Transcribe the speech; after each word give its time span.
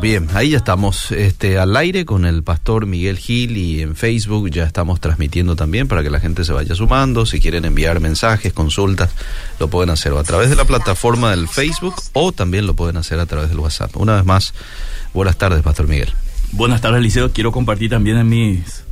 Bien, 0.00 0.28
ahí 0.32 0.50
ya 0.50 0.56
estamos 0.56 1.12
este, 1.12 1.58
al 1.58 1.76
aire 1.76 2.06
con 2.06 2.24
el 2.24 2.42
pastor 2.42 2.86
Miguel 2.86 3.18
Gil 3.18 3.58
y 3.58 3.82
en 3.82 3.94
Facebook 3.94 4.48
ya 4.48 4.64
estamos 4.64 4.98
transmitiendo 4.98 5.56
también 5.56 5.88
para 5.88 6.02
que 6.02 6.08
la 6.08 6.20
gente 6.20 6.42
se 6.42 6.54
vaya 6.54 6.74
sumando. 6.74 7.26
Si 7.26 7.38
quieren 7.38 7.66
enviar 7.66 8.00
mensajes, 8.00 8.54
consultas, 8.54 9.10
lo 9.58 9.68
pueden 9.68 9.90
hacer 9.90 10.12
o 10.12 10.18
a 10.18 10.24
través 10.24 10.48
de 10.48 10.56
la 10.56 10.64
plataforma 10.64 11.32
del 11.32 11.48
Facebook 11.48 11.96
o 12.14 12.32
también 12.32 12.66
lo 12.66 12.72
pueden 12.72 12.96
hacer 12.96 13.20
a 13.20 13.26
través 13.26 13.50
del 13.50 13.58
WhatsApp. 13.58 13.94
Una 13.98 14.16
vez 14.16 14.24
más, 14.24 14.54
buenas 15.12 15.36
tardes, 15.36 15.60
pastor 15.60 15.86
Miguel. 15.86 16.14
Buenas 16.52 16.80
tardes, 16.80 17.02
Liceo. 17.02 17.30
Quiero 17.32 17.52
compartir 17.52 17.90
también 17.90 18.16
en 18.16 18.28
mis 18.30 18.84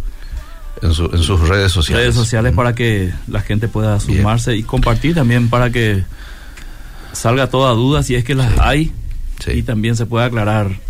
en, 0.83 0.93
sus 0.93 1.49
redes 1.49 1.73
sociales. 1.73 2.05
Redes 2.05 2.17
sociales 2.17 2.53
para 2.53 2.75
que 2.75 3.15
la 3.29 3.41
gente 3.41 3.67
pueda 3.69 3.99
sumarse 3.99 4.57
y 4.57 4.63
compartir 4.63 5.15
también 5.15 5.49
para 5.49 5.71
que 5.71 6.05
salga 7.13 7.47
toda 7.47 7.73
duda 7.73 8.03
si 8.03 8.15
es 8.15 8.25
que 8.25 8.35
las 8.35 8.59
hay 8.59 8.93
y 9.47 9.63
también 9.63 9.97
se 9.97 10.05
pueda 10.05 10.27
aclarar 10.27 10.88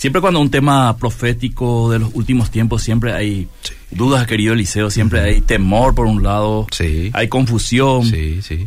siempre 0.00 0.22
cuando 0.22 0.40
un 0.40 0.50
tema 0.50 0.96
profético 0.96 1.90
de 1.90 1.98
los 1.98 2.14
últimos 2.14 2.50
tiempos, 2.50 2.82
siempre 2.82 3.12
hay 3.12 3.48
dudas, 3.90 4.26
querido 4.26 4.54
Eliseo, 4.54 4.88
siempre 4.88 5.20
hay 5.20 5.42
temor 5.42 5.94
por 5.94 6.06
un 6.06 6.22
lado, 6.22 6.66
hay 7.12 7.28
confusión, 7.28 8.10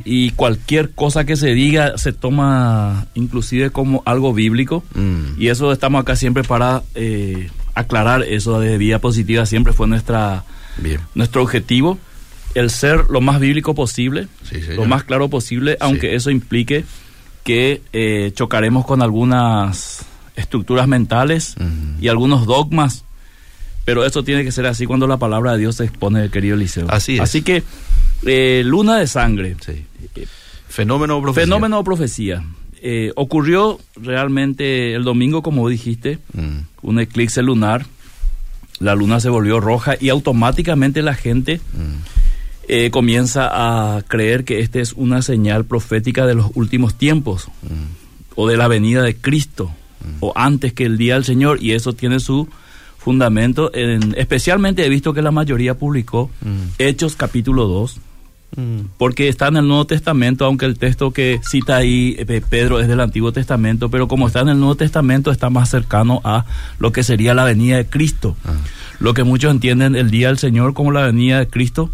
y 0.05 0.29
cualquier 0.29 0.91
cosa 0.91 1.25
que 1.25 1.35
se 1.35 1.55
diga 1.55 1.97
se 1.97 2.13
toma 2.13 3.07
inclusive 3.15 3.71
como 3.71 4.03
algo 4.05 4.31
bíblico, 4.31 4.83
mm. 4.93 5.41
y 5.41 5.47
eso 5.47 5.71
estamos 5.71 6.03
acá 6.03 6.15
siempre 6.15 6.43
para 6.43 6.83
eh, 6.93 7.49
aclarar 7.73 8.21
eso 8.21 8.59
de 8.59 8.77
vida 8.77 8.99
positiva, 8.99 9.47
siempre 9.47 9.73
fue 9.73 9.87
nuestra, 9.87 10.43
nuestro 11.15 11.41
objetivo, 11.41 11.97
el 12.53 12.69
ser 12.69 13.05
lo 13.09 13.21
más 13.21 13.39
bíblico 13.39 13.73
posible, 13.73 14.27
lo 14.75 14.85
más 14.85 15.03
claro 15.03 15.29
posible, 15.29 15.77
aunque 15.79 16.13
eso 16.13 16.29
implique 16.29 16.85
que 17.43 17.81
eh, 17.91 18.31
chocaremos 18.35 18.85
con 18.85 19.01
algunas 19.01 20.05
estructuras 20.35 20.87
mentales 20.87 21.55
y 21.99 22.07
algunos 22.07 22.45
dogmas, 22.45 23.05
pero 23.85 24.05
eso 24.05 24.23
tiene 24.23 24.43
que 24.43 24.51
ser 24.51 24.65
así 24.65 24.85
cuando 24.85 25.07
la 25.07 25.17
palabra 25.17 25.53
de 25.53 25.59
Dios 25.59 25.75
se 25.75 25.85
expone, 25.85 26.29
querido 26.29 26.55
Eliseo. 26.55 26.87
Así 26.89 27.15
es. 27.15 27.21
Así 27.21 27.41
que, 27.41 27.63
eh, 28.25 28.63
luna 28.65 28.97
de 28.97 29.07
sangre. 29.07 29.55
Fenómeno 30.69 31.17
o 31.17 31.21
profecía. 31.21 31.45
Fenómeno 31.45 31.79
o 31.79 31.83
profecía. 31.83 32.43
Eh, 32.81 33.11
ocurrió 33.15 33.79
realmente 33.95 34.93
el 34.93 35.03
domingo, 35.03 35.41
como 35.41 35.67
dijiste, 35.69 36.19
mm. 36.33 36.57
un 36.81 36.99
eclipse 36.99 37.41
lunar. 37.41 37.85
La 38.79 38.95
luna 38.95 39.19
se 39.19 39.29
volvió 39.29 39.59
roja 39.59 39.95
y 39.99 40.09
automáticamente 40.09 41.01
la 41.01 41.13
gente 41.13 41.59
mm. 41.73 42.67
eh, 42.67 42.89
comienza 42.89 43.49
a 43.51 44.01
creer 44.01 44.45
que 44.45 44.59
esta 44.59 44.79
es 44.79 44.93
una 44.93 45.21
señal 45.21 45.65
profética 45.65 46.25
de 46.25 46.35
los 46.35 46.51
últimos 46.55 46.97
tiempos 46.97 47.47
mm. 47.61 48.35
o 48.35 48.47
de 48.47 48.57
la 48.57 48.67
venida 48.67 49.01
de 49.01 49.15
Cristo 49.15 49.71
o 50.19 50.33
antes 50.35 50.73
que 50.73 50.85
el 50.85 50.97
día 50.97 51.15
del 51.15 51.23
Señor 51.23 51.61
y 51.61 51.71
eso 51.71 51.93
tiene 51.93 52.19
su 52.19 52.47
fundamento. 52.97 53.71
En, 53.73 54.15
especialmente 54.17 54.85
he 54.85 54.89
visto 54.89 55.13
que 55.13 55.21
la 55.21 55.31
mayoría 55.31 55.77
publicó 55.77 56.29
mm. 56.41 56.75
Hechos 56.79 57.15
capítulo 57.15 57.67
2, 57.67 57.97
mm. 58.55 58.79
porque 58.97 59.27
está 59.27 59.47
en 59.47 59.57
el 59.57 59.67
Nuevo 59.67 59.85
Testamento, 59.85 60.45
aunque 60.45 60.65
el 60.65 60.77
texto 60.77 61.11
que 61.11 61.39
cita 61.43 61.77
ahí 61.77 62.15
eh, 62.17 62.41
Pedro 62.49 62.79
es 62.79 62.87
del 62.87 63.01
Antiguo 63.01 63.31
Testamento, 63.33 63.89
pero 63.89 64.07
como 64.07 64.27
está 64.27 64.41
en 64.41 64.49
el 64.49 64.59
Nuevo 64.59 64.75
Testamento 64.75 65.31
está 65.31 65.49
más 65.49 65.69
cercano 65.69 66.21
a 66.23 66.45
lo 66.79 66.91
que 66.91 67.03
sería 67.03 67.33
la 67.33 67.43
venida 67.43 67.77
de 67.77 67.85
Cristo. 67.85 68.35
Ah. 68.45 68.53
Lo 68.99 69.13
que 69.13 69.23
muchos 69.23 69.51
entienden 69.51 69.95
el 69.95 70.09
día 70.09 70.27
del 70.27 70.37
Señor 70.37 70.73
como 70.73 70.91
la 70.91 71.01
venida 71.01 71.39
de 71.39 71.47
Cristo 71.47 71.89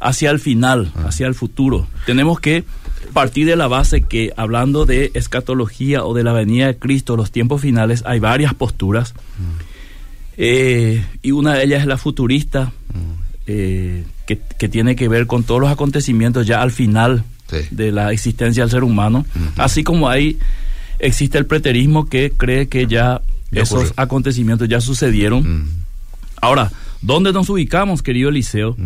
hacia 0.00 0.30
el 0.30 0.40
final, 0.40 0.92
ah. 0.94 1.06
hacia 1.08 1.26
el 1.26 1.34
futuro. 1.34 1.86
Tenemos 2.06 2.40
que 2.40 2.64
partir 3.16 3.46
de 3.46 3.56
la 3.56 3.66
base 3.66 4.02
que 4.02 4.34
hablando 4.36 4.84
de 4.84 5.10
escatología 5.14 6.04
o 6.04 6.12
de 6.12 6.22
la 6.22 6.34
venida 6.34 6.66
de 6.66 6.76
Cristo, 6.76 7.16
los 7.16 7.30
tiempos 7.30 7.62
finales, 7.62 8.02
hay 8.04 8.18
varias 8.18 8.52
posturas. 8.52 9.14
Mm. 9.38 9.42
Eh, 10.36 11.02
y 11.22 11.30
una 11.30 11.54
de 11.54 11.64
ellas 11.64 11.80
es 11.80 11.86
la 11.86 11.96
futurista, 11.96 12.66
mm. 12.66 13.22
eh, 13.46 14.04
que, 14.26 14.68
tiene 14.68 14.96
que 14.96 15.08
ver 15.08 15.26
con 15.26 15.44
todos 15.44 15.62
los 15.62 15.70
acontecimientos 15.70 16.46
ya 16.46 16.60
al 16.60 16.72
final 16.72 17.24
de 17.70 17.90
la 17.90 18.12
existencia 18.12 18.64
del 18.64 18.70
ser 18.70 18.84
humano. 18.84 19.24
Así 19.56 19.82
como 19.82 20.10
hay, 20.10 20.38
existe 20.98 21.38
el 21.38 21.46
preterismo 21.46 22.10
que 22.10 22.32
cree 22.36 22.68
que 22.68 22.86
ya, 22.86 23.22
esos 23.50 23.94
acontecimientos 23.96 24.68
ya 24.68 24.82
sucedieron. 24.82 25.60
Mm. 25.60 25.68
Ahora, 26.42 26.70
¿dónde 27.00 27.32
nos 27.32 27.48
ubicamos, 27.48 28.02
querido 28.02 28.28
Eliseo? 28.28 28.76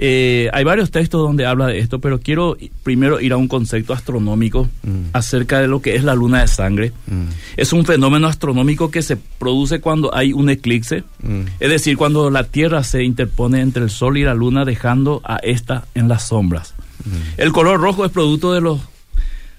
Eh, 0.00 0.48
hay 0.52 0.62
varios 0.62 0.92
textos 0.92 1.20
donde 1.20 1.44
habla 1.44 1.66
de 1.66 1.80
esto, 1.80 1.98
pero 1.98 2.20
quiero 2.20 2.56
primero 2.84 3.20
ir 3.20 3.32
a 3.32 3.36
un 3.36 3.48
concepto 3.48 3.92
astronómico 3.92 4.68
mm. 4.84 5.08
acerca 5.12 5.60
de 5.60 5.66
lo 5.66 5.82
que 5.82 5.96
es 5.96 6.04
la 6.04 6.14
luna 6.14 6.40
de 6.40 6.46
sangre. 6.46 6.92
Mm. 7.08 7.24
Es 7.56 7.72
un 7.72 7.84
fenómeno 7.84 8.28
astronómico 8.28 8.92
que 8.92 9.02
se 9.02 9.16
produce 9.16 9.80
cuando 9.80 10.14
hay 10.14 10.32
un 10.32 10.50
eclipse, 10.50 11.02
mm. 11.20 11.40
es 11.58 11.68
decir, 11.68 11.96
cuando 11.96 12.30
la 12.30 12.44
Tierra 12.44 12.84
se 12.84 13.02
interpone 13.02 13.60
entre 13.60 13.82
el 13.82 13.90
Sol 13.90 14.18
y 14.18 14.22
la 14.22 14.34
Luna 14.34 14.64
dejando 14.64 15.20
a 15.24 15.38
esta 15.38 15.86
en 15.94 16.06
las 16.06 16.28
sombras. 16.28 16.74
El 17.36 17.52
color 17.52 17.80
rojo 17.80 18.04
es 18.04 18.12
producto 18.12 18.52
de 18.52 18.60
los 18.60 18.80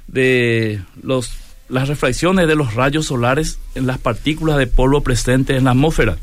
de 0.07 0.81
los 1.01 1.31
las 1.67 1.87
refracciones 1.87 2.47
de 2.47 2.55
los 2.55 2.73
rayos 2.73 3.07
solares 3.07 3.59
en 3.75 3.87
las 3.87 3.97
partículas 3.97 4.57
de 4.57 4.67
polvo 4.67 5.01
presentes 5.01 5.57
en 5.57 5.65
la 5.65 5.71
atmósfera. 5.71 6.17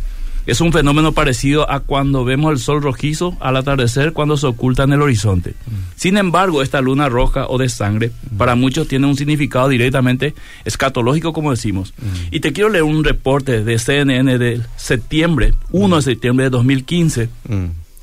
Es 0.47 0.61
un 0.61 0.73
fenómeno 0.73 1.13
parecido 1.13 1.69
a 1.69 1.81
cuando 1.81 2.25
vemos 2.25 2.53
el 2.53 2.59
sol 2.59 2.81
rojizo 2.81 3.37
al 3.41 3.57
atardecer 3.57 4.13
cuando 4.13 4.37
se 4.37 4.47
oculta 4.47 4.85
en 4.85 4.93
el 4.93 5.03
horizonte. 5.03 5.51
Mm. 5.51 5.75
Sin 5.97 6.17
embargo, 6.17 6.63
esta 6.63 6.81
luna 6.81 7.09
roja 7.09 7.47
o 7.49 7.59
de 7.59 7.69
sangre 7.69 8.13
mm. 8.31 8.37
para 8.37 8.55
muchos 8.55 8.87
tiene 8.87 9.09
un 9.09 9.17
significado 9.17 9.69
directamente 9.69 10.35
escatológico, 10.65 11.33
como 11.33 11.51
decimos. 11.51 11.95
Mm. 11.99 12.35
Y 12.35 12.41
te 12.41 12.53
quiero 12.53 12.71
leer 12.71 12.85
un 12.85 13.03
reporte 13.03 13.65
de 13.65 13.79
CNN 13.79 14.39
de 14.39 14.61
septiembre, 14.77 15.53
1 15.73 15.97
de 15.97 16.03
septiembre 16.03 16.45
de 16.45 16.51
2015. 16.51 17.29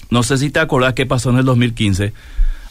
No 0.10 0.24
sé 0.24 0.38
si 0.38 0.50
te 0.50 0.60
acordás 0.60 0.94
qué 0.94 1.06
pasó 1.06 1.30
en 1.30 1.38
el 1.38 1.46
2015. 1.46 2.14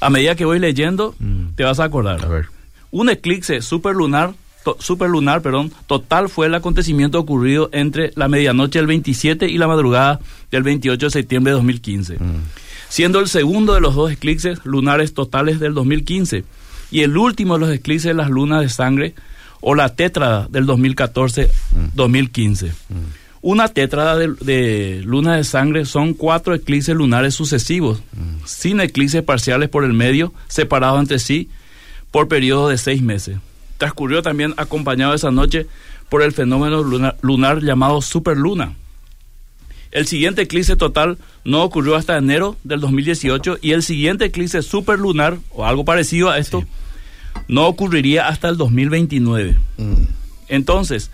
A 0.00 0.10
medida 0.10 0.34
que 0.34 0.44
voy 0.44 0.58
leyendo, 0.58 1.14
te 1.54 1.64
vas 1.64 1.80
a 1.80 1.84
acordar. 1.84 2.22
A 2.24 2.28
ver. 2.28 2.46
Un 2.90 3.08
eclipse 3.08 3.62
superlunar 3.62 4.34
superlunar, 4.78 5.42
perdón, 5.42 5.72
total 5.86 6.28
fue 6.28 6.46
el 6.46 6.54
acontecimiento 6.54 7.18
ocurrido 7.18 7.68
entre 7.72 8.12
la 8.14 8.28
medianoche 8.28 8.78
del 8.78 8.86
27 8.86 9.48
y 9.48 9.58
la 9.58 9.66
madrugada 9.66 10.20
del 10.50 10.62
28 10.62 11.06
de 11.06 11.10
septiembre 11.10 11.50
de 11.50 11.56
2015, 11.56 12.14
mm. 12.14 12.18
siendo 12.88 13.20
el 13.20 13.28
segundo 13.28 13.74
de 13.74 13.80
los 13.80 13.94
dos 13.94 14.10
eclipses 14.12 14.60
lunares 14.64 15.14
totales 15.14 15.60
del 15.60 15.74
2015 15.74 16.44
y 16.90 17.00
el 17.00 17.16
último 17.16 17.54
de 17.54 17.60
los 17.60 17.70
eclipses 17.74 18.10
de 18.10 18.14
las 18.14 18.30
lunas 18.30 18.60
de 18.60 18.68
sangre 18.68 19.14
o 19.60 19.74
la 19.74 19.94
tétrada 19.94 20.46
del 20.50 20.66
2014-2015. 20.66 21.50
Mm. 22.88 22.94
Mm. 22.94 23.06
Una 23.44 23.66
tétrada 23.68 24.16
de, 24.16 24.28
de, 24.40 25.02
luna 25.04 25.36
de 25.36 25.42
sangre 25.42 25.84
son 25.84 26.14
cuatro 26.14 26.54
eclipses 26.54 26.94
lunares 26.94 27.34
sucesivos, 27.34 28.00
sin 28.44 28.80
eclipses 28.80 29.24
parciales 29.24 29.68
por 29.68 29.82
el 29.82 29.92
medio, 29.92 30.32
separados 30.46 31.00
entre 31.00 31.18
sí 31.18 31.48
por 32.12 32.28
periodo 32.28 32.68
de 32.68 32.78
seis 32.78 33.02
meses 33.02 33.38
transcurrió 33.82 34.22
también 34.22 34.54
acompañado 34.59 35.12
esa 35.12 35.32
noche 35.32 35.66
por 36.09 36.22
el 36.22 36.31
fenómeno 36.31 36.84
lunar, 37.20 37.62
llamado 37.62 38.00
superluna. 38.00 38.76
El 39.91 40.06
siguiente 40.06 40.43
eclipse 40.43 40.76
total 40.76 41.19
no 41.44 41.65
ocurrió 41.65 41.97
hasta 41.97 42.16
enero 42.16 42.56
del 42.62 42.78
2018 42.78 43.59
y 43.60 43.72
el 43.72 43.82
siguiente 43.82 44.26
eclipse 44.26 44.62
superlunar 44.62 45.38
o 45.50 45.66
algo 45.66 45.84
parecido 45.84 46.31
a 46.31 46.38
esto 46.38 46.65
no 47.48 47.66
ocurriría 47.66 48.28
hasta 48.28 48.48
el 48.50 48.56
2029. 48.56 49.59
Mm. 49.78 49.94
Entonces, 50.47 51.10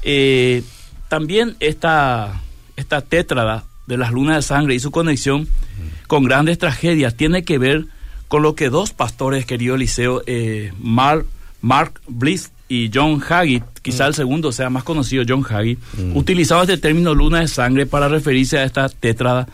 eh, 0.00 0.62
también 1.10 1.56
esta, 1.60 2.40
esta 2.76 3.02
tétrada 3.02 3.64
de 3.86 3.98
las 3.98 4.12
lunas 4.12 4.36
de 4.36 4.42
sangre 4.42 4.74
y 4.74 4.80
su 4.80 4.90
conexión 4.90 5.42
mm. 5.42 6.06
con 6.06 6.24
grandes 6.24 6.56
tragedias 6.56 7.14
tiene 7.16 7.44
que 7.44 7.58
ver 7.58 7.84
con 8.28 8.40
lo 8.40 8.54
que 8.54 8.70
dos 8.70 8.92
pastores, 8.92 9.44
querido 9.44 9.74
Eliseo, 9.74 10.22
eh, 10.26 10.72
Mark 10.78 11.26
Mark 11.60 12.00
Bliss 12.06 12.50
y 12.68 12.90
John 12.92 13.22
Hagee, 13.26 13.62
quizá 13.82 14.06
el 14.06 14.12
mm. 14.12 14.14
segundo 14.16 14.52
sea 14.52 14.70
más 14.70 14.84
conocido, 14.84 15.24
John 15.26 15.44
Hagee, 15.48 15.78
mm. 15.96 16.16
utilizaba 16.16 16.62
este 16.62 16.78
término 16.78 17.14
luna 17.14 17.40
de 17.40 17.48
sangre 17.48 17.86
para 17.86 18.08
referirse 18.08 18.58
a 18.58 18.64
esta 18.64 18.88
tétrada. 18.88 19.48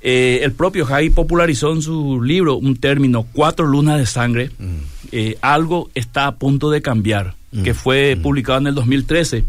Eh, 0.00 0.40
el 0.42 0.52
propio 0.52 0.86
Hagee 0.86 1.10
popularizó 1.10 1.72
en 1.72 1.82
su 1.82 2.22
libro 2.22 2.56
un 2.56 2.76
término, 2.76 3.26
cuatro 3.32 3.66
lunas 3.66 3.98
de 3.98 4.06
sangre. 4.06 4.50
Mm. 4.58 4.76
Eh, 5.10 5.36
algo 5.42 5.90
está 5.94 6.26
a 6.26 6.36
punto 6.36 6.70
de 6.70 6.80
cambiar, 6.80 7.34
que 7.62 7.74
fue 7.74 8.18
publicado 8.20 8.60
en 8.60 8.68
el 8.68 8.74
2013. 8.74 9.44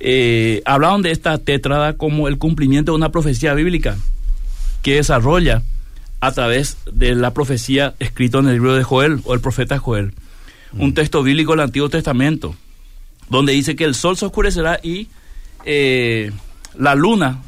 Eh, 0.00 0.62
hablaban 0.64 1.02
de 1.02 1.10
esta 1.10 1.36
tétrada 1.36 1.94
como 1.94 2.28
el 2.28 2.38
cumplimiento 2.38 2.92
de 2.92 2.96
una 2.96 3.10
profecía 3.10 3.52
bíblica 3.52 3.98
que 4.82 4.94
desarrolla 4.94 5.62
a 6.20 6.32
través 6.32 6.78
de 6.90 7.14
la 7.14 7.34
profecía 7.34 7.94
escrita 7.98 8.38
en 8.38 8.48
el 8.48 8.54
libro 8.54 8.74
de 8.74 8.84
Joel 8.84 9.20
o 9.24 9.34
el 9.34 9.40
profeta 9.40 9.78
Joel 9.78 10.14
un 10.78 10.94
texto 10.94 11.22
bíblico 11.22 11.52
del 11.52 11.60
Antiguo 11.60 11.88
Testamento, 11.88 12.54
donde 13.28 13.52
dice 13.52 13.76
que 13.76 13.84
el 13.84 13.94
sol 13.94 14.16
se 14.16 14.26
oscurecerá 14.26 14.80
y 14.82 15.08
eh, 15.64 16.32
la 16.78 16.94
luna 16.94 17.38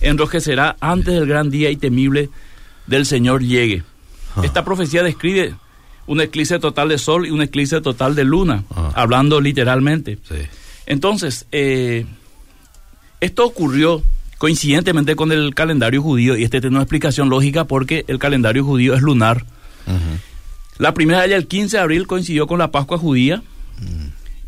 enrojecerá 0.00 0.76
antes 0.80 1.14
del 1.14 1.26
gran 1.26 1.50
día 1.50 1.70
y 1.70 1.76
temible 1.76 2.30
del 2.86 3.06
Señor 3.06 3.42
llegue. 3.42 3.82
Ah. 4.36 4.42
Esta 4.44 4.64
profecía 4.64 5.02
describe 5.02 5.54
un 6.06 6.20
eclipse 6.20 6.58
total 6.58 6.88
de 6.88 6.98
sol 6.98 7.26
y 7.26 7.30
un 7.30 7.42
eclipse 7.42 7.80
total 7.80 8.14
de 8.14 8.24
luna, 8.24 8.64
ah. 8.74 8.92
hablando 8.94 9.40
literalmente. 9.40 10.18
Entonces, 10.86 11.46
eh, 11.52 12.06
esto 13.20 13.44
ocurrió 13.44 14.02
coincidentemente 14.38 15.16
con 15.16 15.32
el 15.32 15.54
calendario 15.54 16.02
judío 16.02 16.36
y 16.36 16.44
este 16.44 16.60
tiene 16.60 16.76
una 16.76 16.82
explicación 16.82 17.30
lógica 17.30 17.64
porque 17.64 18.04
el 18.08 18.18
calendario 18.18 18.64
judío 18.64 18.94
es 18.94 19.02
lunar. 19.02 19.44
La 20.78 20.94
primera 20.94 21.20
de 21.20 21.28
ella, 21.28 21.36
el 21.36 21.46
15 21.46 21.76
de 21.76 21.82
abril, 21.82 22.06
coincidió 22.06 22.46
con 22.46 22.58
la 22.58 22.70
Pascua 22.70 22.98
judía. 22.98 23.42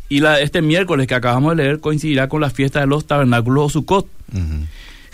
Y 0.09 0.21
la, 0.21 0.39
este 0.39 0.61
miércoles 0.61 1.05
que 1.05 1.15
acabamos 1.15 1.55
de 1.55 1.63
leer 1.63 1.79
coincidirá 1.79 2.27
con 2.29 2.41
la 2.41 2.49
fiesta 2.49 2.79
de 2.79 2.87
los 2.87 3.05
tabernáculos 3.05 3.65
o 3.65 3.69
Sukkot. 3.69 4.07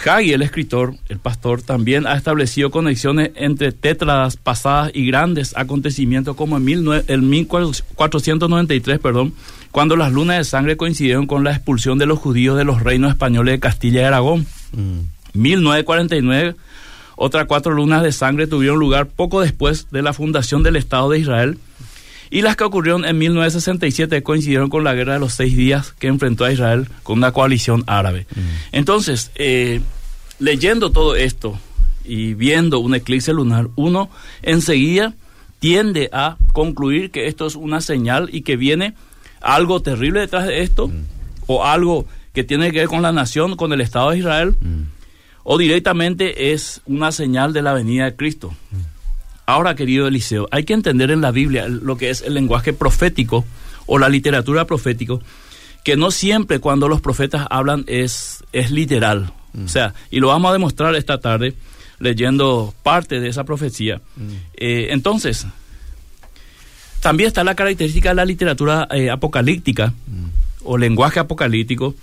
Hagi, 0.04 0.34
el 0.34 0.42
escritor, 0.42 0.96
el 1.10 1.20
pastor, 1.20 1.62
también 1.62 2.06
ha 2.06 2.16
establecido 2.16 2.70
conexiones 2.70 3.32
entre 3.36 3.72
tétradas 3.72 4.38
pasadas 4.38 4.92
y 4.94 5.08
grandes 5.08 5.56
acontecimientos 5.56 6.36
como 6.36 6.58
en, 6.58 6.66
mil, 6.66 6.86
en 7.08 7.30
1493, 7.30 9.00
perdón, 9.00 9.34
cuando 9.72 9.96
las 9.96 10.12
lunas 10.12 10.38
de 10.38 10.44
sangre 10.44 10.78
coincidieron 10.78 11.28
con 11.28 11.44
la 11.44 11.52
expulsión 11.52 11.98
de 11.98 12.06
los 12.06 12.20
judíos 12.20 12.58
de 12.58 12.66
los 12.66 12.84
reinos 12.84 13.12
españoles 13.12 13.54
de 13.54 13.60
Castilla 13.60 14.02
y 14.02 14.04
Aragón. 14.04 14.46
1949, 15.34 16.52
mm. 16.52 16.56
Otras 17.16 17.46
cuatro 17.46 17.74
lunas 17.74 18.04
de 18.04 18.12
sangre 18.12 18.48
tuvieron 18.48 18.80
lugar 18.80 19.08
poco 19.08 19.42
después 19.42 19.88
de 19.92 20.02
la 20.02 20.14
fundación 20.14 20.64
del 20.64 20.76
Estado 20.76 21.10
de 21.10 21.20
Israel 21.20 21.58
y 22.30 22.42
las 22.42 22.56
que 22.56 22.64
ocurrieron 22.64 23.06
en 23.06 23.18
1967 23.18 24.24
coincidieron 24.24 24.70
con 24.70 24.84
la 24.84 24.94
guerra 24.94 25.14
de 25.14 25.20
los 25.20 25.34
seis 25.34 25.56
días 25.56 25.94
que 26.00 26.08
enfrentó 26.08 26.46
a 26.46 26.52
Israel 26.52 26.88
con 27.04 27.20
una 27.20 27.32
coalición 27.32 27.84
árabe. 27.88 28.26
Mm. 28.36 28.40
Entonces, 28.74 29.32
eh, 29.36 29.82
leyendo 30.40 30.92
todo 30.92 31.16
esto 31.16 31.58
y 32.04 32.34
viendo 32.34 32.80
un 32.80 32.96
eclipse 32.96 33.34
lunar, 33.34 33.70
uno 33.76 34.10
enseguida 34.42 35.14
tiende 35.60 36.10
a 36.12 36.38
concluir 36.52 37.12
que 37.12 37.28
esto 37.28 37.48
es 37.48 37.56
una 37.56 37.82
señal 37.82 38.30
y 38.32 38.42
que 38.42 38.58
viene 38.58 38.94
algo 39.42 39.82
terrible 39.82 40.20
detrás 40.22 40.48
de 40.48 40.62
esto, 40.62 40.88
mm. 40.88 41.04
o 41.48 41.66
algo 41.66 42.06
que 42.34 42.44
tiene 42.44 42.72
que 42.72 42.80
ver 42.80 42.88
con 42.88 43.02
la 43.02 43.12
nación, 43.12 43.56
con 43.56 43.72
el 43.72 43.82
Estado 43.82 44.12
de 44.12 44.18
Israel, 44.18 44.56
mm. 44.60 44.95
O 45.46 45.60
directamente 45.60 46.52
es 46.52 46.82
una 46.88 47.12
señal 47.12 47.54
de 47.54 47.62
la 47.62 47.72
venida 47.74 48.06
de 48.06 48.16
Cristo. 48.16 48.54
Ahora, 49.46 49.76
querido 49.76 50.08
Eliseo, 50.08 50.48
hay 50.50 50.64
que 50.64 50.74
entender 50.74 51.12
en 51.12 51.22
la 51.22 51.30
Biblia 51.30 51.68
lo 51.68 51.98
que 51.98 52.10
es 52.10 52.24
el 52.24 52.34
lenguaje 52.34 52.74
profético 52.74 53.46
o 53.86 54.00
la 54.00 54.10
literatura 54.10 54.66
profético, 54.66 55.22
que 55.84 55.96
no 55.96 56.10
siempre 56.10 56.60
cuando 56.60 56.88
los 56.88 57.00
profetas 57.00 57.46
hablan 57.52 57.84
es, 57.88 58.44
es 58.54 58.72
literal. 58.72 59.32
O 59.64 59.70
sea, 59.70 59.94
y 60.10 60.20
lo 60.20 60.30
vamos 60.30 60.50
a 60.50 60.54
demostrar 60.54 60.96
esta 60.96 61.20
tarde 61.20 61.54
leyendo 62.00 62.74
parte 62.82 63.20
de 63.20 63.30
esa 63.30 63.44
profecía. 63.44 64.02
Eh, 64.56 64.88
entonces, 64.90 65.46
también 67.02 67.28
está 67.28 67.44
la 67.44 67.54
característica 67.54 68.10
de 68.10 68.16
la 68.16 68.26
literatura 68.26 68.88
eh, 68.90 69.12
apocalíptica 69.12 69.94
o 70.64 70.76
lenguaje 70.80 71.20
apocalíptico, 71.20 71.94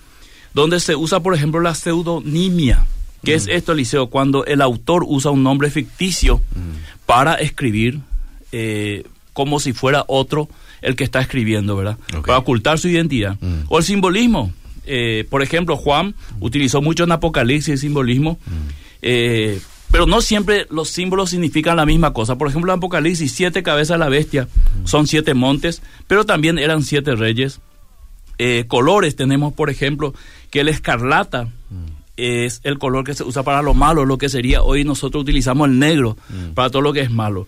donde 0.54 0.78
se 0.78 0.94
usa, 0.94 1.18
por 1.18 1.34
ejemplo, 1.34 1.60
la 1.60 1.74
pseudonimia. 1.74 2.86
¿Qué 3.24 3.34
es 3.34 3.46
esto, 3.48 3.72
Eliseo? 3.72 4.08
Cuando 4.08 4.44
el 4.44 4.60
autor 4.60 5.04
usa 5.06 5.30
un 5.30 5.42
nombre 5.42 5.70
ficticio 5.70 6.40
para 7.06 7.34
escribir 7.34 8.00
eh, 8.52 9.04
como 9.32 9.60
si 9.60 9.72
fuera 9.72 10.04
otro 10.08 10.48
el 10.82 10.94
que 10.94 11.04
está 11.04 11.20
escribiendo, 11.20 11.74
¿verdad? 11.74 11.96
Para 12.26 12.38
ocultar 12.38 12.78
su 12.78 12.88
identidad. 12.88 13.38
Mm. 13.40 13.64
O 13.68 13.78
el 13.78 13.84
simbolismo. 13.84 14.52
Eh, 14.84 15.24
por 15.30 15.42
ejemplo, 15.42 15.76
Juan 15.76 16.14
utilizó 16.40 16.82
mucho 16.82 17.04
en 17.04 17.12
Apocalipsis 17.12 17.74
el 17.74 17.78
simbolismo, 17.78 18.38
mm. 18.44 18.50
eh, 19.02 19.60
pero 19.90 20.06
no 20.06 20.20
siempre 20.20 20.66
los 20.70 20.90
símbolos 20.90 21.30
significan 21.30 21.76
la 21.76 21.86
misma 21.86 22.12
cosa. 22.12 22.36
Por 22.36 22.48
ejemplo, 22.48 22.72
en 22.72 22.78
Apocalipsis, 22.78 23.32
siete 23.32 23.62
cabezas 23.62 23.94
de 23.94 24.04
la 24.04 24.10
bestia 24.10 24.44
mm. 24.44 24.86
son 24.86 25.06
siete 25.06 25.32
montes, 25.32 25.82
pero 26.06 26.26
también 26.26 26.58
eran 26.58 26.82
siete 26.82 27.14
reyes. 27.14 27.60
colores 28.68 29.16
tenemos, 29.16 29.54
por 29.54 29.70
ejemplo, 29.70 30.14
que 30.50 30.60
el 30.60 30.68
escarlata 30.68 31.48
es 32.22 32.60
el 32.64 32.78
color 32.78 33.04
que 33.04 33.14
se 33.14 33.24
usa 33.24 33.42
para 33.42 33.62
lo 33.62 33.74
malo, 33.74 34.04
lo 34.04 34.18
que 34.18 34.28
sería 34.28 34.62
hoy 34.62 34.84
nosotros 34.84 35.22
utilizamos 35.22 35.68
el 35.68 35.78
negro 35.78 36.16
mm. 36.28 36.54
para 36.54 36.70
todo 36.70 36.82
lo 36.82 36.92
que 36.92 37.00
es 37.00 37.10
malo. 37.10 37.46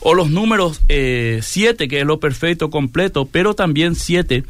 O 0.00 0.14
los 0.14 0.30
números 0.30 0.80
7, 0.88 1.84
eh, 1.84 1.88
que 1.88 2.00
es 2.00 2.06
lo 2.06 2.20
perfecto, 2.20 2.70
completo, 2.70 3.26
pero 3.30 3.54
también 3.54 3.94
7 3.94 4.44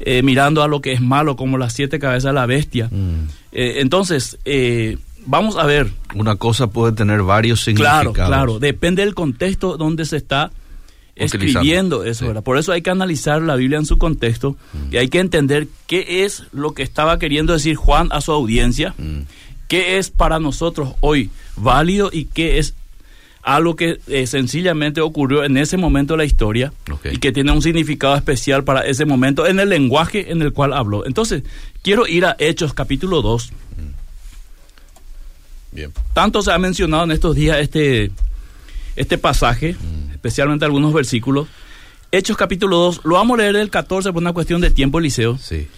eh, 0.00 0.22
mirando 0.22 0.62
a 0.62 0.68
lo 0.68 0.80
que 0.80 0.92
es 0.92 1.00
malo, 1.00 1.36
como 1.36 1.58
las 1.58 1.72
siete 1.72 1.98
cabezas 1.98 2.30
de 2.30 2.34
la 2.34 2.46
bestia. 2.46 2.88
Mm. 2.90 3.28
Eh, 3.52 3.76
entonces, 3.80 4.38
vamos 5.24 5.56
a 5.56 5.64
ver. 5.64 5.90
Una 6.14 6.36
cosa 6.36 6.66
puede 6.68 6.92
tener 6.92 7.22
varios 7.22 7.62
significados. 7.62 8.14
Claro, 8.14 8.28
claro, 8.28 8.58
depende 8.58 9.04
del 9.04 9.14
contexto 9.14 9.76
donde 9.76 10.04
se 10.04 10.16
está 10.16 10.50
escribiendo 11.16 12.04
eso, 12.04 12.42
Por 12.42 12.58
eso 12.58 12.72
hay 12.72 12.82
que 12.82 12.90
analizar 12.90 13.40
la 13.40 13.56
Biblia 13.56 13.78
en 13.78 13.86
su 13.86 13.98
contexto 13.98 14.56
mm. 14.72 14.94
y 14.94 14.96
hay 14.98 15.08
que 15.08 15.18
entender 15.18 15.66
qué 15.86 16.24
es 16.24 16.44
lo 16.52 16.74
que 16.74 16.82
estaba 16.82 17.18
queriendo 17.18 17.54
decir 17.54 17.74
Juan 17.74 18.08
a 18.12 18.20
su 18.20 18.32
audiencia, 18.32 18.94
mm. 18.98 19.20
qué 19.66 19.98
es 19.98 20.10
para 20.10 20.38
nosotros 20.38 20.94
hoy 21.00 21.30
válido 21.56 22.10
y 22.12 22.26
qué 22.26 22.58
es 22.58 22.74
algo 23.42 23.76
que 23.76 23.98
eh, 24.08 24.26
sencillamente 24.26 25.00
ocurrió 25.00 25.44
en 25.44 25.56
ese 25.56 25.76
momento 25.76 26.14
de 26.14 26.18
la 26.18 26.24
historia 26.24 26.72
y 27.10 27.18
que 27.18 27.32
tiene 27.32 27.52
un 27.52 27.62
significado 27.62 28.16
especial 28.16 28.64
para 28.64 28.80
ese 28.80 29.04
momento 29.04 29.46
en 29.46 29.60
el 29.60 29.68
lenguaje 29.68 30.32
en 30.32 30.42
el 30.42 30.52
cual 30.52 30.72
habló. 30.72 31.06
Entonces, 31.06 31.44
quiero 31.80 32.08
ir 32.08 32.26
a 32.26 32.34
Hechos 32.40 32.74
capítulo 32.74 33.22
2. 33.22 33.52
Mm. 33.52 35.76
Bien. 35.76 35.92
Tanto 36.12 36.42
se 36.42 36.50
ha 36.50 36.58
mencionado 36.58 37.04
en 37.04 37.12
estos 37.12 37.36
días 37.36 37.58
este, 37.60 38.10
este 38.96 39.18
pasaje 39.18 39.76
especialmente 40.26 40.64
algunos 40.64 40.92
versículos. 40.92 41.46
Hechos 42.10 42.36
capítulo 42.36 42.78
2, 42.78 43.02
lo 43.04 43.14
vamos 43.14 43.38
a 43.38 43.42
leer 43.42 43.56
del 43.56 43.70
14 43.70 44.12
por 44.12 44.22
una 44.22 44.32
cuestión 44.32 44.60
de 44.60 44.70
tiempo, 44.70 44.98
Eliseo. 44.98 45.38
Sí. 45.38 45.68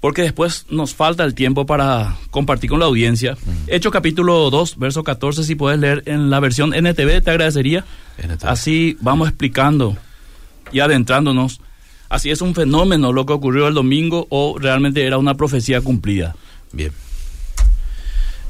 Porque 0.00 0.22
después 0.22 0.66
nos 0.68 0.94
falta 0.94 1.24
el 1.24 1.34
tiempo 1.34 1.64
para 1.64 2.16
compartir 2.30 2.68
con 2.68 2.80
la 2.80 2.86
audiencia. 2.86 3.36
Hechos 3.68 3.92
capítulo 3.92 4.50
2, 4.50 4.78
verso 4.78 5.04
14, 5.04 5.44
si 5.44 5.54
puedes 5.54 5.78
leer 5.78 6.02
en 6.06 6.28
la 6.28 6.40
versión 6.40 6.74
NTV, 6.74 7.22
te 7.22 7.30
agradecería. 7.30 7.84
Así 8.42 8.96
vamos 9.00 9.28
explicando 9.28 9.96
y 10.72 10.80
adentrándonos. 10.80 11.60
Así 12.08 12.30
es 12.30 12.42
un 12.42 12.54
fenómeno 12.54 13.12
lo 13.12 13.24
que 13.24 13.32
ocurrió 13.32 13.68
el 13.68 13.74
domingo 13.74 14.26
o 14.28 14.58
realmente 14.58 15.06
era 15.06 15.18
una 15.18 15.34
profecía 15.34 15.80
cumplida. 15.80 16.34
Bien. 16.72 16.92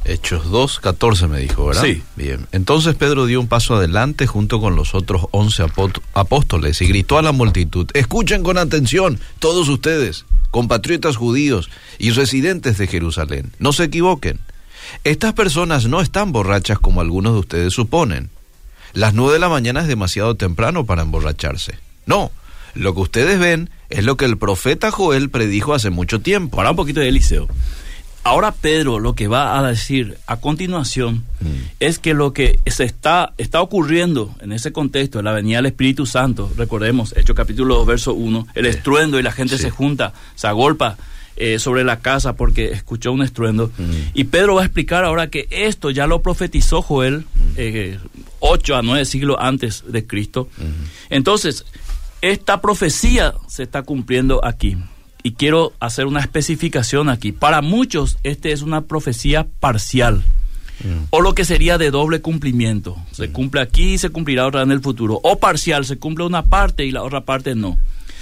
Hechos 0.05 0.51
2, 0.51 0.81
14 0.81 1.29
me 1.29 1.39
dijo, 1.39 1.67
¿verdad? 1.67 1.85
Sí. 1.85 2.03
Bien. 2.17 2.47
Entonces 2.53 2.95
Pedro 2.97 3.27
dio 3.27 3.41
un 3.41 3.47
paso 3.47 3.77
adelante 3.77 4.27
junto 4.27 4.61
con 4.61 4.75
los 4.75 4.95
otros 4.95 5.27
11 5.31 5.67
apóstoles 6.15 6.81
y 6.83 6.87
gritó 6.87 7.19
a 7.19 7.23
la 7.23 7.33
multitud, 7.33 7.89
escuchen 7.95 8.43
con 8.43 8.59
atención 8.59 9.21
todos 9.39 9.69
ustedes, 9.69 10.25
compatriotas 10.51 11.17
judíos 11.17 11.71
y 11.99 12.11
residentes 12.11 12.79
de 12.79 12.87
Jerusalén, 12.89 13.53
no 13.59 13.73
se 13.73 13.85
equivoquen. 13.85 14.41
Estas 15.05 15.33
personas 15.35 15.87
no 15.87 16.01
están 16.01 16.33
borrachas 16.33 16.79
como 16.79 17.01
algunos 17.01 17.35
de 17.35 17.41
ustedes 17.41 17.73
suponen. 17.73 18.31
Las 18.93 19.15
nueve 19.15 19.35
de 19.35 19.39
la 19.39 19.49
mañana 19.49 19.81
es 19.81 19.89
demasiado 19.89 20.35
temprano 20.35 20.85
para 20.85 21.03
emborracharse. 21.03 21.79
No, 22.05 22.31
lo 22.75 22.95
que 22.95 23.01
ustedes 23.01 23.39
ven 23.39 23.71
es 23.89 24.05
lo 24.05 24.17
que 24.17 24.25
el 24.25 24.37
profeta 24.37 24.91
Joel 24.91 25.31
predijo 25.31 25.75
hace 25.75 25.91
mucho 25.91 26.21
tiempo. 26.21 26.57
Para 26.57 26.71
un 26.71 26.77
poquito 26.77 27.01
de 27.01 27.09
Eliseo. 27.09 27.49
Ahora 28.25 28.53
Pedro 28.53 29.01
lo 29.01 29.15
que 29.15 29.27
va 29.27 29.59
a 29.59 29.69
decir 29.69 30.17
a 30.27 30.37
continuación 30.37 31.25
mm. 31.41 31.47
es 31.81 31.99
que 31.99 32.15
lo 32.15 32.33
que 32.33 32.61
se 32.67 32.85
está, 32.85 33.33
está 33.37 33.61
ocurriendo 33.61 34.35
en 34.41 34.53
ese 34.53 34.73
contexto 34.73 35.19
de 35.19 35.25
la 35.25 35.33
venida 35.33 35.57
del 35.57 35.67
Espíritu 35.67 36.07
Santo, 36.07 36.51
recordemos, 36.57 37.15
Hechos 37.17 37.35
capítulo 37.35 37.77
2, 37.77 37.87
verso 37.87 38.15
1, 38.15 38.47
el 38.55 38.67
estruendo 38.67 39.19
y 39.19 39.25
la 39.25 39.33
gente 39.33 39.59
se 39.59 39.71
junta, 39.71 40.13
se 40.37 40.47
agolpa 40.47 40.97
eh, 41.35 41.59
sobre 41.59 41.83
la 41.83 41.99
casa 41.99 42.37
porque 42.37 42.71
escuchó 42.71 43.11
un 43.11 43.23
estruendo. 43.23 43.73
Mm. 43.77 43.93
Y 44.15 44.25
Pedro 44.25 44.55
va 44.55 44.63
a 44.63 44.67
explicar 44.67 45.05
ahora 45.05 45.29
que 45.29 45.49
esto 45.51 45.91
ya 45.91 46.07
lo 46.07 46.23
profetizó 46.23 46.81
Joel 46.81 47.21
mm. 47.35 47.41
eh, 47.57 47.99
ocho 48.39 48.77
a 48.77 48.83
nueve 48.83 49.05
siglos 49.05 49.37
antes 49.41 49.83
de 49.89 50.07
Cristo. 50.07 50.49
Entonces, 51.11 51.65
esta 52.21 52.61
profecía 52.61 53.35
se 53.49 53.65
está 53.65 53.83
cumpliendo 53.83 54.45
aquí 54.45 54.77
y 55.23 55.33
quiero 55.33 55.73
hacer 55.81 56.07
una 56.07 56.21
especificación 56.21 57.09
aquí. 57.09 57.33
Para 57.33 57.63
muchos, 57.63 58.19
este 58.23 58.53
es 58.53 58.63
una 58.63 58.83
profecía 58.83 59.47
parcial. 59.61 60.25
Mm. 60.83 61.07
O 61.11 61.21
lo 61.21 61.35
que 61.35 61.45
sería 61.45 61.79
de 61.79 61.91
doble 61.91 62.21
cumplimiento. 62.21 62.97
Se 63.13 63.29
mm. 63.29 63.33
cumple 63.33 63.61
aquí 63.61 63.95
y 63.95 63.99
se 63.99 64.11
cumplirá 64.11 64.47
otra 64.47 64.63
en 64.63 64.73
el 64.73 64.81
futuro. 64.81 65.21
O 65.23 65.39
parcial, 65.39 65.85
se 65.85 65.99
cumple 65.99 66.25
una 66.25 66.45
parte 66.47 66.85
y 66.85 66.91
la 66.91 67.03
otra 67.03 67.23
parte 67.23 67.55
no. 67.55 67.79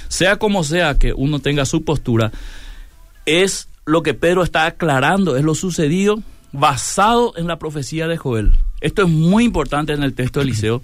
Sea 0.09 0.37
como 0.37 0.65
sea 0.65 0.99
que 0.99 1.13
uno 1.15 1.39
tenga 1.39 1.65
su 1.65 1.85
postura, 1.85 2.33
es 3.27 3.69
lo 3.87 4.03
que 4.03 4.15
Pedro 4.15 4.43
está 4.43 4.67
aclarando, 4.67 5.37
es 5.37 5.45
lo 5.45 5.55
sucedido 5.55 6.23
basado 6.53 7.33
en 7.37 7.47
la 7.47 7.59
profecía 7.59 8.09
de 8.09 8.17
Joel. 8.17 8.53
Esto 8.81 9.03
es 9.03 9.09
muy 9.09 9.45
importante 9.45 9.93
en 9.93 10.03
el 10.03 10.15
texto 10.15 10.41
de 10.41 10.45
Eliseo, 10.45 10.83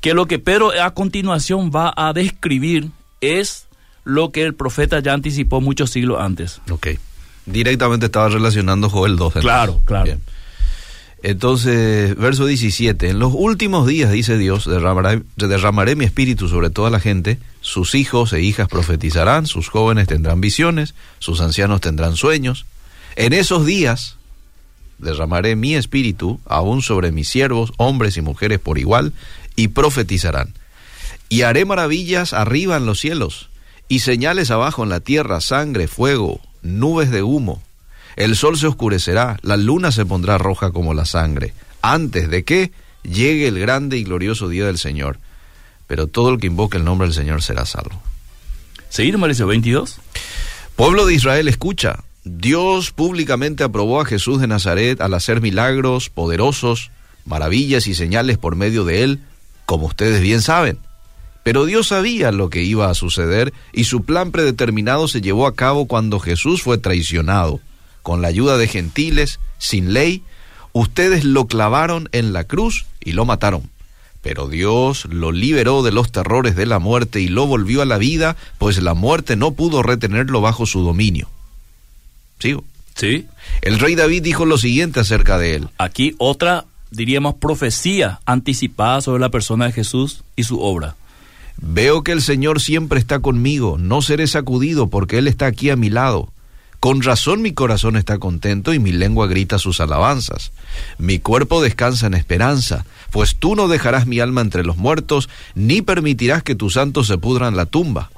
que 0.00 0.14
lo 0.14 0.26
que 0.26 0.38
Pedro 0.38 0.70
a 0.80 0.94
continuación 0.94 1.70
va 1.74 1.92
a 1.94 2.12
describir 2.12 2.90
es 3.20 3.63
lo 4.04 4.30
que 4.30 4.42
el 4.42 4.54
profeta 4.54 5.00
ya 5.00 5.12
anticipó 5.12 5.60
muchos 5.60 5.90
siglos 5.90 6.20
antes. 6.20 6.60
Ok. 6.70 6.88
Directamente 7.46 8.06
estaba 8.06 8.28
relacionando 8.28 8.88
Joel 8.88 9.16
2. 9.16 9.34
Claro, 9.34 9.82
claro. 9.84 10.18
Entonces, 11.22 12.14
verso 12.16 12.44
17, 12.44 13.08
en 13.08 13.18
los 13.18 13.32
últimos 13.34 13.86
días, 13.86 14.12
dice 14.12 14.36
Dios, 14.36 14.66
derramaré, 14.66 15.22
derramaré 15.36 15.96
mi 15.96 16.04
espíritu 16.04 16.48
sobre 16.48 16.68
toda 16.68 16.90
la 16.90 17.00
gente, 17.00 17.38
sus 17.62 17.94
hijos 17.94 18.34
e 18.34 18.42
hijas 18.42 18.68
profetizarán, 18.68 19.46
sus 19.46 19.68
jóvenes 19.68 20.06
tendrán 20.06 20.42
visiones, 20.42 20.94
sus 21.20 21.40
ancianos 21.40 21.80
tendrán 21.80 22.16
sueños. 22.16 22.66
En 23.16 23.32
esos 23.32 23.64
días 23.64 24.16
derramaré 24.98 25.56
mi 25.56 25.74
espíritu 25.76 26.40
aún 26.44 26.82
sobre 26.82 27.10
mis 27.10 27.28
siervos, 27.30 27.72
hombres 27.78 28.18
y 28.18 28.20
mujeres 28.20 28.58
por 28.58 28.78
igual, 28.78 29.14
y 29.56 29.68
profetizarán. 29.68 30.52
Y 31.30 31.40
haré 31.40 31.64
maravillas 31.64 32.34
arriba 32.34 32.76
en 32.76 32.84
los 32.84 33.00
cielos, 33.00 33.48
y 33.88 34.00
señales 34.00 34.50
abajo 34.50 34.82
en 34.82 34.88
la 34.88 35.00
tierra, 35.00 35.40
sangre, 35.40 35.88
fuego, 35.88 36.40
nubes 36.62 37.10
de 37.10 37.22
humo. 37.22 37.62
El 38.16 38.36
sol 38.36 38.56
se 38.56 38.66
oscurecerá, 38.66 39.38
la 39.42 39.56
luna 39.56 39.92
se 39.92 40.06
pondrá 40.06 40.38
roja 40.38 40.70
como 40.70 40.94
la 40.94 41.04
sangre, 41.04 41.52
antes 41.82 42.28
de 42.30 42.44
que 42.44 42.72
llegue 43.02 43.48
el 43.48 43.58
grande 43.58 43.98
y 43.98 44.04
glorioso 44.04 44.48
día 44.48 44.66
del 44.66 44.78
Señor. 44.78 45.18
Pero 45.86 46.06
todo 46.06 46.30
el 46.30 46.38
que 46.38 46.46
invoque 46.46 46.78
el 46.78 46.84
nombre 46.84 47.08
del 47.08 47.14
Señor 47.14 47.42
será 47.42 47.66
salvo. 47.66 48.00
Seguir, 48.88 49.18
Mauricio, 49.18 49.46
22. 49.46 49.98
Pueblo 50.76 51.04
de 51.06 51.14
Israel, 51.14 51.48
escucha. 51.48 52.04
Dios 52.24 52.90
públicamente 52.90 53.64
aprobó 53.64 54.00
a 54.00 54.06
Jesús 54.06 54.40
de 54.40 54.46
Nazaret 54.46 55.00
al 55.00 55.12
hacer 55.12 55.42
milagros 55.42 56.08
poderosos, 56.08 56.90
maravillas 57.26 57.86
y 57.86 57.94
señales 57.94 58.38
por 58.38 58.56
medio 58.56 58.84
de 58.84 59.02
él, 59.02 59.20
como 59.66 59.86
ustedes 59.86 60.22
bien 60.22 60.40
saben. 60.40 60.78
Pero 61.44 61.66
Dios 61.66 61.88
sabía 61.88 62.32
lo 62.32 62.50
que 62.50 62.62
iba 62.62 62.90
a 62.90 62.94
suceder 62.94 63.52
y 63.72 63.84
su 63.84 64.02
plan 64.02 64.32
predeterminado 64.32 65.06
se 65.06 65.20
llevó 65.20 65.46
a 65.46 65.54
cabo 65.54 65.86
cuando 65.86 66.18
Jesús 66.18 66.62
fue 66.62 66.78
traicionado. 66.78 67.60
Con 68.02 68.22
la 68.22 68.28
ayuda 68.28 68.56
de 68.56 68.66
gentiles, 68.66 69.38
sin 69.58 69.92
ley, 69.92 70.22
ustedes 70.72 71.22
lo 71.22 71.46
clavaron 71.46 72.08
en 72.12 72.32
la 72.32 72.44
cruz 72.44 72.86
y 73.00 73.12
lo 73.12 73.26
mataron. 73.26 73.70
Pero 74.22 74.48
Dios 74.48 75.04
lo 75.04 75.32
liberó 75.32 75.82
de 75.82 75.92
los 75.92 76.10
terrores 76.10 76.56
de 76.56 76.64
la 76.64 76.78
muerte 76.78 77.20
y 77.20 77.28
lo 77.28 77.46
volvió 77.46 77.82
a 77.82 77.84
la 77.84 77.98
vida, 77.98 78.36
pues 78.56 78.82
la 78.82 78.94
muerte 78.94 79.36
no 79.36 79.52
pudo 79.52 79.82
retenerlo 79.82 80.40
bajo 80.40 80.64
su 80.64 80.80
dominio. 80.80 81.28
¿Sigo? 82.38 82.64
Sí. 82.94 83.26
El 83.60 83.78
rey 83.78 83.96
David 83.96 84.22
dijo 84.22 84.46
lo 84.46 84.56
siguiente 84.56 85.00
acerca 85.00 85.36
de 85.36 85.56
él. 85.56 85.68
Aquí 85.76 86.14
otra, 86.16 86.64
diríamos, 86.90 87.34
profecía 87.34 88.20
anticipada 88.24 89.02
sobre 89.02 89.20
la 89.20 89.28
persona 89.28 89.66
de 89.66 89.72
Jesús 89.72 90.24
y 90.36 90.44
su 90.44 90.58
obra. 90.58 90.96
Veo 91.56 92.02
que 92.02 92.12
el 92.12 92.22
Señor 92.22 92.60
siempre 92.60 92.98
está 92.98 93.20
conmigo, 93.20 93.78
no 93.78 94.02
seré 94.02 94.26
sacudido 94.26 94.88
porque 94.88 95.18
Él 95.18 95.28
está 95.28 95.46
aquí 95.46 95.70
a 95.70 95.76
mi 95.76 95.90
lado. 95.90 96.30
Con 96.80 97.00
razón 97.00 97.40
mi 97.40 97.52
corazón 97.54 97.96
está 97.96 98.18
contento 98.18 98.74
y 98.74 98.78
mi 98.78 98.92
lengua 98.92 99.26
grita 99.26 99.58
sus 99.58 99.80
alabanzas. 99.80 100.52
Mi 100.98 101.18
cuerpo 101.18 101.62
descansa 101.62 102.06
en 102.06 102.12
esperanza, 102.12 102.84
pues 103.10 103.36
tú 103.36 103.56
no 103.56 103.68
dejarás 103.68 104.06
mi 104.06 104.20
alma 104.20 104.42
entre 104.42 104.64
los 104.64 104.76
muertos, 104.76 105.30
ni 105.54 105.80
permitirás 105.80 106.42
que 106.42 106.54
tus 106.54 106.74
santos 106.74 107.06
se 107.06 107.16
pudran 107.16 107.56
la 107.56 107.64
tumba. 107.64 108.10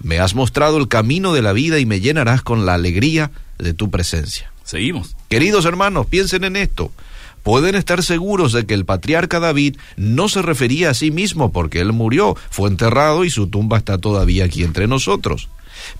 Me 0.00 0.18
has 0.18 0.34
mostrado 0.34 0.78
el 0.78 0.88
camino 0.88 1.34
de 1.34 1.42
la 1.42 1.52
vida 1.52 1.78
y 1.78 1.84
me 1.84 2.00
llenarás 2.00 2.40
con 2.40 2.64
la 2.64 2.72
alegría 2.72 3.32
de 3.58 3.74
tu 3.74 3.90
presencia. 3.90 4.50
Seguimos. 4.64 5.14
Queridos 5.28 5.66
hermanos, 5.66 6.06
piensen 6.06 6.44
en 6.44 6.56
esto. 6.56 6.90
Pueden 7.46 7.76
estar 7.76 8.02
seguros 8.02 8.52
de 8.52 8.66
que 8.66 8.74
el 8.74 8.84
patriarca 8.84 9.38
David 9.38 9.76
no 9.96 10.28
se 10.28 10.42
refería 10.42 10.90
a 10.90 10.94
sí 10.94 11.12
mismo 11.12 11.52
porque 11.52 11.78
él 11.78 11.92
murió, 11.92 12.34
fue 12.50 12.68
enterrado 12.68 13.24
y 13.24 13.30
su 13.30 13.46
tumba 13.46 13.78
está 13.78 13.98
todavía 13.98 14.46
aquí 14.46 14.64
entre 14.64 14.88
nosotros. 14.88 15.48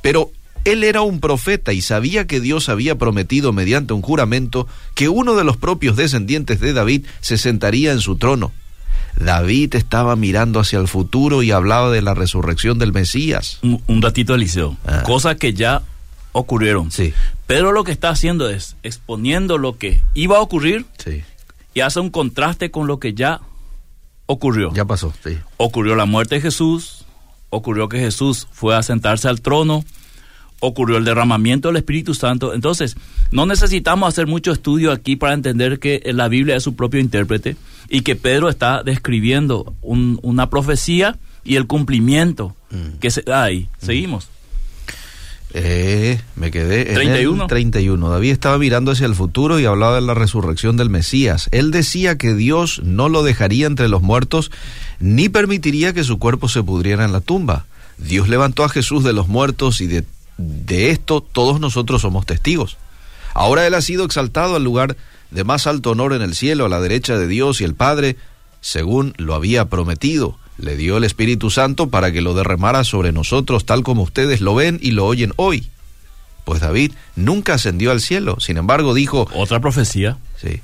Pero 0.02 0.32
él 0.64 0.82
era 0.82 1.02
un 1.02 1.20
profeta 1.20 1.72
y 1.72 1.82
sabía 1.82 2.26
que 2.26 2.40
Dios 2.40 2.68
había 2.68 2.98
prometido 2.98 3.52
mediante 3.52 3.92
un 3.92 4.02
juramento 4.02 4.66
que 4.96 5.08
uno 5.08 5.36
de 5.36 5.44
los 5.44 5.56
propios 5.56 5.94
descendientes 5.94 6.58
de 6.58 6.72
David 6.72 7.06
se 7.20 7.38
sentaría 7.38 7.92
en 7.92 8.00
su 8.00 8.16
trono. 8.16 8.50
David 9.14 9.76
estaba 9.76 10.16
mirando 10.16 10.58
hacia 10.58 10.80
el 10.80 10.88
futuro 10.88 11.44
y 11.44 11.52
hablaba 11.52 11.92
de 11.92 12.02
la 12.02 12.14
resurrección 12.14 12.80
del 12.80 12.92
Mesías. 12.92 13.60
Un, 13.62 13.80
un 13.86 14.02
ratito, 14.02 14.34
Eliseo. 14.34 14.76
Ah. 14.84 15.04
Cosas 15.04 15.36
que 15.36 15.54
ya 15.54 15.82
ocurrieron. 16.32 16.90
Sí. 16.90 17.14
Pedro 17.46 17.70
lo 17.70 17.84
que 17.84 17.92
está 17.92 18.08
haciendo 18.08 18.50
es 18.50 18.74
exponiendo 18.82 19.58
lo 19.58 19.78
que 19.78 20.02
iba 20.14 20.38
a 20.38 20.40
ocurrir 20.40 20.86
Sí, 20.98 21.22
y 21.76 21.82
hace 21.82 22.00
un 22.00 22.08
contraste 22.08 22.70
con 22.70 22.86
lo 22.86 22.98
que 22.98 23.12
ya 23.12 23.42
ocurrió. 24.24 24.72
ya 24.72 24.86
pasó, 24.86 25.12
sí. 25.22 25.36
Ocurrió 25.58 25.94
la 25.94 26.06
muerte 26.06 26.36
de 26.36 26.40
Jesús, 26.40 27.04
ocurrió 27.50 27.88
que 27.90 27.98
Jesús 27.98 28.48
fue 28.50 28.74
a 28.74 28.82
sentarse 28.82 29.28
al 29.28 29.42
trono, 29.42 29.84
ocurrió 30.60 30.96
el 30.96 31.04
derramamiento 31.04 31.68
del 31.68 31.76
Espíritu 31.76 32.14
Santo. 32.14 32.54
Entonces, 32.54 32.96
no 33.30 33.44
necesitamos 33.44 34.08
hacer 34.08 34.26
mucho 34.26 34.52
estudio 34.52 34.90
aquí 34.90 35.16
para 35.16 35.34
entender 35.34 35.78
que 35.78 36.00
la 36.14 36.28
Biblia 36.28 36.56
es 36.56 36.62
su 36.62 36.74
propio 36.74 36.98
intérprete 36.98 37.56
y 37.90 38.00
que 38.00 38.16
Pedro 38.16 38.48
está 38.48 38.82
describiendo 38.82 39.74
un- 39.82 40.18
una 40.22 40.48
profecía 40.48 41.18
y 41.44 41.56
el 41.56 41.66
cumplimiento 41.66 42.56
Mm. 42.70 42.98
que 43.00 43.10
se 43.10 43.20
da 43.20 43.44
ahí. 43.44 43.68
Seguimos. 43.78 44.30
Eh, 45.54 46.20
me 46.34 46.50
quedé 46.50 46.88
en 46.88 46.94
31. 46.94 47.42
el 47.42 47.48
31. 47.48 48.10
David 48.10 48.32
estaba 48.32 48.58
mirando 48.58 48.90
hacia 48.90 49.06
el 49.06 49.14
futuro 49.14 49.58
y 49.58 49.64
hablaba 49.64 49.94
de 49.94 50.00
la 50.00 50.14
resurrección 50.14 50.76
del 50.76 50.90
Mesías. 50.90 51.48
Él 51.52 51.70
decía 51.70 52.18
que 52.18 52.34
Dios 52.34 52.82
no 52.84 53.08
lo 53.08 53.22
dejaría 53.22 53.66
entre 53.66 53.88
los 53.88 54.02
muertos 54.02 54.50
ni 54.98 55.28
permitiría 55.28 55.92
que 55.92 56.04
su 56.04 56.18
cuerpo 56.18 56.48
se 56.48 56.62
pudriera 56.62 57.04
en 57.04 57.12
la 57.12 57.20
tumba. 57.20 57.66
Dios 57.98 58.28
levantó 58.28 58.64
a 58.64 58.68
Jesús 58.68 59.04
de 59.04 59.12
los 59.12 59.28
muertos 59.28 59.80
y 59.80 59.86
de, 59.86 60.04
de 60.36 60.90
esto 60.90 61.20
todos 61.20 61.60
nosotros 61.60 62.02
somos 62.02 62.26
testigos. 62.26 62.76
Ahora 63.32 63.66
Él 63.66 63.74
ha 63.74 63.82
sido 63.82 64.04
exaltado 64.04 64.56
al 64.56 64.64
lugar 64.64 64.96
de 65.30 65.44
más 65.44 65.66
alto 65.66 65.90
honor 65.90 66.12
en 66.12 66.22
el 66.22 66.34
cielo, 66.34 66.66
a 66.66 66.68
la 66.68 66.80
derecha 66.80 67.18
de 67.18 67.26
Dios 67.26 67.60
y 67.60 67.64
el 67.64 67.74
Padre, 67.74 68.16
según 68.60 69.14
lo 69.16 69.34
había 69.34 69.66
prometido. 69.66 70.38
Le 70.58 70.76
dio 70.76 70.96
el 70.96 71.04
Espíritu 71.04 71.50
Santo 71.50 71.88
para 71.88 72.12
que 72.12 72.20
lo 72.20 72.34
derramara 72.34 72.84
sobre 72.84 73.12
nosotros 73.12 73.66
tal 73.66 73.82
como 73.82 74.02
ustedes 74.02 74.40
lo 74.40 74.54
ven 74.54 74.78
y 74.82 74.92
lo 74.92 75.06
oyen 75.06 75.32
hoy. 75.36 75.68
Pues 76.44 76.60
David 76.60 76.92
nunca 77.16 77.54
ascendió 77.54 77.90
al 77.90 78.00
cielo, 78.00 78.38
sin 78.40 78.56
embargo 78.56 78.94
dijo, 78.94 79.28
Otra 79.34 79.60
profecía. 79.60 80.18
sí, 80.40 80.60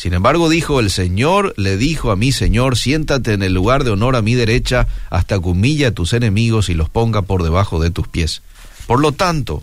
sin 0.00 0.14
embargo 0.14 0.48
dijo, 0.48 0.80
el 0.80 0.88
Señor 0.88 1.52
le 1.58 1.76
dijo 1.76 2.10
a 2.10 2.16
mi 2.16 2.32
Señor, 2.32 2.78
siéntate 2.78 3.34
en 3.34 3.42
el 3.42 3.52
lugar 3.52 3.84
de 3.84 3.90
honor 3.90 4.16
a 4.16 4.22
mi 4.22 4.34
derecha 4.34 4.86
hasta 5.10 5.38
que 5.38 5.48
humille 5.48 5.84
a 5.84 5.94
tus 5.94 6.14
enemigos 6.14 6.70
y 6.70 6.74
los 6.74 6.88
ponga 6.88 7.20
por 7.20 7.42
debajo 7.42 7.80
de 7.80 7.90
tus 7.90 8.08
pies. 8.08 8.40
Por 8.86 9.00
lo 9.00 9.12
tanto, 9.12 9.62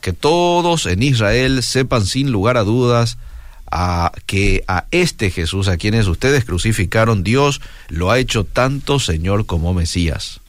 que 0.00 0.12
todos 0.12 0.86
en 0.86 1.04
Israel 1.04 1.62
sepan 1.62 2.04
sin 2.04 2.32
lugar 2.32 2.56
a 2.56 2.64
dudas 2.64 3.16
a 3.70 4.12
que 4.26 4.64
a 4.66 4.86
este 4.90 5.30
Jesús 5.30 5.68
a 5.68 5.76
quienes 5.76 6.06
ustedes 6.06 6.44
crucificaron, 6.44 7.22
Dios 7.22 7.60
lo 7.88 8.10
ha 8.10 8.18
hecho 8.18 8.44
tanto 8.44 8.98
Señor 8.98 9.46
como 9.46 9.74
Mesías. 9.74 10.40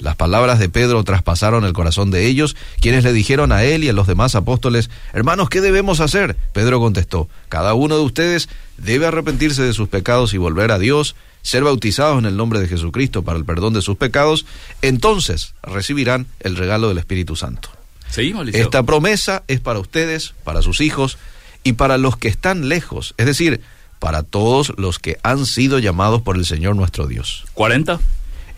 Las 0.00 0.16
palabras 0.16 0.58
de 0.58 0.70
Pedro 0.70 1.04
traspasaron 1.04 1.64
el 1.64 1.74
corazón 1.74 2.10
de 2.10 2.26
ellos, 2.26 2.56
quienes 2.80 3.04
le 3.04 3.12
dijeron 3.12 3.52
a 3.52 3.64
él 3.64 3.84
y 3.84 3.90
a 3.90 3.92
los 3.92 4.06
demás 4.06 4.34
apóstoles, 4.34 4.88
hermanos, 5.12 5.50
¿qué 5.50 5.60
debemos 5.60 6.00
hacer? 6.00 6.36
Pedro 6.54 6.80
contestó, 6.80 7.28
cada 7.50 7.74
uno 7.74 7.96
de 7.96 8.02
ustedes 8.02 8.48
debe 8.78 9.06
arrepentirse 9.06 9.62
de 9.62 9.74
sus 9.74 9.88
pecados 9.88 10.32
y 10.32 10.38
volver 10.38 10.72
a 10.72 10.78
Dios, 10.78 11.16
ser 11.42 11.64
bautizados 11.64 12.18
en 12.18 12.24
el 12.24 12.36
nombre 12.38 12.60
de 12.60 12.68
Jesucristo 12.68 13.22
para 13.22 13.38
el 13.38 13.44
perdón 13.44 13.74
de 13.74 13.82
sus 13.82 13.98
pecados, 13.98 14.46
entonces 14.80 15.52
recibirán 15.62 16.26
el 16.40 16.56
regalo 16.56 16.88
del 16.88 16.98
Espíritu 16.98 17.36
Santo. 17.36 17.68
Seguimos. 18.08 18.48
Esta 18.48 18.82
promesa 18.82 19.44
es 19.48 19.60
para 19.60 19.78
ustedes, 19.78 20.32
para 20.44 20.62
sus 20.62 20.80
hijos 20.80 21.18
y 21.62 21.74
para 21.74 21.98
los 21.98 22.16
que 22.16 22.28
están 22.28 22.68
lejos, 22.68 23.14
es 23.16 23.26
decir, 23.26 23.60
para 23.98 24.22
todos 24.22 24.72
los 24.78 24.98
que 24.98 25.18
han 25.22 25.46
sido 25.46 25.78
llamados 25.78 26.22
por 26.22 26.36
el 26.36 26.46
Señor 26.46 26.74
nuestro 26.74 27.06
Dios. 27.06 27.44
40. 27.54 28.00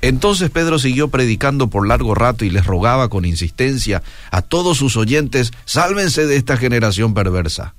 Entonces 0.01 0.51
Pedro 0.51 0.79
siguió 0.79 1.09
predicando 1.09 1.69
por 1.69 1.87
largo 1.87 2.15
rato 2.15 2.45
y 2.45 2.51
les 2.51 2.67
rogaba 2.67 3.09
con 3.09 3.25
insistencia 3.25 4.03
a 4.31 4.43
todos 4.43 4.79
sus 4.79 4.97
oyentes, 4.97 5.53
sálvense 5.65 6.27
de 6.27 6.37
esta 6.37 6.57
generación 6.57 7.15
perversa. 7.15 7.75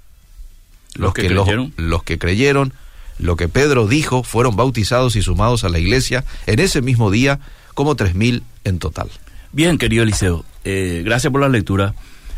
Los 0.95 1.13
que 1.13 1.27
creyeron. 1.27 1.73
los 1.75 2.03
que 2.03 2.19
creyeron, 2.19 2.73
lo 3.17 3.35
que 3.35 3.49
Pedro 3.49 3.87
dijo, 3.87 4.23
fueron 4.23 4.55
bautizados 4.55 5.15
y 5.15 5.21
sumados 5.21 5.63
a 5.63 5.69
la 5.69 5.79
iglesia 5.79 6.23
en 6.45 6.59
ese 6.59 6.81
mismo 6.81 7.11
día, 7.11 7.39
como 7.73 7.95
tres 7.95 8.15
mil 8.15 8.43
en 8.63 8.79
total. 8.79 9.09
Bien, 9.51 9.77
querido 9.77 10.03
Eliseo, 10.03 10.45
eh, 10.63 11.01
gracias 11.03 11.31
por 11.31 11.41
la 11.41 11.49
lectura 11.49 11.93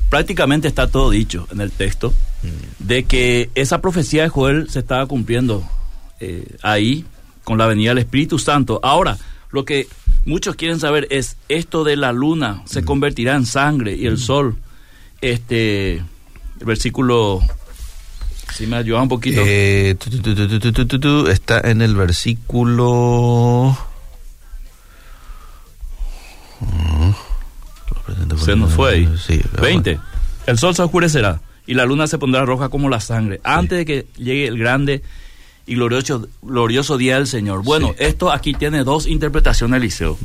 prácticamente 0.09 0.67
está 0.67 0.88
todo 0.88 1.09
dicho 1.09 1.47
en 1.51 1.62
el 1.62 1.71
texto 1.71 2.13
mm. 2.43 2.85
de 2.88 3.03
que 3.05 3.50
esa 3.55 3.81
profecía 3.81 4.24
de 4.24 4.29
Joel 4.29 4.69
se 4.69 4.79
estaba 4.79 5.05
cumpliendo 5.05 5.63
eh, 6.19 6.55
ahí 6.62 7.05
con 7.43 7.57
la 7.57 7.67
venida 7.67 7.89
del 7.89 8.00
Espíritu 8.00 8.39
Santo. 8.39 8.79
Ahora, 8.83 9.17
lo 9.51 9.65
que 9.65 9.88
muchos 10.25 10.55
quieren 10.55 10.79
saber 10.79 11.07
es 11.12 11.38
esto 11.50 11.83
de 11.83 11.95
la 11.95 12.12
luna 12.12 12.63
se 12.65 12.81
mm. 12.81 12.85
convertirá 12.85 13.35
en 13.35 13.45
sangre 13.45 13.95
y 13.95 14.05
el 14.05 14.15
mm. 14.15 14.17
sol. 14.17 14.55
Este 15.21 15.95
el 15.95 16.65
versículo 16.65 17.41
si 18.53 18.67
me 18.67 18.77
ayuda 18.77 19.01
un 19.01 19.09
poquito. 19.09 19.41
Eh, 19.45 19.95
tu, 20.00 20.85
tu, 20.85 21.00
tu, 21.00 21.27
está 21.27 21.59
en 21.59 21.81
el 21.81 21.95
versículo 21.95 23.77
se 28.46 28.56
nos 28.56 28.74
fue 28.74 28.92
ahí. 28.94 29.10
Sí, 29.25 29.42
20. 29.62 30.00
El 30.48 30.58
sol 30.58 30.75
se 30.75 30.82
oscurecerá 30.84 31.42
y 31.68 31.74
la 31.74 31.86
luna 31.86 32.08
se 32.08 32.18
pondrá 32.18 32.46
roja 32.46 32.70
como 32.70 32.90
la 32.90 33.00
sangre 33.00 33.42
antes 33.44 33.80
de 33.80 33.86
que 33.86 34.06
llegue 34.18 34.48
el 34.48 34.58
grande 34.58 35.02
y 35.68 35.75
glorioso, 35.75 36.28
glorioso 36.44 36.98
día 36.98 37.16
del 37.16 37.25
Señor. 37.28 37.64
Bueno, 37.64 37.90
Sí. 37.90 37.96
esto 38.06 38.32
aquí 38.32 38.54
tiene 38.54 38.84
dos 38.84 39.08
interpretaciones, 39.08 39.78
Eliseo. 39.78 40.18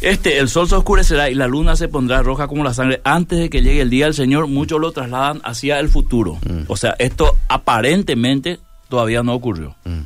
Este, 0.00 0.38
el 0.38 0.48
sol 0.48 0.68
se 0.68 0.74
oscurecerá 0.74 1.30
y 1.30 1.34
la 1.34 1.46
luna 1.46 1.76
se 1.76 1.86
pondrá 1.86 2.22
roja 2.22 2.48
como 2.48 2.64
la 2.64 2.74
sangre 2.74 3.00
antes 3.04 3.38
de 3.38 3.50
que 3.50 3.62
llegue 3.62 3.82
el 3.82 3.90
día 3.90 4.06
del 4.06 4.14
Señor. 4.14 4.48
Muchos 4.48 4.80
lo 4.80 4.90
trasladan 4.90 5.40
hacia 5.44 5.78
el 5.78 5.88
futuro. 5.88 6.38
Mm. 6.48 6.62
O 6.66 6.76
sea, 6.76 6.96
esto 6.98 7.36
aparentemente 7.48 8.58
todavía 8.88 9.22
no 9.22 9.34
ocurrió. 9.34 9.76
Mm. 9.84 10.00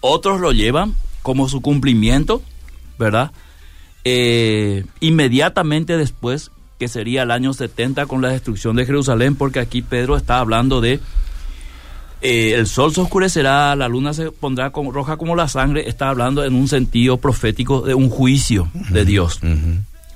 Otros 0.00 0.40
lo 0.40 0.52
llevan 0.52 0.94
como 1.22 1.48
su 1.50 1.60
cumplimiento, 1.60 2.40
¿verdad? 2.98 3.32
Eh, 4.04 4.84
inmediatamente 5.00 5.96
después, 5.96 6.50
que 6.78 6.88
sería 6.88 7.22
el 7.22 7.30
año 7.30 7.52
70 7.52 8.06
con 8.06 8.20
la 8.22 8.28
destrucción 8.28 8.76
de 8.76 8.86
Jerusalén, 8.86 9.34
porque 9.36 9.60
aquí 9.60 9.82
Pedro 9.82 10.16
está 10.16 10.38
hablando 10.38 10.80
de 10.80 11.00
eh, 12.26 12.54
el 12.54 12.66
sol 12.66 12.94
se 12.94 13.02
oscurecerá, 13.02 13.76
la 13.76 13.86
luna 13.86 14.14
se 14.14 14.30
pondrá 14.30 14.70
como, 14.70 14.92
roja 14.92 15.18
como 15.18 15.36
la 15.36 15.46
sangre, 15.46 15.88
está 15.90 16.08
hablando 16.08 16.42
en 16.42 16.54
un 16.54 16.68
sentido 16.68 17.18
profético 17.18 17.82
de 17.82 17.94
un 17.94 18.08
juicio 18.08 18.70
de 18.88 19.04
Dios. 19.04 19.40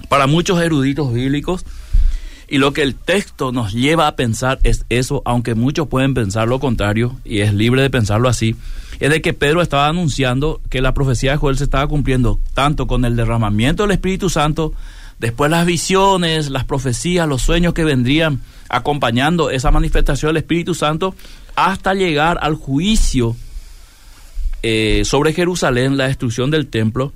Para 0.09 0.27
muchos 0.27 0.59
eruditos 0.59 1.13
bíblicos, 1.13 1.67
y 2.49 2.57
lo 2.57 2.73
que 2.73 2.81
el 2.81 2.95
texto 2.95 3.53
nos 3.53 3.75
lleva 3.75 4.07
a 4.07 4.17
pensar 4.17 4.59
es 4.63 4.87
eso, 4.89 5.21
aunque 5.27 5.55
muchos 5.55 5.89
pueden 5.89 6.15
pensar 6.15 6.49
lo 6.49 6.61
contrario, 6.61 7.15
y 7.27 7.41
es 7.41 7.53
libre 7.53 7.83
de 7.83 7.91
pensarlo 7.91 8.31
así, 8.31 8.57
es 9.01 9.11
de 9.11 9.23
que 9.23 9.33
Pedro 9.33 9.63
estaba 9.63 9.87
anunciando 9.87 10.61
que 10.71 10.81
la 10.81 10.95
profecía 10.95 11.33
de 11.33 11.37
Joel 11.37 11.57
se 11.57 11.65
estaba 11.65 11.87
cumpliendo 11.87 12.41
tanto 12.55 12.87
con 12.87 13.05
el 13.05 13.17
derramamiento 13.17 13.85
del 13.85 13.93
Espíritu 13.93 14.29
Santo, 14.29 14.73
después 15.19 15.51
las 15.51 15.67
visiones, 15.67 16.51
las 16.51 16.65
profecías, 16.65 17.29
los 17.29 17.43
sueños 17.43 17.75
que 17.75 17.85
vendrían 17.85 18.41
acompañando 18.69 19.51
esa 19.51 19.71
manifestación 19.71 20.31
del 20.31 20.39
Espíritu 20.39 20.75
Santo, 20.75 21.15
hasta 21.57 21.95
llegar 21.95 22.39
al 22.41 22.55
juicio 22.55 23.37
eh, 24.63 25.03
sobre 25.05 25.33
Jerusalén, 25.33 25.97
la 25.97 26.09
destrucción 26.09 26.51
del 26.51 26.67
templo, 26.67 27.13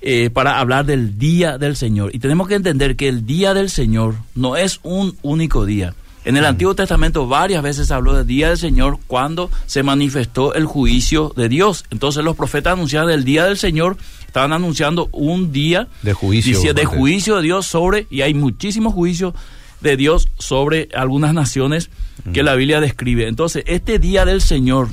eh, 0.00 0.30
para 0.30 0.58
hablar 0.58 0.84
del 0.84 1.18
día 1.18 1.56
del 1.56 1.76
Señor. 1.76 2.14
Y 2.14 2.18
tenemos 2.18 2.48
que 2.48 2.56
entender 2.56 2.96
que 2.96 3.08
el 3.08 3.24
día 3.24 3.54
del 3.54 3.70
Señor 3.70 4.16
no 4.34 4.56
es 4.56 4.80
un 4.82 5.16
único 5.22 5.64
día. 5.64 5.94
En 6.24 6.38
el 6.38 6.46
Antiguo 6.46 6.74
Testamento 6.74 7.26
varias 7.26 7.62
veces 7.62 7.90
habló 7.90 8.14
del 8.14 8.26
día 8.26 8.48
del 8.48 8.56
Señor 8.56 8.98
cuando 9.06 9.50
se 9.66 9.82
manifestó 9.82 10.54
el 10.54 10.64
juicio 10.64 11.32
de 11.36 11.50
Dios. 11.50 11.84
Entonces 11.90 12.24
los 12.24 12.34
profetas 12.34 12.72
anunciaban 12.72 13.10
el 13.10 13.24
día 13.24 13.44
del 13.44 13.58
Señor, 13.58 13.98
estaban 14.26 14.54
anunciando 14.54 15.10
un 15.12 15.52
día 15.52 15.88
de 16.02 16.14
juicio, 16.14 16.72
de 16.72 16.84
juicio 16.86 17.36
de 17.36 17.42
Dios 17.42 17.66
sobre, 17.66 18.06
y 18.10 18.22
hay 18.22 18.32
muchísimos 18.32 18.94
juicios 18.94 19.34
de 19.82 19.98
Dios 19.98 20.28
sobre 20.38 20.88
algunas 20.94 21.34
naciones 21.34 21.90
que 22.32 22.42
la 22.42 22.54
Biblia 22.54 22.80
describe. 22.80 23.28
Entonces, 23.28 23.64
este 23.66 23.98
día 23.98 24.24
del 24.24 24.40
Señor 24.40 24.88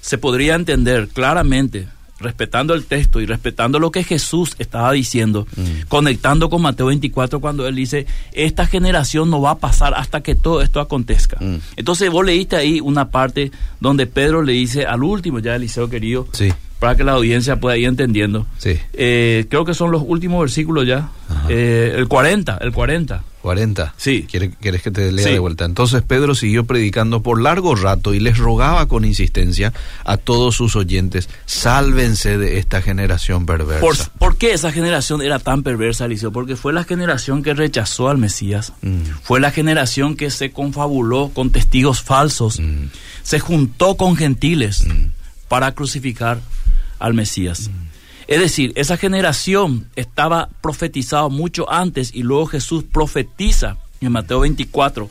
se 0.00 0.16
podría 0.16 0.54
entender 0.54 1.08
claramente, 1.08 1.88
respetando 2.20 2.74
el 2.74 2.84
texto 2.84 3.20
y 3.20 3.26
respetando 3.26 3.78
lo 3.78 3.90
que 3.90 4.04
Jesús 4.04 4.54
estaba 4.58 4.92
diciendo, 4.92 5.46
conectando 5.88 6.48
con 6.48 6.62
Mateo 6.62 6.86
24 6.86 7.40
cuando 7.40 7.66
él 7.66 7.74
dice, 7.74 8.06
esta 8.32 8.66
generación 8.66 9.30
no 9.30 9.40
va 9.40 9.52
a 9.52 9.58
pasar 9.58 9.94
hasta 9.94 10.22
que 10.22 10.34
todo 10.34 10.62
esto 10.62 10.80
acontezca. 10.80 11.38
Entonces 11.76 12.10
vos 12.10 12.24
leíste 12.24 12.56
ahí 12.56 12.80
una 12.80 13.10
parte 13.10 13.50
donde 13.80 14.06
Pedro 14.06 14.42
le 14.42 14.52
dice 14.52 14.86
al 14.86 15.02
último, 15.02 15.38
ya 15.40 15.56
Eliseo 15.56 15.88
querido, 15.88 16.28
sí 16.32 16.52
para 16.84 16.96
que 16.98 17.04
la 17.04 17.12
audiencia 17.12 17.56
pueda 17.56 17.78
ir 17.78 17.86
entendiendo. 17.86 18.46
Sí. 18.58 18.78
Eh, 18.92 19.46
creo 19.48 19.64
que 19.64 19.72
son 19.72 19.90
los 19.90 20.02
últimos 20.06 20.42
versículos 20.42 20.86
ya. 20.86 21.08
Eh, 21.48 21.94
el 21.96 22.08
40, 22.08 22.58
el 22.60 22.72
40. 22.72 23.24
40. 23.40 23.94
Sí. 23.96 24.26
¿Quieres, 24.30 24.82
que 24.82 24.90
te 24.90 25.10
lea 25.10 25.24
de 25.24 25.38
vuelta? 25.38 25.64
Entonces 25.64 26.02
Pedro 26.02 26.34
siguió 26.34 26.66
predicando 26.66 27.22
por 27.22 27.40
largo 27.40 27.74
rato 27.74 28.12
y 28.12 28.20
les 28.20 28.36
rogaba 28.36 28.86
con 28.86 29.06
insistencia 29.06 29.72
a 30.04 30.18
todos 30.18 30.56
sus 30.56 30.76
oyentes, 30.76 31.30
sálvense 31.46 32.36
de 32.36 32.58
esta 32.58 32.82
generación 32.82 33.46
perversa. 33.46 34.10
¿Por, 34.18 34.36
qué 34.36 34.52
esa 34.52 34.70
generación 34.70 35.22
era 35.22 35.38
tan 35.38 35.62
perversa, 35.62 36.04
Eliseo? 36.04 36.32
Porque 36.32 36.54
fue 36.54 36.74
la 36.74 36.84
generación 36.84 37.42
que 37.42 37.54
rechazó 37.54 38.10
al 38.10 38.18
Mesías, 38.18 38.74
mm. 38.82 39.04
fue 39.22 39.40
la 39.40 39.50
generación 39.50 40.16
que 40.16 40.28
se 40.30 40.50
confabuló 40.50 41.30
con 41.32 41.48
testigos 41.48 42.02
falsos, 42.02 42.60
mm. 42.60 42.88
se 43.22 43.40
juntó 43.40 43.96
con 43.96 44.16
gentiles 44.16 44.86
mm. 44.86 45.06
para 45.48 45.72
crucificar 45.72 46.40
al 46.98 47.14
Mesías. 47.14 47.70
Es 48.26 48.40
decir, 48.40 48.72
esa 48.74 48.96
generación 48.96 49.88
estaba 49.96 50.48
profetizado 50.60 51.28
mucho 51.30 51.70
antes 51.70 52.14
y 52.14 52.22
luego 52.22 52.46
Jesús 52.46 52.84
profetiza 52.84 53.76
en 54.00 54.12
Mateo 54.12 54.40
24 54.40 55.10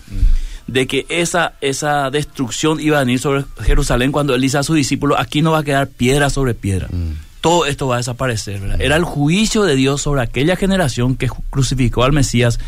de 0.68 0.88
que 0.88 1.06
esa, 1.10 1.54
esa 1.62 2.10
destrucción 2.10 2.80
iba 2.80 2.98
a 2.98 3.02
venir 3.02 3.20
sobre 3.20 3.46
Jerusalén 3.62 4.12
cuando 4.12 4.34
él 4.34 4.42
dice 4.42 4.58
a 4.58 4.64
sus 4.64 4.76
discípulos, 4.76 5.20
aquí 5.20 5.42
no 5.42 5.52
va 5.52 5.60
a 5.60 5.64
quedar 5.64 5.88
piedra 5.90 6.30
sobre 6.30 6.54
piedra. 6.54 6.88
Todo 7.42 7.66
esto 7.66 7.88
va 7.88 7.96
a 7.96 7.98
desaparecer. 7.98 8.62
Era 8.80 8.96
el 8.96 9.04
juicio 9.04 9.64
de 9.64 9.76
Dios 9.76 10.02
sobre 10.02 10.22
aquella 10.22 10.56
generación 10.56 11.16
que 11.16 11.30
crucificó 11.50 12.04
al 12.04 12.14
Mesías 12.14 12.60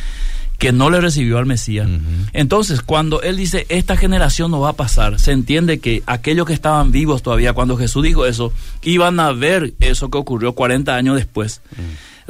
que 0.58 0.72
no 0.72 0.90
le 0.90 1.02
recibió 1.02 1.38
al 1.38 1.46
Mesías. 1.46 1.88
Entonces, 2.34 2.82
cuando 2.82 3.22
él 3.22 3.38
dice, 3.38 3.66
esta 3.70 3.98
generación 3.98 4.52
no 4.52 4.60
va 4.60 4.70
a 4.70 4.74
pasar, 4.74 5.20
se 5.20 5.32
entiende 5.32 5.80
que 5.80 6.04
aquellos 6.06 6.46
que 6.46 6.54
estaban 6.54 6.92
vivos 6.92 7.24
todavía, 7.24 7.54
cuando 7.54 7.78
Jesús 7.78 8.04
dijo 8.04 8.26
eso, 8.26 8.54
iban 8.84 9.20
a 9.20 9.32
ver 9.32 9.74
eso 9.80 10.10
que 10.10 10.18
ocurrió 10.18 10.54
40 10.54 10.96
años 10.96 11.16
después, 11.16 11.62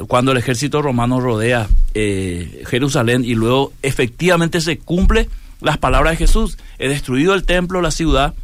cuando 0.08 0.32
el 0.32 0.38
ejército 0.38 0.82
romano 0.82 1.20
rodea 1.20 1.68
eh, 1.94 2.62
Jerusalén 2.66 3.24
y 3.24 3.34
luego 3.34 3.72
efectivamente 3.82 4.60
se 4.60 4.78
cumple 4.78 5.28
las 5.60 5.78
palabras 5.78 6.12
de 6.12 6.26
Jesús. 6.26 6.58
He 6.78 6.88
destruido 6.88 7.34
el 7.34 7.44
templo, 7.44 7.80
la 7.80 7.90
ciudad, 7.90 8.34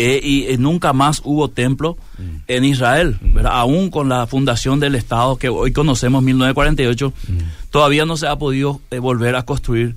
eh, 0.00 0.20
y 0.22 0.44
eh, 0.44 0.58
nunca 0.58 0.92
más 0.92 1.20
hubo 1.24 1.48
templo 1.48 1.98
mm. 2.18 2.22
en 2.46 2.64
Israel, 2.64 3.18
mm. 3.20 3.38
aún 3.46 3.90
con 3.90 4.08
la 4.08 4.28
fundación 4.28 4.78
del 4.78 4.94
Estado 4.94 5.36
que 5.38 5.48
hoy 5.48 5.72
conocemos, 5.72 6.22
1948, 6.22 7.08
mm. 7.10 7.38
todavía 7.70 8.06
no 8.06 8.16
se 8.16 8.28
ha 8.28 8.36
podido 8.36 8.80
eh, 8.92 9.00
volver 9.00 9.34
a 9.34 9.42
construir 9.42 9.96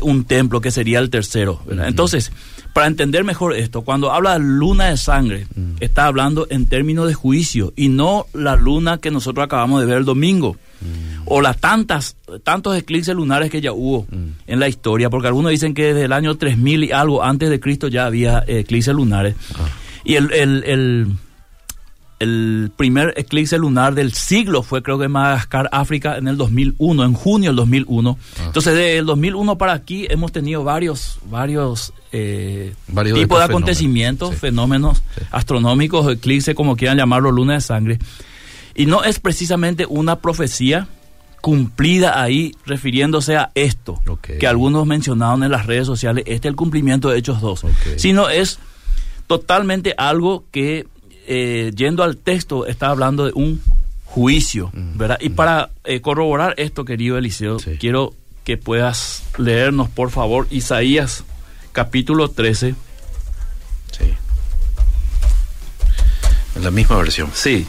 un 0.00 0.24
templo 0.24 0.62
que 0.62 0.70
sería 0.70 0.98
el 0.98 1.10
tercero. 1.10 1.60
Entonces, 1.68 2.32
para 2.72 2.86
entender 2.86 3.22
mejor 3.22 3.54
esto, 3.54 3.82
cuando 3.82 4.12
habla 4.12 4.32
de 4.32 4.38
luna 4.38 4.86
de 4.86 4.96
sangre, 4.96 5.46
está 5.78 6.06
hablando 6.06 6.46
en 6.48 6.64
términos 6.64 7.06
de 7.06 7.12
juicio 7.12 7.74
y 7.76 7.90
no 7.90 8.24
la 8.32 8.56
luna 8.56 8.96
que 8.96 9.10
nosotros 9.10 9.44
acabamos 9.44 9.80
de 9.80 9.86
ver 9.86 9.98
el 9.98 10.06
domingo 10.06 10.56
o 11.26 11.40
las 11.40 11.58
tantas, 11.58 12.16
tantos 12.42 12.76
eclipses 12.76 13.14
lunares 13.14 13.50
que 13.50 13.60
ya 13.60 13.72
hubo 13.72 14.06
mm. 14.10 14.28
en 14.46 14.60
la 14.60 14.68
historia, 14.68 15.10
porque 15.10 15.28
algunos 15.28 15.50
dicen 15.50 15.74
que 15.74 15.94
desde 15.94 16.04
el 16.04 16.12
año 16.12 16.36
3000 16.36 16.84
y 16.84 16.92
algo 16.92 17.22
antes 17.22 17.50
de 17.50 17.60
Cristo 17.60 17.88
ya 17.88 18.06
había 18.06 18.44
eclipses 18.46 18.94
lunares. 18.94 19.34
Ah. 19.54 19.68
Y 20.04 20.16
el, 20.16 20.32
el, 20.32 21.16
el, 22.20 22.70
primer 22.76 23.14
eclipse 23.16 23.58
lunar 23.58 23.94
del 23.94 24.12
siglo 24.12 24.62
fue 24.62 24.82
creo 24.82 24.98
que 24.98 25.06
en 25.06 25.12
Madagascar, 25.12 25.68
África, 25.72 26.16
en 26.18 26.28
el 26.28 26.36
2001, 26.36 27.04
en 27.04 27.14
junio 27.14 27.50
del 27.50 27.56
2001. 27.56 28.18
Ah. 28.20 28.42
Entonces, 28.46 28.74
desde 28.74 28.98
el 28.98 29.06
2001 29.06 29.56
para 29.56 29.72
aquí 29.72 30.06
hemos 30.10 30.30
tenido 30.30 30.62
varios, 30.62 31.18
varios, 31.30 31.92
eh, 32.12 32.74
tipos 33.14 33.38
de, 33.38 33.44
acontecimientos, 33.44 34.34
fenómenos, 34.36 35.02
astronómicos, 35.30 36.12
eclipses, 36.12 36.54
como 36.54 36.76
quieran 36.76 36.98
llamarlo, 36.98 37.30
luna 37.30 37.54
de 37.54 37.60
sangre. 37.62 37.98
Y 38.74 38.86
no 38.86 39.04
es 39.04 39.20
precisamente 39.20 39.86
una 39.88 40.20
profecía 40.20 40.88
cumplida 41.40 42.22
ahí 42.22 42.54
refiriéndose 42.64 43.36
a 43.36 43.50
esto 43.54 44.00
que 44.38 44.46
algunos 44.46 44.86
mencionaron 44.86 45.42
en 45.44 45.50
las 45.50 45.66
redes 45.66 45.86
sociales, 45.86 46.24
este 46.26 46.48
es 46.48 46.52
el 46.52 46.56
cumplimiento 46.56 47.10
de 47.10 47.18
Hechos 47.18 47.42
2, 47.42 47.66
sino 47.96 48.30
es 48.30 48.58
totalmente 49.26 49.94
algo 49.98 50.44
que, 50.50 50.86
eh, 51.26 51.70
yendo 51.76 52.02
al 52.02 52.16
texto, 52.16 52.66
está 52.66 52.88
hablando 52.88 53.26
de 53.26 53.32
un 53.34 53.60
juicio, 54.06 54.70
mm, 54.72 54.96
¿verdad? 54.96 55.18
Y 55.20 55.28
mm. 55.28 55.34
para 55.34 55.70
eh, 55.84 56.00
corroborar 56.00 56.54
esto, 56.56 56.86
querido 56.86 57.18
Eliseo, 57.18 57.58
quiero 57.78 58.14
que 58.44 58.56
puedas 58.56 59.22
leernos, 59.36 59.90
por 59.90 60.10
favor, 60.10 60.46
Isaías 60.50 61.24
capítulo 61.72 62.28
13. 62.30 62.74
Sí. 63.90 64.04
En 66.56 66.64
la 66.64 66.70
misma 66.70 66.96
versión. 66.96 67.30
Sí. 67.34 67.66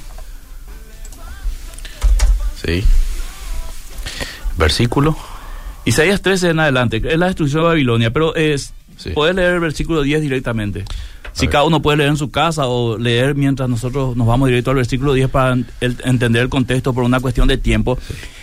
Sí. 2.66 2.84
Versículo. 4.58 5.16
Isaías 5.86 6.22
13 6.22 6.50
en 6.50 6.60
adelante, 6.60 7.02
es 7.06 7.20
la 7.20 7.28
destrucción 7.28 7.62
de 7.62 7.68
Babilonia, 7.68 8.12
pero 8.12 8.36
es, 8.36 8.74
puedes 9.14 9.36
leer 9.36 9.54
el 9.54 9.60
versículo 9.60 10.02
10 10.02 10.22
directamente. 10.22 10.84
si 11.32 11.48
cada 11.48 11.66
uno 11.66 11.82
puede 11.82 11.98
leer 11.98 12.10
en 12.10 12.18
su 12.18 12.32
casa 12.32 12.66
o 12.66 12.98
leer 12.98 13.36
mientras 13.36 13.70
nosotros 13.70 14.16
nos 14.16 14.26
vamos 14.26 14.48
directo 14.48 14.72
al 14.72 14.78
versículo 14.78 15.14
10 15.14 15.30
para 15.30 15.56
entender 15.82 16.42
el 16.42 16.50
contexto 16.50 16.92
por 16.94 17.04
una 17.04 17.20
cuestión 17.20 17.48
de 17.48 17.58
tiempo, 17.58 18.00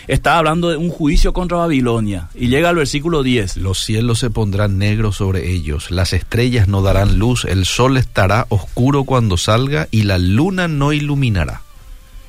está 0.07 0.37
hablando 0.37 0.69
de 0.69 0.77
un 0.77 0.89
juicio 0.89 1.33
contra 1.33 1.57
Babilonia 1.57 2.29
y 2.33 2.47
llega 2.47 2.69
al 2.69 2.77
versículo 2.77 3.23
10. 3.23 3.57
Los 3.57 3.79
cielos 3.79 4.19
se 4.19 4.29
pondrán 4.29 4.77
negros 4.77 5.17
sobre 5.17 5.51
ellos, 5.51 5.91
las 5.91 6.13
estrellas 6.13 6.69
no 6.69 6.81
darán 6.81 7.19
luz, 7.19 7.43
el 7.43 7.65
sol 7.65 7.97
estará 7.97 8.45
oscuro 8.47 9.03
cuando 9.03 9.35
salga 9.35 9.89
y 9.91 10.03
la 10.03 10.17
luna 10.17 10.69
no 10.69 10.93
iluminará. 10.93 11.61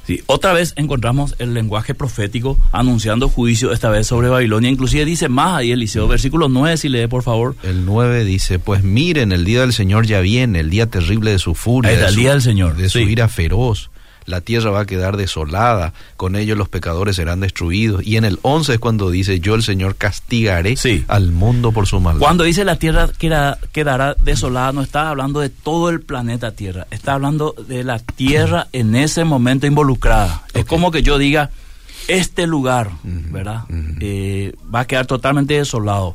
Sí, 0.07 0.23
otra 0.27 0.53
vez 0.53 0.75
encontramos 0.77 1.35
el 1.39 1.55
lenguaje 1.55 1.95
profético 1.95 2.59
anunciando 2.73 3.29
juicio, 3.29 3.73
esta 3.73 3.89
vez 3.91 4.07
sobre 4.07 4.29
Babilonia. 4.29 4.71
Inclusive 4.71 5.05
dice 5.05 5.29
más 5.29 5.55
ahí 5.55 5.73
Eliseo, 5.73 6.07
versículo 6.09 6.49
9, 6.49 6.77
si 6.77 6.89
lee 6.89 7.07
por 7.07 7.23
favor. 7.23 7.57
El 7.63 7.85
9 7.87 8.25
dice, 8.25 8.59
pues 8.59 8.83
miren, 8.83 9.33
el 9.33 9.45
día 9.45 9.63
del 9.63 9.73
Señor 9.73 10.07
ya 10.07 10.21
viene, 10.21 10.61
el 10.61 10.71
día 10.71 10.87
terrible 10.87 11.31
de 11.31 11.39
su 11.39 11.55
furia. 11.55 11.93
el 12.09 12.17
día 12.17 12.33
del 12.33 12.43
Señor. 12.43 12.77
De 12.77 12.89
su 12.89 12.99
ira 12.99 13.29
feroz. 13.29 13.91
La 14.27 14.41
tierra 14.41 14.71
va 14.71 14.81
a 14.81 14.87
quedar 14.87 15.17
desolada, 15.17 15.93
con 16.17 16.37
ellos 16.37 16.57
los 16.57 16.69
pecadores 16.69 17.17
serán 17.17 17.41
destruidos. 17.41 18.07
Y 18.07 18.17
en 18.17 18.25
el 18.25 18.39
11 18.43 18.75
es 18.75 18.79
cuando 18.79 19.11
dice, 19.11 19.41
yo 19.41 19.55
el 19.55 19.63
Señor 19.63 19.97
castigaré 19.97 20.75
al 21.09 21.33
mundo 21.33 21.73
por 21.73 21.87
su 21.87 22.01
maldad. 22.01 22.21
Cuando 22.21 22.45
dice 22.45 22.65
la 22.65 22.77
tierra 22.77 23.09
quedará, 23.19 23.59
quedará 23.73 24.15
desolada, 24.15 24.73
no 24.73 24.83
está 24.83 25.11
hablando 25.11 25.41
de 25.41 25.51
todo 25.51 25.91
el 25.91 26.01
planeta 26.01 26.53
Tierra, 26.53 26.87
está 26.91 27.15
hablando 27.15 27.55
de 27.67 27.85
la 27.85 27.99
tierra 27.99 28.69
en 28.73 28.95
ese 28.95 29.25
momento 29.25 29.67
involucrada. 29.67 30.45
Es 30.53 30.65
como 30.65 30.91
que 30.91 31.03
yo 31.03 31.19
diga, 31.19 31.51
este 32.09 32.47
lugar, 32.47 32.91
¿verdad? 33.03 33.65
Eh, 34.01 34.55
va 34.73 34.81
a 34.81 34.87
quedar 34.87 35.07
totalmente 35.07 35.55
desolado. 35.55 36.15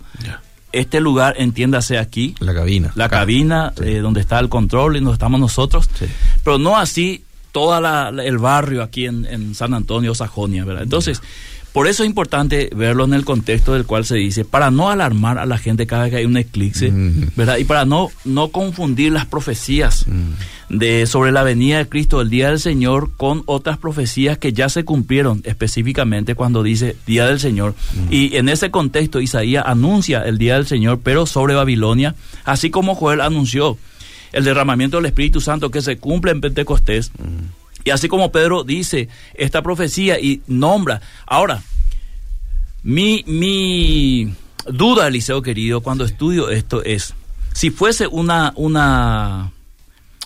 Este 0.71 0.99
lugar, 0.99 1.35
entiéndase 1.37 1.97
aquí. 1.97 2.35
La 2.39 2.53
cabina. 2.53 2.91
La 2.95 3.09
cabina, 3.09 3.73
eh, 3.81 3.99
donde 3.99 4.21
está 4.21 4.39
el 4.39 4.49
control 4.49 4.97
y 4.97 4.99
donde 4.99 5.13
estamos 5.13 5.39
nosotros. 5.39 5.89
Pero 6.43 6.59
no 6.59 6.77
así 6.77 7.23
todo 7.51 7.77
el 8.21 8.37
barrio 8.37 8.83
aquí 8.83 9.05
en, 9.05 9.55
San 9.55 9.73
Antonio, 9.73 10.13
Sajonia, 10.15 10.65
¿verdad? 10.65 10.83
Entonces, 10.83 11.21
por 11.73 11.87
eso 11.87 12.03
es 12.03 12.09
importante 12.09 12.69
verlo 12.75 13.05
en 13.05 13.13
el 13.13 13.25
contexto 13.25 13.73
del 13.73 13.85
cual 13.85 14.03
se 14.03 14.15
dice, 14.15 14.43
para 14.43 14.71
no 14.71 14.89
alarmar 14.89 15.37
a 15.37 15.45
la 15.45 15.59
gente 15.59 15.85
cada 15.85 16.03
vez 16.03 16.11
que 16.11 16.17
hay 16.17 16.25
un 16.25 16.37
eclipse, 16.37 16.91
¿verdad? 17.35 17.57
Y 17.57 17.63
para 17.63 17.85
no, 17.85 18.09
no 18.25 18.49
confundir 18.49 19.11
las 19.11 19.27
profecías 19.27 20.05
de, 20.69 21.05
sobre 21.05 21.31
la 21.31 21.43
venida 21.43 21.77
de 21.77 21.87
Cristo, 21.87 22.21
el 22.21 22.29
día 22.29 22.49
del 22.49 22.59
Señor, 22.59 23.11
con 23.17 23.43
otras 23.45 23.77
profecías 23.77 24.39
que 24.39 24.51
ya 24.51 24.67
se 24.69 24.83
cumplieron 24.83 25.41
específicamente 25.45 26.33
cuando 26.33 26.63
dice 26.63 26.95
día 27.05 27.27
del 27.27 27.39
Señor. 27.39 27.75
Y 28.09 28.35
en 28.37 28.49
ese 28.49 28.71
contexto 28.71 29.21
Isaías 29.21 29.63
anuncia 29.67 30.23
el 30.23 30.39
día 30.39 30.55
del 30.55 30.65
Señor, 30.65 31.01
pero 31.03 31.27
sobre 31.27 31.53
Babilonia, 31.53 32.15
así 32.45 32.71
como 32.71 32.95
Joel 32.95 33.21
anunció 33.21 33.77
el 34.31 34.43
derramamiento 34.43 34.97
del 34.97 35.07
Espíritu 35.07 35.41
Santo 35.41 35.71
que 35.71 35.81
se 35.81 35.97
cumple 35.97 36.31
en 36.31 36.41
Pentecostés. 36.41 37.11
Y 37.83 37.91
así 37.91 38.07
como 38.07 38.31
Pedro 38.31 38.63
dice 38.63 39.09
esta 39.33 39.61
profecía 39.61 40.19
y 40.19 40.41
nombra. 40.47 41.01
Ahora, 41.25 41.63
mi, 42.83 43.23
mi 43.25 44.33
duda, 44.67 45.07
Eliseo 45.07 45.41
querido, 45.41 45.81
cuando 45.81 46.05
estudio 46.05 46.49
esto 46.49 46.83
es, 46.83 47.13
si 47.53 47.71
fuese 47.71 48.07
una, 48.07 48.53
una, 48.55 49.51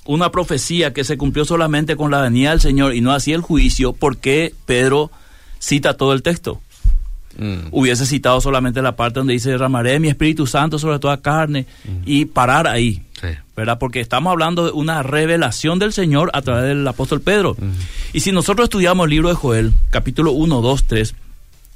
una 0.06 0.32
profecía 0.32 0.94
que 0.94 1.04
se 1.04 1.18
cumplió 1.18 1.46
solamente 1.46 1.96
con 1.96 2.12
la 2.12 2.22
venida 2.22 2.52
del 2.52 2.62
Señor 2.62 2.96
y 2.96 3.02
no 3.02 3.14
hacía 3.14 3.36
el 3.36 3.42
juicio, 3.42 3.94
¿por 3.94 4.18
qué 4.18 4.54
Pedro 4.66 5.12
cita 5.60 5.96
todo 5.96 6.14
el 6.14 6.22
texto? 6.24 6.62
Mm. 7.38 7.70
Hubiese 7.72 8.06
citado 8.06 8.40
solamente 8.42 8.82
la 8.82 8.96
parte 8.96 9.20
donde 9.20 9.34
dice 9.34 9.50
derramaré 9.50 10.00
mi 10.00 10.10
Espíritu 10.10 10.46
Santo 10.46 10.78
sobre 10.78 11.00
toda 11.00 11.22
carne 11.22 11.66
mm. 11.84 11.90
y 12.06 12.26
parar 12.26 12.68
ahí. 12.68 13.02
¿Verdad? 13.56 13.80
Porque 13.80 14.00
estamos 14.00 14.32
hablando 14.32 14.66
de 14.66 14.72
una 14.72 15.04
revelación 15.04 15.80
del 15.80 15.94
Señor 15.94 16.30
a 16.34 16.42
través 16.42 16.66
del 16.66 16.88
apóstol 16.88 17.22
Pedro. 17.22 17.56
Y 18.12 18.22
si 18.22 18.32
nosotros 18.32 18.66
estudiamos 18.66 19.06
el 19.06 19.12
libro 19.12 19.30
de 19.30 19.36
Joel, 19.36 19.74
capítulo 19.90 20.32
1, 20.32 20.62
2, 20.62 20.84
3, 20.86 21.16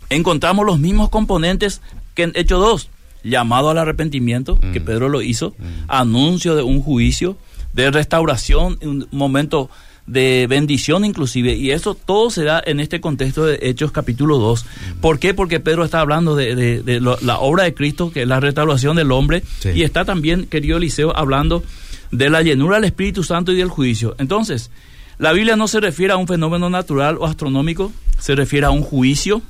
encontramos 0.10 0.66
los 0.66 0.80
mismos 0.80 1.10
componentes 1.10 1.82
que 2.14 2.24
en 2.24 2.32
Hecho 2.36 2.60
2. 2.60 2.90
Llamado 3.24 3.70
al 3.70 3.78
arrepentimiento, 3.78 4.60
que 4.72 4.80
Pedro 4.80 5.10
lo 5.10 5.22
hizo, 5.22 5.56
anuncio 5.88 6.56
de 6.56 6.64
un 6.64 6.82
juicio, 6.82 7.38
de 7.74 7.92
restauración, 7.92 8.78
un 8.82 9.08
momento 9.12 9.70
de 10.08 10.48
bendición 10.50 11.04
inclusive, 11.04 11.54
y 11.56 11.72
eso 11.72 11.94
todo 11.94 12.30
se 12.30 12.46
da 12.46 12.64
en 12.66 12.80
este 12.80 13.02
contexto 13.02 13.46
de 13.46 13.60
Hechos 13.62 13.92
capítulo 13.92 14.38
2. 14.40 14.66
¿Por 15.02 15.20
qué? 15.20 15.34
Porque 15.34 15.60
Pedro 15.60 15.84
está 15.84 16.00
hablando 16.00 16.36
de, 16.36 16.82
la 17.22 17.40
obra 17.40 17.66
de 17.66 17.74
Cristo, 17.74 18.12
que 18.12 18.22
es 18.22 18.28
la 18.28 18.40
restauración 18.40 18.96
del 18.96 19.12
hombre, 19.12 19.44
y 19.76 19.84
está 19.84 20.06
también, 20.06 20.48
querido 20.48 20.78
Eliseo, 20.78 21.16
hablando 21.16 21.64
de 22.12 22.30
la 22.30 22.42
llenura 22.42 22.78
del 22.78 22.86
Espíritu 22.86 23.24
Santo 23.24 23.52
y 23.52 23.58
del 23.58 23.68
juicio. 23.68 24.16
Entonces, 24.18 24.72
la 25.18 25.34
Biblia 25.34 25.58
no 25.58 25.68
se 25.68 25.82
refiere 25.82 26.14
a 26.14 26.18
un 26.18 26.28
fenómeno 26.28 26.70
natural 26.70 27.18
o 27.20 27.26
astronómico, 27.26 27.92
se 28.18 28.34
refiere 28.34 28.66
a 28.66 28.72
un 28.72 28.84
juicio 28.84 29.42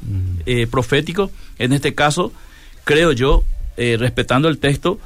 eh, 0.47 0.65
profético, 0.65 1.29
en 1.59 1.71
este 1.71 1.93
caso, 1.93 2.33
creo 2.83 3.11
yo, 3.11 3.43
eh, 3.77 3.95
respetando 3.99 4.47
el 4.47 4.57
texto, 4.57 4.99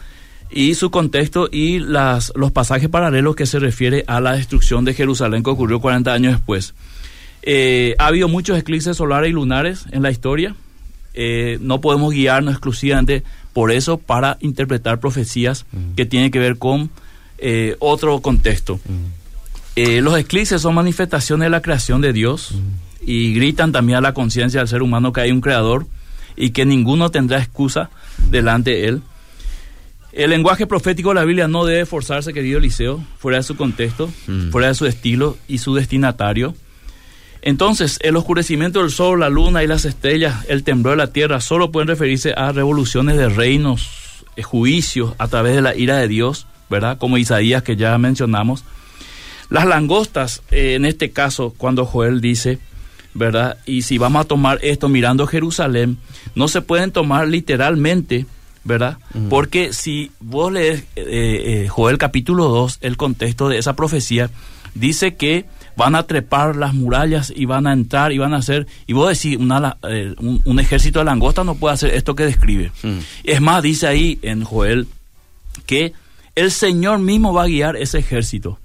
y 0.51 0.75
su 0.75 0.91
contexto 0.91 1.49
y 1.51 1.79
las, 1.79 2.33
los 2.35 2.51
pasajes 2.51 2.89
paralelos 2.89 3.35
que 3.35 3.45
se 3.45 3.59
refiere 3.59 4.03
a 4.07 4.19
la 4.19 4.33
destrucción 4.33 4.83
de 4.83 4.93
Jerusalén 4.93 5.43
que 5.43 5.49
ocurrió 5.49 5.79
40 5.79 6.13
años 6.13 6.33
después. 6.33 6.73
Eh, 7.43 7.95
ha 7.97 8.07
habido 8.07 8.27
muchos 8.27 8.57
eclipses 8.57 8.97
solares 8.97 9.29
y 9.29 9.33
lunares 9.33 9.85
en 9.91 10.03
la 10.03 10.11
historia. 10.11 10.55
Eh, 11.13 11.57
no 11.61 11.81
podemos 11.81 12.13
guiarnos 12.13 12.53
exclusivamente 12.53 13.23
por 13.53 13.71
eso 13.71 13.97
para 13.97 14.37
interpretar 14.41 14.99
profecías 14.99 15.65
mm. 15.71 15.95
que 15.95 16.05
tienen 16.05 16.31
que 16.31 16.39
ver 16.39 16.57
con 16.57 16.89
eh, 17.37 17.75
otro 17.79 18.19
contexto. 18.19 18.79
Mm. 18.85 20.03
los 20.03 20.17
eclipses 20.17 20.61
son 20.61 20.75
manifestaciones 20.75 21.45
de 21.45 21.49
la 21.49 21.61
creación 21.61 22.01
de 22.01 22.13
Dios 22.13 22.51
mm. 22.51 23.09
y 23.09 23.33
gritan 23.33 23.71
también 23.71 23.97
a 23.97 24.01
la 24.01 24.13
conciencia 24.13 24.59
del 24.59 24.67
ser 24.67 24.81
humano 24.81 25.13
que 25.13 25.21
hay 25.21 25.31
un 25.31 25.41
creador 25.41 25.87
y 26.35 26.51
que 26.51 26.65
ninguno 26.65 27.09
tendrá 27.09 27.39
excusa 27.39 27.89
delante 28.29 28.71
de 28.71 28.87
él. 28.87 29.01
El 30.13 30.29
lenguaje 30.29 30.67
profético 30.67 31.09
de 31.09 31.15
la 31.15 31.23
Biblia 31.23 31.47
no 31.47 31.63
debe 31.63 31.85
forzarse, 31.85 32.33
querido 32.33 32.59
Eliseo, 32.59 33.03
fuera 33.17 33.37
de 33.37 33.43
su 33.43 33.55
contexto, 33.55 34.11
mm. 34.27 34.49
fuera 34.49 34.67
de 34.67 34.75
su 34.75 34.85
estilo 34.85 35.37
y 35.47 35.59
su 35.59 35.73
destinatario. 35.73 36.53
Entonces, 37.41 37.97
el 38.01 38.17
oscurecimiento 38.17 38.81
del 38.81 38.91
sol, 38.91 39.21
la 39.21 39.29
luna 39.29 39.63
y 39.63 39.67
las 39.67 39.85
estrellas, 39.85 40.45
el 40.47 40.63
temblor 40.63 40.93
de 40.93 41.05
la 41.05 41.13
tierra, 41.13 41.41
solo 41.41 41.71
pueden 41.71 41.87
referirse 41.87 42.33
a 42.35 42.51
revoluciones 42.51 43.17
de 43.17 43.29
reinos, 43.29 43.89
eh, 44.35 44.43
juicios 44.43 45.15
a 45.17 45.27
través 45.27 45.55
de 45.55 45.61
la 45.61 45.75
ira 45.75 45.97
de 45.97 46.07
Dios, 46.07 46.45
¿verdad? 46.69 46.97
Como 46.97 47.17
Isaías 47.17 47.63
que 47.63 47.75
ya 47.75 47.97
mencionamos. 47.97 48.63
Las 49.49 49.65
langostas, 49.65 50.43
eh, 50.51 50.75
en 50.75 50.85
este 50.85 51.11
caso, 51.11 51.53
cuando 51.57 51.85
Joel 51.85 52.21
dice, 52.21 52.59
¿verdad? 53.13 53.57
Y 53.65 53.81
si 53.81 53.97
vamos 53.97 54.21
a 54.21 54.27
tomar 54.27 54.59
esto 54.61 54.87
mirando 54.87 55.25
Jerusalén, 55.25 55.97
no 56.35 56.47
se 56.47 56.61
pueden 56.61 56.91
tomar 56.91 57.27
literalmente, 57.27 58.25
¿verdad? 58.63 58.97
Porque 59.29 59.73
si 59.73 60.11
vos 60.19 60.51
lees 60.51 60.81
eh, 60.95 61.05
eh, 61.05 61.67
Joel 61.67 61.97
capítulo 61.97 62.47
2, 62.47 62.79
el 62.81 62.97
contexto 62.97 63.49
de 63.49 63.57
esa 63.57 63.75
profecía, 63.75 64.29
dice 64.75 65.15
que 65.15 65.45
van 65.75 65.95
a 65.95 66.03
trepar 66.03 66.55
las 66.55 66.73
murallas 66.73 67.33
y 67.35 67.45
van 67.45 67.65
a 67.65 67.73
entrar 67.73 68.11
y 68.11 68.17
van 68.17 68.33
a 68.33 68.37
hacer, 68.37 68.67
y 68.87 68.93
vos 68.93 69.09
decís, 69.09 69.37
una, 69.37 69.77
eh, 69.89 70.13
un, 70.17 70.59
ejército 70.59 70.99
de 70.99 71.05
langosta 71.05 71.43
no 71.43 71.55
puede 71.55 71.73
hacer 71.73 71.93
esto 71.95 72.15
que 72.15 72.25
describe. 72.25 72.71
Es 73.23 73.41
más, 73.41 73.63
dice 73.63 73.87
ahí 73.87 74.19
en 74.21 74.43
Joel 74.43 74.87
que 75.65 75.93
el 76.35 76.51
Señor 76.51 76.99
mismo 76.99 77.33
va 77.33 77.43
a 77.43 77.47
guiar 77.47 77.75
ese 77.75 77.99
ejército. 77.99 78.59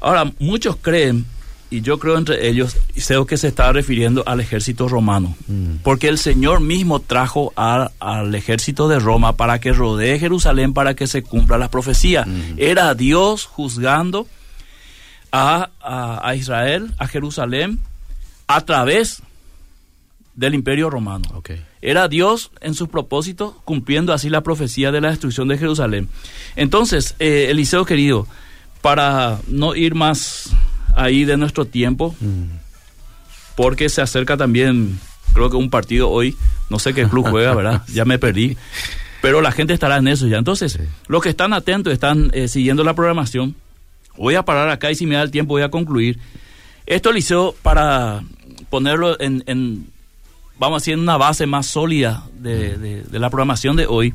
Ahora, 0.00 0.32
muchos 0.38 0.76
creen 0.76 1.26
y 1.70 1.80
yo 1.80 1.98
creo 1.98 2.16
entre 2.16 2.48
ellos, 2.48 2.76
sé 2.94 3.16
que 3.26 3.36
se 3.36 3.48
estaba 3.48 3.72
refiriendo 3.72 4.22
al 4.26 4.40
ejército 4.40 4.88
romano, 4.88 5.34
mm. 5.48 5.76
porque 5.82 6.08
el 6.08 6.18
Señor 6.18 6.60
mismo 6.60 7.00
trajo 7.00 7.52
al 7.56 8.34
ejército 8.34 8.88
de 8.88 8.98
Roma 8.98 9.36
para 9.36 9.58
que 9.58 9.72
rodee 9.72 10.18
Jerusalén 10.18 10.72
para 10.72 10.94
que 10.94 11.06
se 11.06 11.22
cumpla 11.22 11.58
la 11.58 11.70
profecía. 11.70 12.24
Mm. 12.24 12.54
Era 12.58 12.94
Dios 12.94 13.46
juzgando 13.46 14.26
a, 15.32 16.34
Israel, 16.36 16.92
a 16.98 17.08
Jerusalén, 17.08 17.80
a 18.46 18.60
través 18.62 19.22
del 20.34 20.54
imperio 20.54 20.88
romano. 20.88 21.42
Era 21.82 22.08
Dios 22.08 22.50
en 22.60 22.74
sus 22.74 22.88
propósitos 22.88 23.54
cumpliendo 23.64 24.12
así 24.12 24.30
la 24.30 24.42
profecía 24.42 24.92
de 24.92 25.00
la 25.00 25.10
destrucción 25.10 25.48
de 25.48 25.58
Jerusalén. 25.58 26.08
Entonces, 26.54 27.16
eh, 27.18 27.48
Eliseo 27.50 27.84
querido, 27.84 28.26
para 28.82 29.40
no 29.48 29.74
ir 29.74 29.94
más 29.94 30.50
ahí 30.96 31.24
de 31.24 31.36
nuestro 31.36 31.66
tiempo, 31.66 32.16
porque 33.54 33.88
se 33.88 34.02
acerca 34.02 34.36
también, 34.36 34.98
creo 35.32 35.50
que 35.50 35.56
un 35.56 35.70
partido 35.70 36.10
hoy, 36.10 36.34
no 36.70 36.78
sé 36.78 36.94
qué 36.94 37.06
club 37.06 37.28
juega, 37.28 37.54
¿verdad? 37.54 37.82
Ya 37.92 38.04
me 38.04 38.18
perdí, 38.18 38.56
pero 39.20 39.40
la 39.40 39.52
gente 39.52 39.74
estará 39.74 39.98
en 39.98 40.08
eso 40.08 40.26
ya. 40.26 40.38
Entonces, 40.38 40.80
los 41.06 41.22
que 41.22 41.28
están 41.28 41.52
atentos, 41.52 41.92
están 41.92 42.30
eh, 42.32 42.48
siguiendo 42.48 42.82
la 42.82 42.94
programación, 42.94 43.54
voy 44.16 44.34
a 44.34 44.44
parar 44.44 44.70
acá 44.70 44.90
y 44.90 44.94
si 44.94 45.06
me 45.06 45.14
da 45.14 45.22
el 45.22 45.30
tiempo 45.30 45.54
voy 45.54 45.62
a 45.62 45.70
concluir. 45.70 46.18
Esto, 46.86 47.12
Liceo, 47.12 47.54
para 47.62 48.22
ponerlo 48.70 49.20
en, 49.20 49.86
vamos 50.58 50.76
a 50.76 50.80
decir, 50.80 50.94
en 50.94 51.00
una 51.00 51.18
base 51.18 51.46
más 51.46 51.66
sólida 51.66 52.24
de, 52.38 53.04
la 53.10 53.28
programación 53.28 53.76
de 53.76 53.86
hoy, 53.86 54.14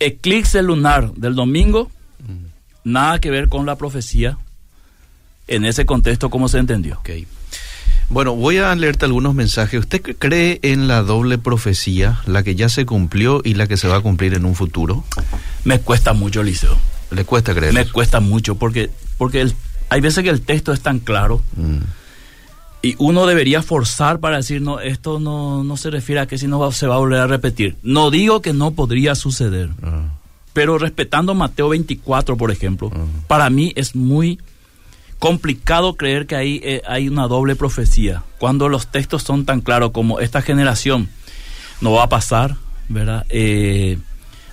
eclipse 0.00 0.62
lunar 0.62 1.12
del 1.14 1.34
domingo, 1.34 1.90
nada 2.84 3.18
que 3.18 3.30
ver 3.30 3.48
con 3.48 3.66
la 3.66 3.76
profecía 3.76 4.38
en 5.48 5.64
ese 5.64 5.86
contexto 5.86 6.30
cómo 6.30 6.48
se 6.48 6.58
entendió. 6.58 6.98
Okay. 7.00 7.26
Bueno, 8.10 8.36
voy 8.36 8.58
a 8.58 8.74
leerte 8.74 9.06
algunos 9.06 9.34
mensajes. 9.34 9.80
¿Usted 9.80 10.02
cree 10.18 10.60
en 10.62 10.88
la 10.88 11.02
doble 11.02 11.38
profecía, 11.38 12.20
la 12.26 12.42
que 12.42 12.54
ya 12.54 12.68
se 12.68 12.84
cumplió 12.84 13.40
y 13.44 13.54
la 13.54 13.66
que 13.66 13.76
se 13.76 13.88
va 13.88 13.96
a 13.96 14.00
cumplir 14.00 14.34
en 14.34 14.44
un 14.44 14.54
futuro? 14.54 15.04
Me 15.64 15.80
cuesta 15.80 16.12
mucho, 16.12 16.42
Liceo. 16.42 16.76
¿Le 17.10 17.24
cuesta 17.24 17.54
creer? 17.54 17.72
Me 17.72 17.86
cuesta 17.86 18.20
mucho 18.20 18.56
porque, 18.56 18.90
porque 19.18 19.50
hay 19.88 20.00
veces 20.00 20.22
que 20.22 20.30
el 20.30 20.42
texto 20.42 20.72
es 20.72 20.80
tan 20.80 20.98
claro 20.98 21.42
mm. 21.56 21.78
y 22.82 22.94
uno 22.98 23.26
debería 23.26 23.62
forzar 23.62 24.20
para 24.20 24.38
decir, 24.38 24.60
no, 24.60 24.80
esto 24.80 25.20
no, 25.20 25.64
no 25.64 25.76
se 25.76 25.90
refiere 25.90 26.20
a 26.20 26.26
que 26.26 26.38
si 26.38 26.46
no 26.46 26.72
se 26.72 26.86
va 26.86 26.96
a 26.96 26.98
volver 26.98 27.20
a 27.20 27.26
repetir. 27.26 27.76
No 27.82 28.10
digo 28.10 28.42
que 28.42 28.52
no 28.52 28.72
podría 28.72 29.14
suceder, 29.14 29.70
ah. 29.82 30.08
pero 30.52 30.78
respetando 30.78 31.34
Mateo 31.34 31.68
24, 31.70 32.36
por 32.36 32.50
ejemplo, 32.50 32.90
ah. 32.94 33.04
para 33.28 33.48
mí 33.50 33.72
es 33.76 33.94
muy 33.94 34.38
complicado 35.24 35.94
creer 35.94 36.26
que 36.26 36.36
ahí 36.36 36.60
eh, 36.62 36.82
hay 36.86 37.08
una 37.08 37.26
doble 37.28 37.56
profecía. 37.56 38.22
Cuando 38.36 38.68
los 38.68 38.88
textos 38.88 39.22
son 39.22 39.46
tan 39.46 39.62
claros 39.62 39.90
como 39.92 40.20
esta 40.20 40.42
generación 40.42 41.08
no 41.80 41.92
va 41.92 42.02
a 42.02 42.08
pasar, 42.10 42.56
¿verdad? 42.90 43.24
Eh, 43.30 43.96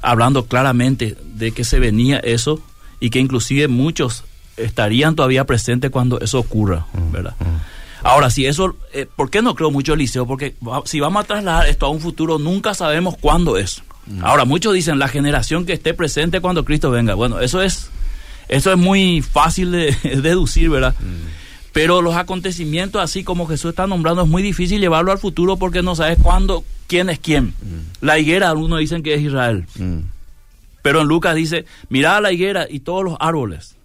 hablando 0.02 0.46
claramente 0.46 1.18
de 1.36 1.52
que 1.52 1.66
se 1.66 1.78
venía 1.78 2.20
eso 2.20 2.62
y 3.02 3.10
que 3.10 3.20
inclusive 3.20 3.68
muchos 3.68 4.24
estarían 4.56 5.14
todavía 5.14 5.44
presentes 5.44 5.92
cuando 5.92 6.22
eso 6.22 6.40
ocurra, 6.40 6.86
mm, 6.94 7.12
¿verdad? 7.12 7.36
Mm. 7.42 8.06
Ahora, 8.08 8.30
si 8.30 8.46
eso, 8.46 8.78
eh, 8.94 9.08
¿por 9.14 9.30
qué 9.30 9.42
no 9.42 9.56
creo 9.56 9.72
mucho 9.72 9.96
Eliseo? 9.96 10.26
Porque 10.26 10.56
si 10.86 11.02
vamos 11.02 11.26
a 11.26 11.28
trasladar 11.28 11.68
esto 11.68 11.86
a 11.86 11.90
un 11.90 12.00
futuro, 12.00 12.40
nunca 12.40 12.74
sabemos 12.76 13.18
cuándo 13.20 13.58
es. 13.58 13.84
Mm. 14.08 14.24
Ahora, 14.24 14.46
muchos 14.46 14.74
dicen 14.74 15.00
la 15.00 15.10
generación 15.10 15.66
que 15.66 15.74
esté 15.74 15.94
presente 15.94 16.40
cuando 16.40 16.64
Cristo 16.64 16.92
venga. 16.92 17.14
Bueno, 17.14 17.42
eso 17.42 17.62
es, 17.62 17.92
eso 18.52 18.70
es 18.72 18.78
muy 18.78 19.22
fácil 19.22 19.72
de 19.72 19.96
deducir, 20.22 20.70
¿verdad? 20.70 20.94
Pero 21.72 22.02
los 22.02 22.16
acontecimientos, 22.16 23.02
así 23.02 23.24
como 23.24 23.48
Jesús 23.48 23.70
está 23.70 23.88
nombrando, 23.88 24.24
es 24.24 24.28
muy 24.28 24.44
difícil 24.44 24.82
llevarlo 24.82 25.14
al 25.14 25.20
futuro 25.20 25.56
porque 25.56 25.82
no 25.82 25.96
sabes 25.96 26.18
cuándo, 26.22 26.66
quién 26.88 27.10
es 27.10 27.18
quién. 27.18 27.54
La 28.02 28.20
higuera, 28.20 28.50
algunos 28.50 28.80
dicen 28.80 29.04
que 29.04 29.14
es 29.14 29.22
Israel. 29.22 29.66
Pero 30.82 31.02
en 31.02 31.08
Lucas 31.08 31.34
dice, 31.36 31.66
mirad 31.88 32.22
la 32.22 32.34
higuera 32.34 32.68
y 32.70 32.82
todos 32.82 33.06
los 33.06 33.16
árboles. 33.22 33.78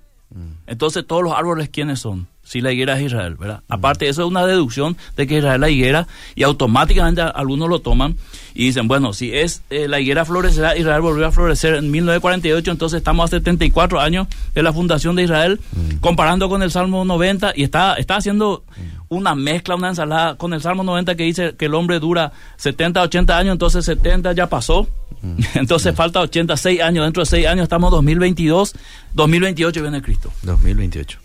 Entonces, 0.66 1.06
todos 1.06 1.22
los 1.22 1.32
árboles, 1.34 1.68
¿quiénes 1.68 2.00
son? 2.00 2.26
Si 2.42 2.60
la 2.60 2.72
higuera 2.72 2.98
es 2.98 3.06
Israel, 3.06 3.36
¿verdad? 3.36 3.62
Aparte, 3.68 4.08
eso 4.08 4.22
es 4.22 4.28
una 4.28 4.46
deducción 4.46 4.96
de 5.16 5.28
que 5.28 5.38
Israel 5.38 5.54
es 5.54 5.60
la 5.60 5.70
higuera 5.70 6.08
y 6.34 6.42
automáticamente 6.42 7.20
algunos 7.20 7.68
lo 7.68 7.80
toman 7.80 8.16
y 8.56 8.64
dicen, 8.64 8.88
bueno, 8.88 9.12
si 9.12 9.34
es 9.34 9.62
eh, 9.70 9.86
la 9.86 10.00
higuera 10.00 10.24
florecerá, 10.24 10.76
Israel 10.76 11.02
volvió 11.02 11.26
a 11.26 11.32
florecer 11.32 11.74
en 11.74 11.90
1948, 11.90 12.70
entonces 12.70 12.98
estamos 12.98 13.24
a 13.26 13.36
74 13.36 14.00
años 14.00 14.26
de 14.54 14.62
la 14.62 14.72
fundación 14.72 15.14
de 15.14 15.24
Israel, 15.24 15.60
comparando 16.00 16.48
con 16.48 16.62
el 16.62 16.70
Salmo 16.70 17.04
90 17.04 17.52
y 17.54 17.62
está, 17.62 17.94
está 17.94 18.16
haciendo 18.16 18.64
una 19.08 19.34
mezcla, 19.34 19.76
una 19.76 19.90
ensalada 19.90 20.36
con 20.36 20.52
el 20.54 20.60
Salmo 20.62 20.82
90 20.82 21.14
que 21.14 21.24
dice 21.24 21.54
que 21.56 21.66
el 21.66 21.74
hombre 21.74 22.00
dura 22.00 22.32
70, 22.56 23.02
80 23.02 23.38
años, 23.38 23.52
entonces 23.52 23.84
70 23.84 24.32
ya 24.32 24.48
pasó 24.48 24.88
Entonces 25.54 25.94
falta 25.94 26.20
86 26.20 26.80
años, 26.80 27.04
dentro 27.04 27.22
de 27.22 27.26
6 27.26 27.46
años 27.46 27.64
estamos 27.64 27.90
2022, 27.90 28.74
2028 29.14 29.82
viene 29.82 30.02
Cristo. 30.02 30.32
2028. 30.42 31.18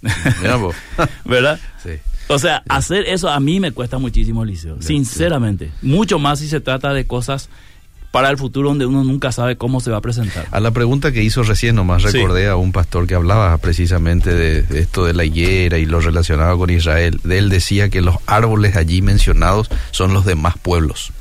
¿Verdad? 1.25 1.59
Sí. 1.83 1.91
O 2.31 2.39
sea, 2.39 2.63
hacer 2.69 3.05
eso 3.07 3.29
a 3.29 3.39
mí 3.39 3.59
me 3.59 3.71
cuesta 3.71 3.97
muchísimo, 3.97 4.45
Liceo, 4.45 4.81
sinceramente. 4.81 5.71
Mucho 5.81 6.19
más 6.19 6.39
si 6.39 6.47
se 6.47 6.61
trata 6.61 6.93
de 6.93 7.05
cosas 7.05 7.49
para 8.11 8.29
el 8.29 8.37
futuro 8.37 8.69
donde 8.69 8.85
uno 8.85 9.03
nunca 9.03 9.31
sabe 9.31 9.55
cómo 9.55 9.79
se 9.79 9.89
va 9.89 9.97
a 9.97 10.01
presentar. 10.01 10.45
A 10.51 10.59
la 10.59 10.71
pregunta 10.71 11.11
que 11.11 11.23
hizo 11.23 11.43
recién 11.43 11.75
nomás 11.75 12.03
recordé 12.03 12.47
a 12.47 12.57
un 12.57 12.73
pastor 12.73 13.07
que 13.07 13.15
hablaba 13.15 13.57
precisamente 13.57 14.33
de, 14.33 14.63
de, 14.63 14.79
esto 14.81 15.05
de 15.05 15.13
la 15.13 15.23
higuera 15.23 15.77
y 15.77 15.85
lo 15.85 16.01
relacionado 16.01 16.57
con 16.57 16.69
Israel. 16.69 17.19
De 17.23 17.37
él 17.37 17.49
decía 17.49 17.89
que 17.89 18.01
los 18.01 18.15
árboles 18.25 18.75
allí 18.75 19.01
mencionados 19.01 19.69
son 19.91 20.13
los 20.13 20.25
demás 20.25 20.55
pueblos. 20.61 21.13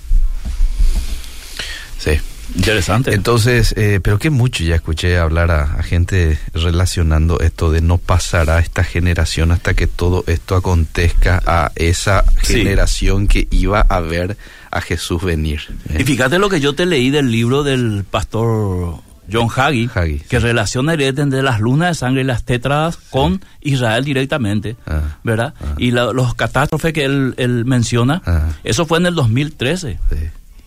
Sí. 1.98 2.12
Interesante. 2.54 3.14
Entonces, 3.14 3.74
eh, 3.76 4.00
pero 4.02 4.18
que 4.18 4.30
mucho 4.30 4.64
ya 4.64 4.74
escuché 4.74 5.18
hablar 5.18 5.50
a, 5.50 5.82
gente 5.82 6.38
relacionando 6.52 7.40
esto 7.40 7.70
de 7.70 7.80
no 7.80 7.98
pasará 7.98 8.58
esta 8.58 8.84
generación 8.84 9.50
hasta 9.50 9.74
que 9.74 9.86
todo 9.86 10.24
esto 10.26 10.56
acontezca 10.56 11.42
a 11.46 11.72
esa 11.74 12.24
generación 12.38 13.26
que 13.26 13.48
iba 13.50 13.80
a 13.80 14.00
ver 14.00 14.36
a 14.70 14.80
Jesús 14.80 15.22
venir. 15.22 15.62
¿eh? 15.88 15.98
Y 16.00 16.04
fíjate 16.04 16.38
lo 16.38 16.48
que 16.48 16.60
yo 16.60 16.74
te 16.74 16.86
leí 16.86 17.10
del 17.10 17.30
libro 17.30 17.62
del 17.62 18.04
pastor 18.08 19.00
John 19.32 19.48
Hagee, 19.54 19.88
que 20.28 20.38
relaciona 20.38 20.94
el 20.94 21.14
de 21.30 21.42
las 21.42 21.60
lunas 21.60 21.88
de 21.88 21.94
sangre 21.94 22.22
y 22.22 22.24
las 22.24 22.44
tétradas 22.44 22.96
con 22.96 23.40
Israel 23.60 24.04
directamente, 24.04 24.76
ah, 24.86 25.18
¿verdad? 25.22 25.54
Ah. 25.60 25.74
Y 25.78 25.92
los 25.92 26.34
catástrofes 26.34 26.92
que 26.92 27.04
él, 27.04 27.62
menciona, 27.64 28.22
ah. 28.26 28.48
eso 28.64 28.86
fue 28.86 28.98
en 28.98 29.06
el 29.06 29.14
2013. 29.14 29.98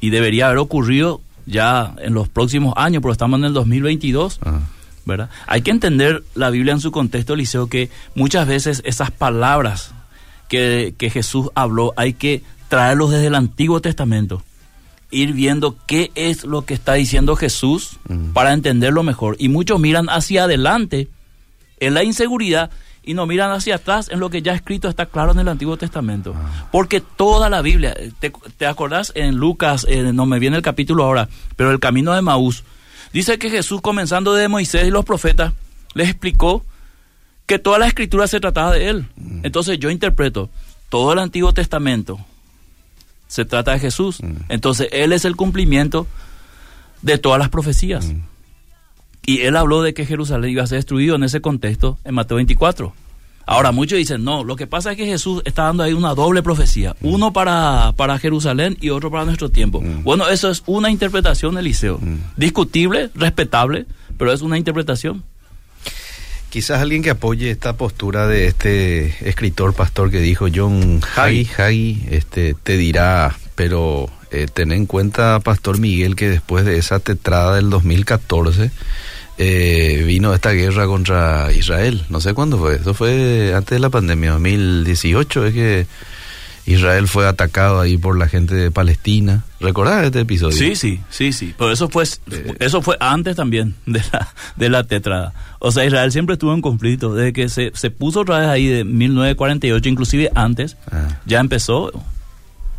Y 0.02 0.10
debería 0.10 0.48
haber 0.48 0.58
ocurrido 0.58 1.22
ya 1.45 1.95
en 1.99 2.13
los 2.13 2.29
próximos 2.29 2.73
años, 2.77 3.01
pero 3.01 3.12
estamos 3.12 3.39
en 3.39 3.45
el 3.45 3.53
2022. 3.53 4.39
¿verdad? 5.06 5.29
Hay 5.47 5.62
que 5.62 5.71
entender 5.71 6.23
la 6.34 6.49
Biblia 6.49 6.73
en 6.73 6.79
su 6.79 6.91
contexto, 6.91 7.36
Liceo, 7.36 7.67
que 7.67 7.89
muchas 8.15 8.47
veces 8.47 8.82
esas 8.86 9.12
palabras 9.12 9.91
que, 10.47 10.95
que 10.97 11.10
Jesús 11.10 11.49
habló 11.56 11.93
hay 11.97 12.13
que 12.13 12.41
traerlos 12.69 13.12
desde 13.12 13.27
el 13.27 13.36
Antiguo 13.36 13.82
Testamento, 13.82 14.43
ir 15.12 15.34
viendo 15.34 15.77
qué 15.86 16.12
es 16.15 16.43
lo 16.43 16.65
que 16.65 16.73
está 16.73 16.93
diciendo 16.93 17.36
Jesús 17.36 17.99
para 18.34 18.53
entenderlo 18.53 19.03
mejor. 19.03 19.36
Y 19.39 19.49
muchos 19.49 19.79
miran 19.79 20.08
hacia 20.10 20.45
adelante 20.45 21.08
en 21.79 21.93
la 21.93 22.03
inseguridad 22.03 22.71
y 23.03 23.13
no 23.13 23.25
miran 23.25 23.51
hacia 23.51 23.75
atrás 23.75 24.09
en 24.09 24.19
lo 24.19 24.29
que 24.29 24.41
ya 24.41 24.53
escrito 24.53 24.87
está 24.87 25.05
claro 25.05 25.31
en 25.31 25.39
el 25.39 25.47
Antiguo 25.47 25.77
Testamento. 25.77 26.33
Ah. 26.35 26.67
Porque 26.71 27.01
toda 27.01 27.49
la 27.49 27.61
Biblia, 27.61 27.95
¿te, 28.19 28.31
te 28.57 28.65
acordás 28.65 29.11
en 29.15 29.35
Lucas, 29.35 29.85
no 30.13 30.25
me 30.25 30.39
viene 30.39 30.57
el 30.57 30.63
capítulo 30.63 31.03
ahora, 31.03 31.27
pero 31.55 31.71
el 31.71 31.79
camino 31.79 32.13
de 32.13 32.21
Maús, 32.21 32.63
dice 33.11 33.37
que 33.37 33.49
Jesús 33.49 33.81
comenzando 33.81 34.33
de 34.33 34.47
Moisés 34.47 34.87
y 34.87 34.91
los 34.91 35.05
profetas, 35.05 35.53
les 35.93 36.09
explicó 36.09 36.63
que 37.45 37.59
toda 37.59 37.79
la 37.79 37.87
escritura 37.87 38.27
se 38.27 38.39
trataba 38.39 38.71
de 38.71 38.89
él. 38.89 39.07
Mm. 39.15 39.45
Entonces 39.45 39.77
yo 39.79 39.89
interpreto, 39.89 40.49
todo 40.89 41.13
el 41.13 41.19
Antiguo 41.19 41.53
Testamento 41.53 42.19
se 43.27 43.45
trata 43.45 43.71
de 43.73 43.79
Jesús. 43.79 44.21
Mm. 44.21 44.35
Entonces 44.49 44.87
él 44.91 45.11
es 45.13 45.25
el 45.25 45.35
cumplimiento 45.35 46.07
de 47.01 47.17
todas 47.17 47.39
las 47.39 47.49
profecías. 47.49 48.07
Mm. 48.07 48.21
Y 49.25 49.41
él 49.41 49.55
habló 49.55 49.81
de 49.81 49.93
que 49.93 50.05
Jerusalén 50.05 50.51
iba 50.51 50.63
a 50.63 50.67
ser 50.67 50.77
destruido 50.77 51.15
en 51.15 51.23
ese 51.23 51.41
contexto 51.41 51.97
en 52.03 52.15
Mateo 52.15 52.38
24. 52.38 52.93
Ahora, 53.45 53.71
muchos 53.71 53.97
dicen, 53.97 54.23
no, 54.23 54.43
lo 54.43 54.55
que 54.55 54.67
pasa 54.67 54.91
es 54.91 54.97
que 54.97 55.05
Jesús 55.05 55.41
está 55.45 55.63
dando 55.63 55.83
ahí 55.83 55.93
una 55.93 56.13
doble 56.13 56.41
profecía, 56.41 56.95
mm. 57.01 57.07
uno 57.07 57.33
para, 57.33 57.93
para 57.97 58.17
Jerusalén 58.17 58.77
y 58.79 58.89
otro 58.89 59.12
para 59.12 59.25
nuestro 59.25 59.49
tiempo. 59.49 59.81
Mm. 59.81 60.03
Bueno, 60.03 60.29
eso 60.29 60.49
es 60.49 60.63
una 60.65 60.89
interpretación, 60.89 61.57
Eliseo. 61.57 61.99
Mm. 61.99 62.17
Discutible, 62.38 63.09
respetable, 63.15 63.86
pero 64.17 64.31
es 64.31 64.41
una 64.41 64.57
interpretación. 64.57 65.23
Quizás 66.49 66.81
alguien 66.81 67.01
que 67.01 67.09
apoye 67.09 67.49
esta 67.49 67.75
postura 67.75 68.27
de 68.27 68.47
este 68.47 69.27
escritor, 69.27 69.73
pastor 69.73 70.12
que 70.12 70.19
dijo 70.19 70.45
John 70.53 71.01
Hagee, 71.15 71.49
Hagee 71.57 72.07
este, 72.12 72.53
te 72.53 72.77
dirá, 72.77 73.36
pero 73.55 74.09
eh, 74.31 74.47
ten 74.53 74.71
en 74.71 74.86
cuenta, 74.86 75.39
Pastor 75.39 75.79
Miguel, 75.79 76.15
que 76.15 76.29
después 76.29 76.63
de 76.63 76.77
esa 76.77 76.99
tetrada 76.99 77.55
del 77.55 77.71
2014 77.71 78.71
eh, 79.38 80.04
vino 80.06 80.34
esta 80.34 80.52
guerra 80.52 80.86
contra 80.86 81.52
Israel. 81.52 82.06
No 82.10 82.22
sé 82.22 82.34
cuándo 82.34 82.58
fue, 82.58 82.76
eso 82.76 82.93
fue 82.93 83.54
antes 83.56 83.76
de 83.76 83.80
la 83.80 83.89
pandemia, 83.89 84.32
2018, 84.32 85.46
es 85.48 85.54
que 85.54 85.88
Israel 86.65 87.08
fue 87.08 87.28
atacado 87.28 87.82
ahí 87.82 87.98
por 87.98 88.17
la 88.17 88.28
gente 88.28 88.56
de 88.56 88.72
Palestina. 88.72 89.43
¿Recordás 89.60 90.06
este 90.06 90.22
episodio? 90.22 90.56
Sí, 90.56 90.76
sí, 90.76 91.02
sí, 91.10 91.34
sí. 91.34 91.54
Pero 91.58 91.72
eso 91.72 91.89
fue, 91.89 92.04
eh. 92.04 92.54
eso 92.60 92.82
fue 92.82 92.96
antes 93.00 93.36
también 93.36 93.76
de 93.86 94.02
la, 94.12 94.34
de 94.56 94.69
la 94.69 94.84
tetrada. 94.86 95.34
O 95.60 95.72
sea, 95.72 95.84
Israel 95.86 96.12
siempre 96.12 96.34
estuvo 96.34 96.54
en 96.54 96.62
conflicto. 96.62 97.13
Desde 97.13 97.34
que 97.34 97.50
se, 97.50 97.72
se 97.74 97.91
puso 97.91 98.22
otra 98.22 98.39
vez 98.39 98.48
ahí 98.48 98.67
de 98.67 98.84
1948, 98.86 99.89
inclusive 99.89 100.32
antes, 100.36 100.78
ah. 100.91 101.19
ya 101.26 101.39
empezó 101.39 101.91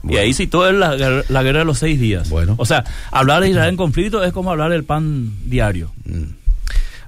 y 0.09 0.17
ahí 0.17 0.33
sí 0.35 0.47
todo 0.47 0.69
es 0.69 0.75
la, 0.75 1.43
guerra 1.43 1.61
de 1.61 1.65
los 1.65 1.79
seis 1.79 1.99
días. 1.99 2.29
Bueno. 2.29 2.55
O 2.59 2.67
sea, 2.67 2.85
hablar 3.11 3.43
de 3.43 3.51
Israel 3.51 3.71
en 3.71 3.77
conflicto 3.77 4.23
es 4.23 4.33
como 4.33 4.51
hablar 4.51 4.71
del 4.71 4.85
pan 4.85 5.33
diario. 5.45 5.91
Mm. 6.05 6.44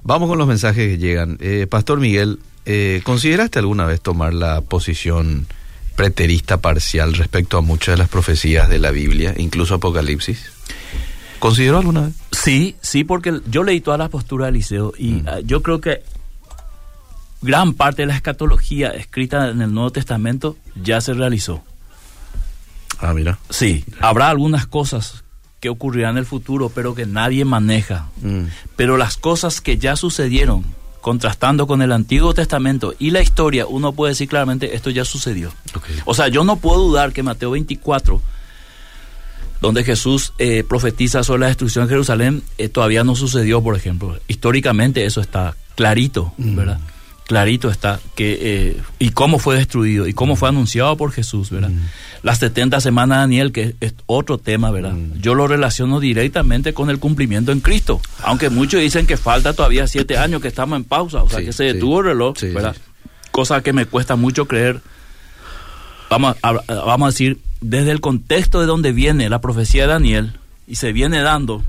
Vamos 0.07 0.29
con 0.29 0.37
los 0.37 0.47
mensajes 0.47 0.87
que 0.87 0.97
llegan. 0.97 1.37
Eh, 1.41 1.67
Pastor 1.69 1.99
Miguel, 1.99 2.39
eh, 2.65 3.01
¿consideraste 3.03 3.59
alguna 3.59 3.85
vez 3.85 3.99
tomar 3.99 4.33
la 4.33 4.61
posición 4.61 5.47
preterista 5.97 6.61
parcial 6.61 7.13
respecto 7.13 7.57
a 7.57 7.61
muchas 7.61 7.95
de 7.95 7.97
las 7.97 8.07
profecías 8.07 8.69
de 8.69 8.79
la 8.79 8.91
Biblia, 8.91 9.33
incluso 9.35 9.75
Apocalipsis? 9.75 10.49
¿Consideró 11.39 11.79
alguna 11.79 12.03
vez? 12.03 12.13
Sí, 12.31 12.77
sí, 12.81 13.03
porque 13.03 13.41
yo 13.47 13.63
leí 13.63 13.81
todas 13.81 13.99
las 13.99 14.07
posturas 14.07 14.47
de 14.47 14.53
Liceo 14.53 14.93
y 14.97 15.11
mm. 15.11 15.27
ah, 15.27 15.39
yo 15.43 15.61
creo 15.61 15.81
que 15.81 16.03
gran 17.41 17.73
parte 17.73 18.03
de 18.03 18.05
la 18.05 18.15
escatología 18.15 18.91
escrita 18.91 19.49
en 19.49 19.61
el 19.61 19.73
Nuevo 19.73 19.91
Testamento 19.91 20.55
ya 20.81 21.01
se 21.01 21.15
realizó. 21.15 21.65
Ah, 22.99 23.13
mira. 23.13 23.39
Sí, 23.49 23.83
habrá 23.99 24.29
algunas 24.29 24.67
cosas 24.67 25.25
que 25.59 25.69
ocurrirán 25.69 26.11
en 26.11 26.19
el 26.19 26.25
futuro, 26.25 26.69
pero 26.73 26.93
que 26.93 27.05
nadie 27.05 27.45
maneja. 27.45 28.07
Mm. 28.21 28.43
Pero 28.75 28.97
las 28.97 29.17
cosas 29.17 29.61
que 29.61 29.77
ya 29.77 29.95
sucedieron, 29.95 30.63
contrastando 31.01 31.67
con 31.67 31.81
el 31.81 31.91
Antiguo 31.91 32.33
Testamento 32.33 32.93
y 32.99 33.11
la 33.11 33.21
historia, 33.21 33.65
uno 33.65 33.93
puede 33.93 34.11
decir 34.11 34.27
claramente, 34.27 34.75
esto 34.75 34.89
ya 34.89 35.05
sucedió. 35.05 35.51
O 36.05 36.13
sea, 36.13 36.27
yo 36.27 36.43
no 36.43 36.57
puedo 36.57 36.81
dudar 36.81 37.13
que 37.13 37.23
Mateo 37.23 37.51
24, 37.51 38.21
donde 39.61 39.83
Jesús 39.83 40.33
eh, 40.37 40.63
profetiza 40.67 41.23
sobre 41.23 41.41
la 41.41 41.47
destrucción 41.47 41.85
de 41.85 41.89
Jerusalén, 41.89 42.43
eh, 42.57 42.69
todavía 42.69 43.03
no 43.03 43.15
sucedió, 43.15 43.61
por 43.63 43.75
ejemplo. 43.75 44.19
Históricamente 44.27 45.05
eso 45.05 45.21
está 45.21 45.55
clarito, 45.75 46.33
mm. 46.37 46.55
¿verdad? 46.55 46.79
Clarito 47.27 47.69
está 47.69 47.99
que 48.15 48.37
eh, 48.41 48.81
y 48.99 49.11
cómo 49.11 49.37
fue 49.37 49.57
destruido 49.57 50.07
y 50.07 50.13
cómo 50.13 50.35
fue 50.35 50.49
anunciado 50.49 50.95
por 50.97 51.11
Jesús, 51.11 51.49
¿verdad? 51.49 51.69
Mm. 51.69 51.81
Las 52.23 52.39
70 52.39 52.81
semanas 52.81 53.17
de 53.17 53.21
Daniel, 53.21 53.51
que 53.51 53.75
es 53.81 53.93
otro 54.05 54.37
tema, 54.37 54.71
¿verdad? 54.71 54.93
Mm. 54.93 55.19
Yo 55.19 55.35
lo 55.35 55.47
relaciono 55.47 55.99
directamente 55.99 56.73
con 56.73 56.89
el 56.89 56.99
cumplimiento 56.99 57.51
en 57.51 57.59
Cristo, 57.59 58.01
aunque 58.23 58.49
muchos 58.49 58.81
dicen 58.81 59.05
que 59.05 59.17
falta 59.17 59.53
todavía 59.53 59.87
siete 59.87 60.17
años, 60.17 60.41
que 60.41 60.47
estamos 60.47 60.77
en 60.77 60.85
pausa, 60.85 61.21
o 61.21 61.29
sea, 61.29 61.39
que 61.39 61.53
se 61.53 61.65
detuvo 61.65 61.99
el 61.99 62.05
reloj, 62.07 62.37
¿verdad? 62.41 62.75
cosa 63.37 63.61
que 63.61 63.71
me 63.71 63.85
cuesta 63.85 64.15
mucho 64.15 64.47
creer, 64.47 64.81
vamos 66.09 66.35
a, 66.41 66.53
vamos 66.53 67.05
a 67.05 67.11
decir, 67.11 67.39
desde 67.61 67.91
el 67.91 68.01
contexto 68.01 68.59
de 68.59 68.65
donde 68.65 68.91
viene 68.91 69.29
la 69.29 69.41
profecía 69.41 69.83
de 69.83 69.89
Daniel 69.89 70.33
y 70.65 70.75
se 70.75 70.91
viene 70.91 71.21
dando, 71.21 71.63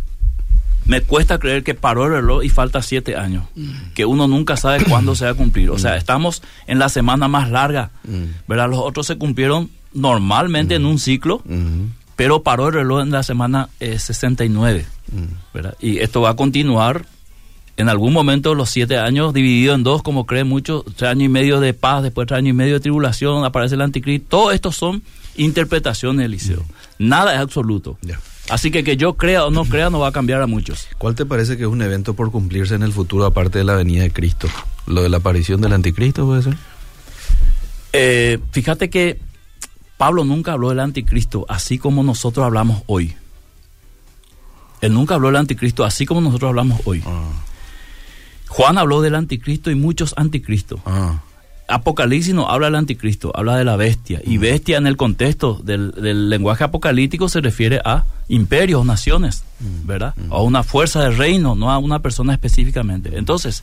me 0.88 1.03
cuesta 1.03 1.38
creer 1.38 1.62
que 1.62 1.74
paró 1.74 2.07
el 2.07 2.12
reloj 2.12 2.42
y 2.42 2.48
falta 2.48 2.83
siete 2.83 3.14
años, 3.14 3.44
mm. 3.55 3.92
que 3.94 4.07
uno 4.07 4.27
nunca 4.27 4.57
sabe 4.57 4.85
cuándo 4.85 5.14
se 5.14 5.27
va 5.27 5.33
a 5.33 5.35
cumplir. 5.35 5.70
O 5.70 5.79
sea, 5.79 5.92
mm. 5.92 5.98
estamos 5.98 6.42
en 6.66 6.79
la 6.79 6.88
semana 6.88 7.29
más 7.29 7.51
larga, 7.51 7.90
mm. 8.05 8.24
¿verdad? 8.48 8.70
Los 8.70 8.81
otros 8.81 9.07
se 9.07 9.16
cumplieron 9.16 9.70
normalmente 9.92 10.74
en 10.74 10.87
un 10.87 10.98
ciclo, 10.98 11.42
pero 12.16 12.42
paró 12.42 12.68
el 12.68 12.74
reloj 12.74 13.03
en 13.03 13.11
la 13.11 13.22
semana 13.22 13.68
69, 13.79 14.81
eh, 14.81 14.87
¿verdad? 15.53 15.77
Y 15.79 15.98
esto 15.98 16.22
va 16.22 16.31
a 16.31 16.37
continuar 16.37 17.05
en 17.77 17.88
algún 17.88 18.12
momento 18.12 18.55
los 18.55 18.70
siete 18.70 18.98
años 18.98 19.35
dividido 19.35 19.74
en 19.74 19.83
dos, 19.83 20.03
como 20.03 20.24
creen 20.24 20.48
muchos, 20.48 20.85
tres 20.96 21.11
años 21.11 21.24
y 21.24 21.29
medio 21.29 21.61
de 21.61 21.74
paz, 21.74 22.03
después 22.03 22.27
tres 22.27 22.38
años 22.38 22.51
y 22.51 22.55
medio 22.55 22.74
de 22.74 22.81
tribulación, 22.81 23.44
aparece 23.44 23.74
el 23.74 23.83
anticristo. 23.83 24.27
Todo 24.29 24.53
esto 24.53 24.72
son 24.72 25.03
interpretaciones, 25.37 26.24
Eliseo. 26.24 26.64
Nada 26.98 27.35
es 27.35 27.40
absoluto. 27.40 27.98
Así 28.48 28.70
que 28.70 28.82
que 28.82 28.96
yo 28.96 29.14
crea 29.14 29.44
o 29.44 29.50
no 29.50 29.64
crea 29.64 29.90
no 29.90 30.00
va 30.00 30.08
a 30.08 30.12
cambiar 30.12 30.40
a 30.42 30.46
muchos. 30.46 30.88
¿Cuál 30.98 31.14
te 31.14 31.26
parece 31.26 31.56
que 31.56 31.64
es 31.64 31.68
un 31.68 31.82
evento 31.82 32.14
por 32.14 32.30
cumplirse 32.30 32.74
en 32.74 32.82
el 32.82 32.92
futuro 32.92 33.26
aparte 33.26 33.58
de 33.58 33.64
la 33.64 33.74
venida 33.74 34.02
de 34.02 34.11
Cristo? 34.11 34.48
¿Lo 34.87 35.02
de 35.02 35.08
la 35.08 35.18
aparición 35.18 35.61
del 35.61 35.72
anticristo 35.72 36.26
puede 36.26 36.42
ser? 36.42 36.56
Eh, 37.92 38.38
fíjate 38.52 38.90
que 38.90 39.18
Pablo 39.96 40.24
nunca 40.24 40.52
habló 40.52 40.70
del 40.70 40.80
anticristo 40.80 41.44
así 41.48 41.78
como 41.78 42.02
nosotros 42.02 42.44
hablamos 42.44 42.82
hoy. 42.87 43.16
Él 44.80 44.94
nunca 44.94 45.16
habló 45.16 45.28
del 45.28 45.37
anticristo 45.37 45.84
así 45.84 46.06
como 46.06 46.20
nosotros 46.20 46.48
hablamos 46.48 46.80
hoy. 46.84 47.02
Ah. 47.06 47.24
Juan 48.48 48.78
habló 48.78 49.02
del 49.02 49.14
anticristo 49.14 49.70
y 49.70 49.74
muchos 49.74 50.14
anticristos. 50.16 50.80
Ah. 50.87 51.20
Apocalipsis 51.68 52.35
no 52.35 52.48
habla 52.48 52.68
del 52.68 52.76
anticristo, 52.76 53.31
habla 53.35 53.57
de 53.57 53.64
la 53.64 53.76
bestia. 53.76 54.20
Y 54.24 54.38
bestia 54.38 54.78
en 54.78 54.87
el 54.87 54.96
contexto 54.96 55.61
del, 55.62 55.92
lenguaje 56.31 56.64
apocalíptico 56.64 57.28
se 57.28 57.42
refiere 57.42 57.81
a 57.85 58.04
imperios, 58.28 58.85
naciones, 58.87 59.44
¿verdad? 59.85 60.14
O 60.31 60.37
a 60.37 60.42
una 60.42 60.62
fuerza 60.62 61.02
de 61.02 61.11
reino, 61.11 61.54
no 61.54 61.70
a 61.70 61.78
una 61.78 62.00
persona 62.00 62.33
específicamente. 62.33 63.16
Entonces, 63.18 63.62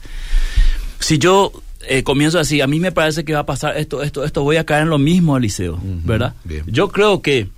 si 1.00 1.18
yo 1.18 1.52
eh, 1.88 2.04
comienzo 2.04 2.38
así, 2.38 2.60
a 2.60 2.68
mí 2.68 2.78
me 2.78 2.92
parece 2.92 3.24
que 3.24 3.32
va 3.32 3.40
a 3.40 3.46
pasar 3.46 3.76
esto, 3.76 4.02
esto, 4.02 4.24
esto, 4.24 4.42
voy 4.42 4.56
a 4.56 4.64
caer 4.64 4.84
en 4.84 4.90
lo 4.90 4.98
mismo, 4.98 5.36
Eliseo, 5.36 5.78
¿verdad? 6.04 6.34
Yo 6.66 6.88
creo 6.90 7.22
que 7.22 7.48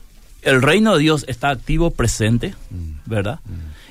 el 0.43 0.63
reino 0.63 0.95
de 0.95 1.03
Dios 1.03 1.25
está 1.29 1.51
activo, 1.51 1.91
presente, 1.91 2.55
¿verdad? 3.05 3.41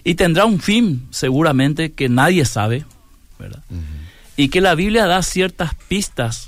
Y 0.04 0.16
tendrá 0.16 0.46
un 0.46 0.60
fin, 0.60 1.08
seguramente, 1.12 1.92
que 1.92 2.10
nadie 2.10 2.46
sabe, 2.46 2.86
¿verdad? 3.38 3.62
Y 4.38 4.50
que 4.50 4.62
la 4.62 4.76
Biblia 4.76 5.08
da 5.08 5.22
ciertas 5.24 5.76
pistas. 5.88 6.48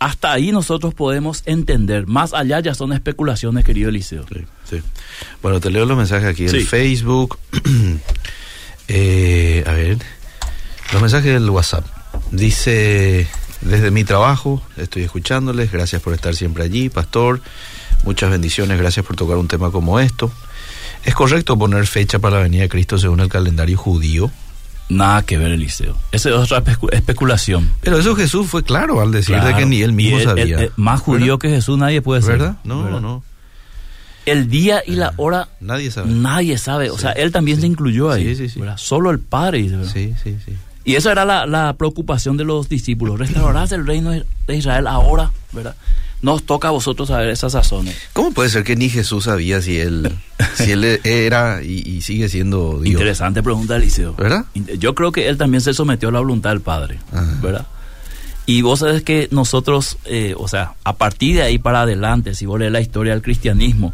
Hasta 0.00 0.32
ahí 0.32 0.50
nosotros 0.52 0.94
podemos 0.94 1.42
entender. 1.44 2.06
Más 2.06 2.32
allá 2.32 2.60
ya 2.60 2.74
son 2.74 2.92
especulaciones, 2.92 3.64
querido 3.64 3.90
Eliseo. 3.90 4.24
Sí, 4.68 4.80
Bueno, 5.42 5.60
te 5.60 5.70
leo 5.70 5.84
los 5.84 5.96
mensajes 5.96 6.28
aquí 6.28 6.46
en 6.46 6.66
Facebook. 6.66 7.38
Eh, 8.90 9.64
a 9.66 9.72
ver, 9.72 9.98
los 10.94 11.02
mensajes 11.02 11.30
del 11.30 11.50
WhatsApp. 11.50 11.84
Dice, 12.30 13.28
desde 13.60 13.90
mi 13.90 14.02
trabajo, 14.02 14.62
estoy 14.78 15.02
escuchándoles, 15.02 15.70
gracias 15.70 16.00
por 16.00 16.14
estar 16.14 16.34
siempre 16.34 16.64
allí, 16.64 16.88
pastor. 16.88 17.42
Muchas 18.04 18.30
bendiciones, 18.30 18.78
gracias 18.78 19.04
por 19.04 19.14
tocar 19.14 19.36
un 19.36 19.46
tema 19.46 19.70
como 19.70 20.00
esto. 20.00 20.32
¿Es 21.04 21.14
correcto 21.14 21.58
poner 21.58 21.86
fecha 21.86 22.18
para 22.18 22.36
la 22.36 22.42
venida 22.44 22.62
de 22.62 22.68
Cristo 22.70 22.96
según 22.98 23.20
el 23.20 23.28
calendario 23.28 23.76
judío? 23.76 24.30
Nada 24.88 25.22
que 25.22 25.36
ver, 25.36 25.52
Eliseo. 25.52 25.96
Esa 26.12 26.30
es 26.30 26.34
otra 26.34 26.62
especulación. 26.92 27.70
Pero 27.82 27.98
eso 27.98 28.16
Jesús 28.16 28.46
fue 28.46 28.62
claro 28.62 29.00
al 29.00 29.12
decir 29.12 29.38
de 29.40 29.54
que 29.54 29.66
ni 29.66 29.82
él 29.82 29.92
mismo 29.92 30.20
sabía. 30.20 30.70
más 30.76 31.00
judío 31.00 31.38
que 31.38 31.48
Jesús 31.48 31.78
nadie 31.78 32.02
puede 32.02 32.22
ser. 32.22 32.38
¿Verdad? 32.38 32.56
No, 32.64 33.00
no. 33.00 33.22
El 34.26 34.50
día 34.50 34.82
y 34.86 34.92
la 34.92 35.14
hora. 35.16 35.48
Nadie 35.60 35.90
sabe. 35.90 36.10
Nadie 36.10 36.58
sabe. 36.58 36.90
O 36.90 36.98
sea, 36.98 37.12
él 37.12 37.32
también 37.32 37.60
se 37.60 37.66
incluyó 37.66 38.10
ahí. 38.10 38.34
Sí, 38.34 38.48
sí, 38.48 38.60
sí. 38.60 38.60
Solo 38.76 39.10
el 39.10 39.20
Padre. 39.20 39.66
Sí, 39.86 40.14
sí, 40.22 40.36
sí. 40.44 40.52
Y 40.84 40.94
esa 40.94 41.12
era 41.12 41.24
la, 41.24 41.46
la 41.46 41.74
preocupación 41.74 42.36
de 42.36 42.44
los 42.44 42.68
discípulos. 42.68 43.18
Restaurarás 43.18 43.72
el 43.72 43.86
reino 43.86 44.10
de 44.10 44.56
Israel 44.56 44.86
ahora, 44.86 45.32
¿verdad? 45.52 45.74
nos 46.20 46.42
toca 46.44 46.68
a 46.68 46.70
vosotros 46.72 47.08
saber 47.08 47.30
esas 47.30 47.54
razones. 47.54 47.96
¿Cómo 48.12 48.32
puede 48.32 48.48
ser 48.48 48.64
que 48.64 48.76
ni 48.76 48.88
Jesús 48.88 49.24
sabía 49.24 49.62
si 49.62 49.78
él, 49.78 50.16
si 50.54 50.72
él 50.72 50.84
era 51.04 51.62
y, 51.62 52.00
sigue 52.02 52.28
siendo 52.28 52.80
Dios? 52.80 52.94
Interesante 52.94 53.42
pregunta, 53.42 53.76
Eliseo. 53.76 54.14
¿Verdad? 54.14 54.44
Yo 54.78 54.94
creo 54.94 55.12
que 55.12 55.28
él 55.28 55.36
también 55.36 55.60
se 55.60 55.74
sometió 55.74 56.08
a 56.08 56.12
la 56.12 56.18
voluntad 56.20 56.50
del 56.50 56.60
Padre, 56.60 56.98
¿verdad? 57.42 57.66
Y 58.46 58.62
vos 58.62 58.78
sabés 58.78 59.02
que 59.02 59.28
nosotros, 59.30 59.98
eh, 60.06 60.34
o 60.36 60.48
sea, 60.48 60.72
a 60.82 60.96
partir 60.96 61.36
de 61.36 61.42
ahí 61.42 61.58
para 61.58 61.82
adelante, 61.82 62.34
si 62.34 62.46
vos 62.46 62.58
lees 62.58 62.72
la 62.72 62.80
historia 62.80 63.12
del 63.12 63.20
cristianismo, 63.20 63.92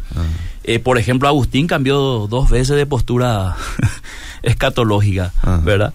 eh, 0.63 0.79
por 0.79 0.97
ejemplo, 0.97 1.27
Agustín 1.27 1.67
cambió 1.67 2.27
dos 2.27 2.49
veces 2.49 2.77
de 2.77 2.85
postura 2.85 3.57
escatológica, 4.43 5.33
¿verdad? 5.63 5.93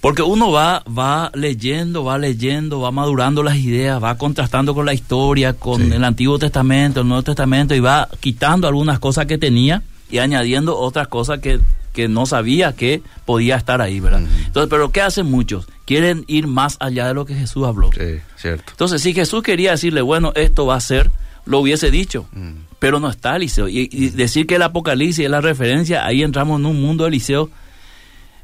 Porque 0.00 0.22
uno 0.22 0.50
va, 0.50 0.82
va 0.86 1.30
leyendo, 1.34 2.04
va 2.04 2.16
leyendo, 2.16 2.80
va 2.80 2.90
madurando 2.90 3.42
las 3.42 3.56
ideas, 3.56 4.02
va 4.02 4.16
contrastando 4.16 4.74
con 4.74 4.86
la 4.86 4.94
historia, 4.94 5.52
con 5.52 5.92
el 5.92 6.02
Antiguo 6.04 6.38
Testamento, 6.38 7.00
el 7.02 7.08
Nuevo 7.08 7.22
Testamento, 7.22 7.74
y 7.74 7.80
va 7.80 8.08
quitando 8.18 8.66
algunas 8.66 8.98
cosas 8.98 9.26
que 9.26 9.36
tenía 9.36 9.82
y 10.10 10.18
añadiendo 10.18 10.78
otras 10.78 11.08
cosas 11.08 11.40
que, 11.40 11.60
que 11.92 12.08
no 12.08 12.24
sabía 12.24 12.72
que 12.74 13.02
podía 13.26 13.56
estar 13.56 13.82
ahí, 13.82 14.00
¿verdad? 14.00 14.22
Entonces, 14.46 14.70
pero 14.70 14.90
¿qué 14.90 15.02
hacen 15.02 15.26
muchos? 15.26 15.66
Quieren 15.84 16.24
ir 16.28 16.46
más 16.46 16.78
allá 16.80 17.06
de 17.06 17.14
lo 17.14 17.26
que 17.26 17.34
Jesús 17.34 17.66
habló. 17.66 17.90
Sí, 17.92 18.20
cierto. 18.36 18.72
Entonces, 18.72 19.02
si 19.02 19.12
Jesús 19.12 19.42
quería 19.42 19.72
decirle, 19.72 20.00
bueno, 20.00 20.32
esto 20.34 20.64
va 20.64 20.76
a 20.76 20.80
ser, 20.80 21.10
lo 21.44 21.58
hubiese 21.58 21.90
dicho. 21.90 22.26
Pero 22.78 23.00
no 23.00 23.10
está 23.10 23.36
Eliseo. 23.36 23.68
Y, 23.68 23.90
y, 23.92 24.08
decir 24.08 24.46
que 24.46 24.54
el 24.54 24.62
Apocalipsis 24.62 25.26
es 25.26 25.30
la 25.30 25.42
referencia, 25.42 26.06
ahí 26.06 26.22
entramos 26.22 26.58
en 26.58 26.64
un 26.64 26.80
mundo 26.80 27.04
de 27.04 27.08
Eliseo 27.08 27.50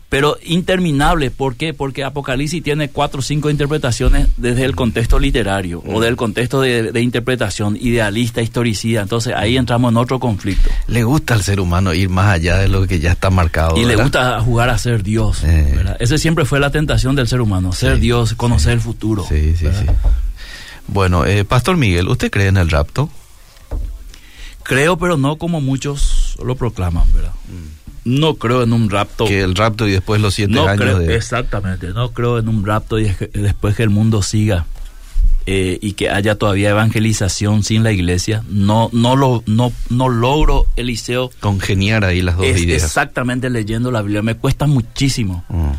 pero 0.09 0.39
interminable. 0.45 1.31
¿Por 1.31 1.57
qué? 1.57 1.75
Porque 1.75 2.05
Apocalipsis 2.05 2.63
tiene 2.63 2.89
cuatro 2.91 3.21
o 3.21 3.23
cinco 3.23 3.51
interpretaciones 3.51 4.29
desde 4.37 4.65
el 4.65 4.77
contexto 4.77 5.19
literario 5.19 5.83
o 5.87 6.01
del 6.01 6.17
contexto 6.17 6.61
de, 6.61 7.01
interpretación 7.01 7.77
idealista, 7.81 8.43
historicida. 8.43 9.03
Entonces 9.03 9.35
ahí 9.35 9.57
entramos 9.57 9.91
en 9.91 9.97
otro 9.97 10.19
conflicto. 10.21 10.71
Le 10.87 11.03
gusta 11.03 11.35
al 11.35 11.43
ser 11.43 11.61
humano 11.61 11.93
ir 11.93 12.09
más 12.09 12.29
allá 12.29 12.59
de 12.59 12.69
lo 12.69 12.87
que 12.87 13.01
ya 13.01 13.13
está 13.13 13.31
marcado. 13.31 13.77
Y 13.77 13.85
le 13.85 13.97
gusta 13.97 14.41
jugar 14.41 14.71
a 14.71 14.79
ser 14.79 15.03
Dios. 15.03 15.43
Eh. 15.45 15.85
Ese 15.99 16.19
siempre 16.19 16.45
fue 16.45 16.61
la 16.61 16.71
tentación 16.71 17.17
del 17.17 17.29
ser 17.29 17.41
humano, 17.41 17.73
ser 17.73 17.99
Dios, 17.99 18.35
conocer 18.35 18.75
el 18.75 18.81
futuro. 18.81 19.25
Sí, 19.29 19.55
sí, 19.57 19.67
sí. 19.67 19.87
Bueno, 20.89 21.25
eh, 21.25 21.45
Pastor 21.45 21.77
Miguel, 21.77 22.09
¿usted 22.09 22.31
cree 22.31 22.47
en 22.47 22.57
el 22.57 22.71
rapto? 22.71 23.11
Creo, 24.63 24.97
pero 24.97 25.17
no 25.17 25.37
como 25.37 25.61
muchos 25.61 26.37
lo 26.43 26.55
proclaman, 26.57 27.13
¿verdad? 27.13 27.33
Mm. 27.49 27.86
No 28.07 28.37
creo 28.37 28.63
en 28.63 28.73
un 28.73 28.89
rapto. 28.89 29.27
Que 29.27 29.41
el 29.41 29.55
rapto 29.55 29.87
y 29.87 29.91
después 29.91 30.21
los 30.21 30.35
siete 30.35 30.59
años. 30.61 31.01
Exactamente, 31.03 31.89
no 31.89 32.13
creo 32.13 32.39
en 32.39 32.49
un 32.49 32.65
rapto 32.65 32.99
y 32.99 33.13
después 33.33 33.75
que 33.75 33.83
el 33.83 33.91
mundo 33.91 34.23
siga 34.23 34.65
eh, 35.45 35.79
y 35.83 35.93
que 35.93 36.11
haya 36.11 36.37
todavía 36.37 36.71
evangelización 36.71 37.65
sin 37.65 37.83
la 37.83 37.93
iglesia. 37.93 38.45
No, 38.49 38.91
no, 38.93 39.17
lo, 39.17 39.43
no, 39.47 39.73
no 39.91 40.09
logro, 40.09 40.67
Eliseo. 40.77 41.31
Congeniar 41.41 42.05
ahí 42.05 42.23
las 42.23 42.37
dos 42.37 42.47
ideas. 42.47 42.85
Exactamente 42.85 43.51
leyendo 43.51 43.91
la 43.91 44.03
Biblia. 44.03 44.23
Me 44.23 44.37
cuesta 44.37 44.67
muchísimo. 44.67 45.45
Mm 45.49 45.73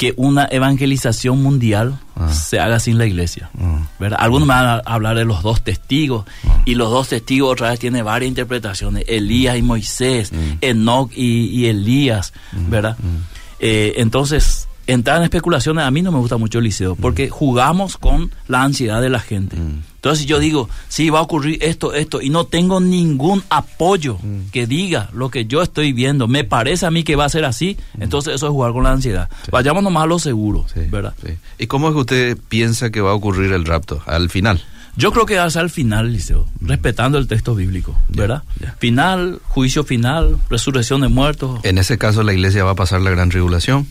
que 0.00 0.14
una 0.16 0.48
evangelización 0.50 1.42
mundial 1.42 1.98
ah. 2.16 2.32
se 2.32 2.58
haga 2.58 2.80
sin 2.80 2.96
la 2.96 3.04
iglesia. 3.04 3.50
Ah. 3.60 3.86
¿verdad? 3.98 4.18
Algunos 4.22 4.48
me 4.48 4.54
van 4.54 4.66
a 4.66 4.76
hablar 4.78 5.14
de 5.14 5.26
los 5.26 5.42
dos 5.42 5.60
testigos, 5.60 6.24
ah. 6.48 6.62
y 6.64 6.74
los 6.74 6.90
dos 6.90 7.08
testigos 7.08 7.52
otra 7.52 7.68
vez 7.68 7.80
tienen 7.80 8.02
varias 8.02 8.30
interpretaciones, 8.30 9.04
Elías 9.06 9.58
y 9.58 9.62
Moisés, 9.62 10.32
mm. 10.32 10.52
Enoch 10.62 11.12
y, 11.14 11.66
Elías, 11.66 12.32
mm. 12.52 12.70
¿verdad? 12.70 12.96
Mm. 12.98 13.16
Eh, 13.58 13.92
entonces, 13.96 14.69
entrar 14.86 15.18
en 15.18 15.24
especulaciones 15.24 15.84
a 15.84 15.90
mí 15.90 16.02
no 16.02 16.12
me 16.12 16.18
gusta 16.18 16.36
mucho 16.36 16.58
el 16.58 16.64
liceo, 16.64 16.96
porque 16.96 17.28
jugamos 17.28 17.96
con 17.96 18.32
la 18.48 18.62
ansiedad 18.62 19.00
de 19.00 19.10
la 19.10 19.20
gente. 19.20 19.56
Entonces 20.00 20.24
yo 20.24 20.38
digo, 20.38 20.68
sí, 20.88 21.10
va 21.10 21.18
a 21.18 21.22
ocurrir 21.22 21.58
esto, 21.60 21.92
esto, 21.92 22.22
y 22.22 22.30
no 22.30 22.44
tengo 22.44 22.80
ningún 22.80 23.42
apoyo 23.50 24.14
mm. 24.14 24.50
que 24.50 24.66
diga 24.66 25.10
lo 25.12 25.30
que 25.30 25.44
yo 25.44 25.60
estoy 25.60 25.92
viendo, 25.92 26.26
me 26.26 26.42
parece 26.42 26.86
a 26.86 26.90
mí 26.90 27.04
que 27.04 27.16
va 27.16 27.26
a 27.26 27.28
ser 27.28 27.44
así, 27.44 27.76
mm. 27.98 28.02
entonces 28.02 28.34
eso 28.34 28.46
es 28.46 28.50
jugar 28.50 28.72
con 28.72 28.84
la 28.84 28.92
ansiedad. 28.92 29.28
Vayamos 29.52 29.82
nomás 29.82 30.04
a 30.04 30.06
lo 30.06 30.18
seguro, 30.18 30.64
¿verdad? 30.90 31.14
¿Y 31.58 31.66
cómo 31.66 31.88
es 31.88 31.94
que 31.94 32.00
usted 32.00 32.38
piensa 32.48 32.90
que 32.90 33.02
va 33.02 33.10
a 33.10 33.14
ocurrir 33.14 33.52
el 33.52 33.66
rapto 33.66 34.02
al 34.06 34.30
final? 34.30 34.64
Yo 34.96 35.12
creo 35.12 35.24
que 35.24 35.36
va 35.36 35.44
a 35.44 35.50
ser 35.50 35.62
al 35.62 35.70
final, 35.70 36.12
Liceo, 36.12 36.46
mm. 36.60 36.68
respetando 36.68 37.18
el 37.18 37.28
texto 37.28 37.54
bíblico, 37.54 37.94
¿verdad? 38.08 38.42
Final, 38.78 39.40
juicio 39.48 39.84
final, 39.84 40.38
resurrección 40.48 41.02
de 41.02 41.08
muertos. 41.08 41.60
En 41.62 41.76
ese 41.76 41.98
caso 41.98 42.22
la 42.22 42.32
iglesia 42.32 42.64
va 42.64 42.70
a 42.70 42.74
pasar 42.74 43.02
la 43.02 43.10
gran 43.10 43.28
tribulación. 43.28 43.86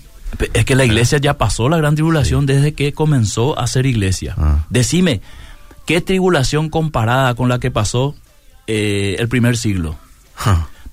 Es 0.53 0.65
que 0.65 0.75
la 0.75 0.85
iglesia 0.85 1.17
ya 1.17 1.37
pasó 1.37 1.69
la 1.69 1.77
gran 1.77 1.95
tribulación 1.95 2.45
desde 2.45 2.73
que 2.73 2.93
comenzó 2.93 3.57
a 3.59 3.67
ser 3.67 3.85
iglesia. 3.85 4.35
Ah. 4.37 4.65
Decime, 4.69 5.21
¿Qué 5.89 6.01
tribulación 6.01 6.69
comparada 6.69 7.33
con 7.33 7.49
la 7.49 7.57
que 7.57 7.71
pasó 7.71 8.13
eh, 8.67 9.15
el 9.17 9.27
primer 9.27 9.57
siglo? 9.57 9.95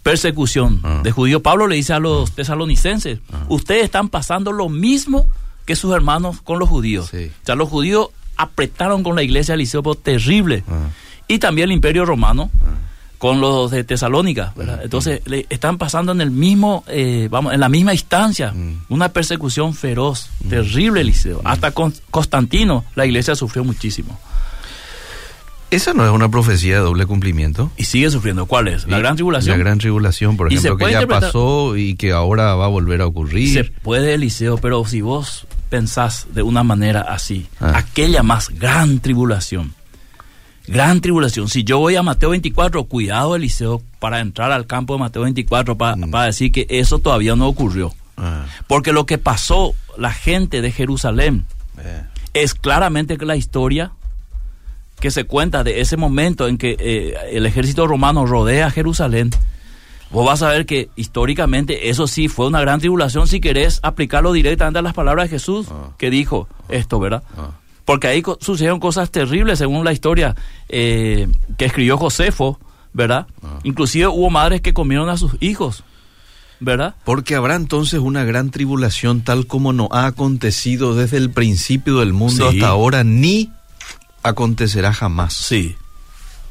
Persecución 0.03 0.80
ah. 0.84 1.03
de 1.05 1.11
judíos. 1.11 1.43
Pablo 1.43 1.66
le 1.66 1.76
dice 1.76 1.93
a 1.93 1.99
los 1.99 2.32
tesalonicenses, 2.32 3.18
ustedes 3.51 3.84
están 3.84 4.09
pasando 4.09 4.53
lo 4.53 4.70
mismo 4.70 5.26
que 5.66 5.76
sus 5.76 5.95
hermanos 5.95 6.41
con 6.41 6.59
los 6.59 6.70
judíos. 6.70 7.12
O 7.12 7.45
sea, 7.45 7.57
los 7.57 7.68
judíos 7.68 8.09
apretaron 8.39 9.03
con 9.03 9.16
la 9.16 9.22
iglesia 9.22 9.53
de 9.53 9.59
Liceo, 9.59 9.82
terrible. 9.97 10.64
Ah. 10.66 10.89
Y 11.28 11.41
también 11.41 11.68
el 11.68 11.74
imperio 11.74 12.07
romano 12.07 12.51
con 13.19 13.41
los 13.41 13.71
de 13.71 13.83
Tesalónica, 13.85 14.53
¿verdad? 14.57 14.81
Entonces 14.83 15.23
le 15.27 15.47
están 15.49 15.79
pasando 15.79 16.12
en 16.12 16.21
el 16.21 16.31
mismo, 16.31 16.85
eh, 16.89 17.29
vamos, 17.31 17.55
en 17.55 17.61
la 17.61 17.69
misma 17.69 17.93
instancia, 17.93 18.53
una 18.89 19.09
persecución 19.11 19.75
feroz, 19.75 20.29
terrible 20.49 21.01
Eliseo. 21.01 21.41
Hasta 21.45 21.71
con 21.71 21.95
Constantino 22.11 22.85
la 22.95 23.07
iglesia 23.07 23.35
sufrió 23.35 23.64
muchísimo. 23.64 24.19
¿Esa 25.71 25.93
no 25.95 26.05
es 26.05 26.11
una 26.12 26.31
profecía 26.31 26.77
de 26.77 26.81
doble 26.83 27.07
cumplimiento? 27.07 27.73
Y 27.77 27.85
sigue 27.85 28.09
sufriendo. 28.11 28.47
¿Cuál 28.47 28.69
es? 28.69 28.87
La 28.87 28.99
gran 28.99 29.17
tribulación. 29.17 29.59
La 29.59 29.64
gran 29.64 29.79
tribulación, 29.79 30.37
por 30.37 30.49
se 30.49 30.55
ejemplo, 30.59 30.87
que 30.87 30.93
ya 30.93 31.07
pasó 31.09 31.77
y 31.77 31.97
que 31.97 32.12
ahora 32.12 32.55
va 32.55 32.67
a 32.67 32.69
volver 32.69 33.01
a 33.01 33.05
Se 33.05 33.09
ocurrir. 33.09 33.73
puede, 33.83 34.14
Eliseo, 34.14 34.59
pero 34.59 34.85
si 34.85 35.01
vos 35.01 35.47
pensás 35.69 36.29
de 36.33 36.43
una 36.43 36.62
manera 36.62 37.01
así, 37.01 37.47
Ah. 37.61 37.73
aquella 37.79 38.23
más 38.23 38.49
gran 38.51 39.01
tribulación, 39.01 39.75
gran 40.69 41.01
tribulación. 41.01 41.49
Si 41.49 41.64
yo 41.64 41.79
voy 41.79 41.97
a 41.97 42.03
Mateo 42.03 42.31
24, 42.31 42.85
cuidado, 42.85 43.37
Eliseo, 43.37 43.83
para 44.01 44.21
entrar 44.21 44.53
al 44.53 44.67
campo 44.67 44.95
de 44.95 45.01
Mateo 45.01 45.23
24, 45.23 45.77
pa- 45.77 45.97
Mm. 45.97 46.11
para 46.11 46.27
decir 46.27 46.53
que 46.53 46.67
eso 46.69 46.99
todavía 46.99 47.37
no 47.37 47.47
ocurrió. 47.49 47.93
Ah, 48.17 48.47
Porque 48.67 48.93
lo 48.93 49.05
que 49.07 49.19
pasó, 49.19 49.75
la 49.99 50.12
gente 50.12 50.62
de 50.62 50.73
Jerusalén, 50.73 51.45
eh, 51.79 52.03
es 52.35 52.55
claramente 52.55 53.19
que 53.19 53.27
la 53.27 53.37
historia 53.37 53.93
que 55.01 55.11
se 55.11 55.25
cuenta 55.25 55.62
de 55.62 55.81
ese 55.83 55.97
momento 55.99 56.49
en 56.49 56.57
que 56.57 56.77
eh, 56.79 57.14
el 57.33 57.45
ejército 57.45 57.87
romano 57.87 58.25
rodea 58.25 58.71
Jerusalén, 58.71 59.31
vos 60.11 60.25
vas 60.25 60.41
a 60.43 60.49
ver 60.49 60.64
que 60.64 60.89
históricamente 60.97 61.91
eso 61.91 62.07
sí 62.07 62.29
fue 62.29 62.47
una 62.47 62.61
gran 62.62 62.81
tribulación 62.81 63.27
si 63.29 63.41
querés 63.41 63.81
aplicarlo 63.83 64.33
directamente 64.33 64.79
a 64.79 64.83
las 64.83 64.95
palabras 64.95 65.25
de 65.27 65.37
Jesús 65.37 65.67
Ah. 65.71 65.91
que 65.99 66.09
dijo 66.11 66.49
esto, 66.71 66.99
¿verdad? 66.99 67.23
ah, 67.37 67.51
Porque 67.87 68.09
ahí 68.09 68.22
sucedieron 68.41 68.80
cosas 68.80 69.11
terribles 69.11 69.59
según 69.59 69.82
la 69.84 69.93
historia 69.93 70.34
eh, 70.68 71.28
que 71.57 71.64
escribió 71.64 71.97
Josefo, 71.97 72.61
¿verdad? 72.93 73.26
Ah. 73.43 73.61
Inclusive 73.62 74.09
hubo 74.09 74.28
madres 74.28 74.61
que 74.61 74.74
comieron 74.74 75.09
a 75.09 75.16
sus 75.16 75.32
hijos, 75.41 75.84
¿verdad? 76.61 76.95
Porque 77.05 77.34
habrá 77.37 77.55
entonces 77.55 78.01
una 78.01 78.24
gran 78.24 78.51
tribulación 78.51 79.22
tal 79.22 79.47
como 79.47 79.72
no 79.72 79.89
ha 79.93 80.07
acontecido 80.07 80.95
desde 80.95 81.16
el 81.16 81.30
principio 81.30 82.01
del 82.01 82.12
mundo 82.12 82.51
Sí. 82.51 82.57
hasta 82.59 82.68
ahora, 82.68 83.05
ni 83.05 83.51
acontecerá 84.22 84.93
jamás. 84.93 85.32
Sí. 85.34 85.76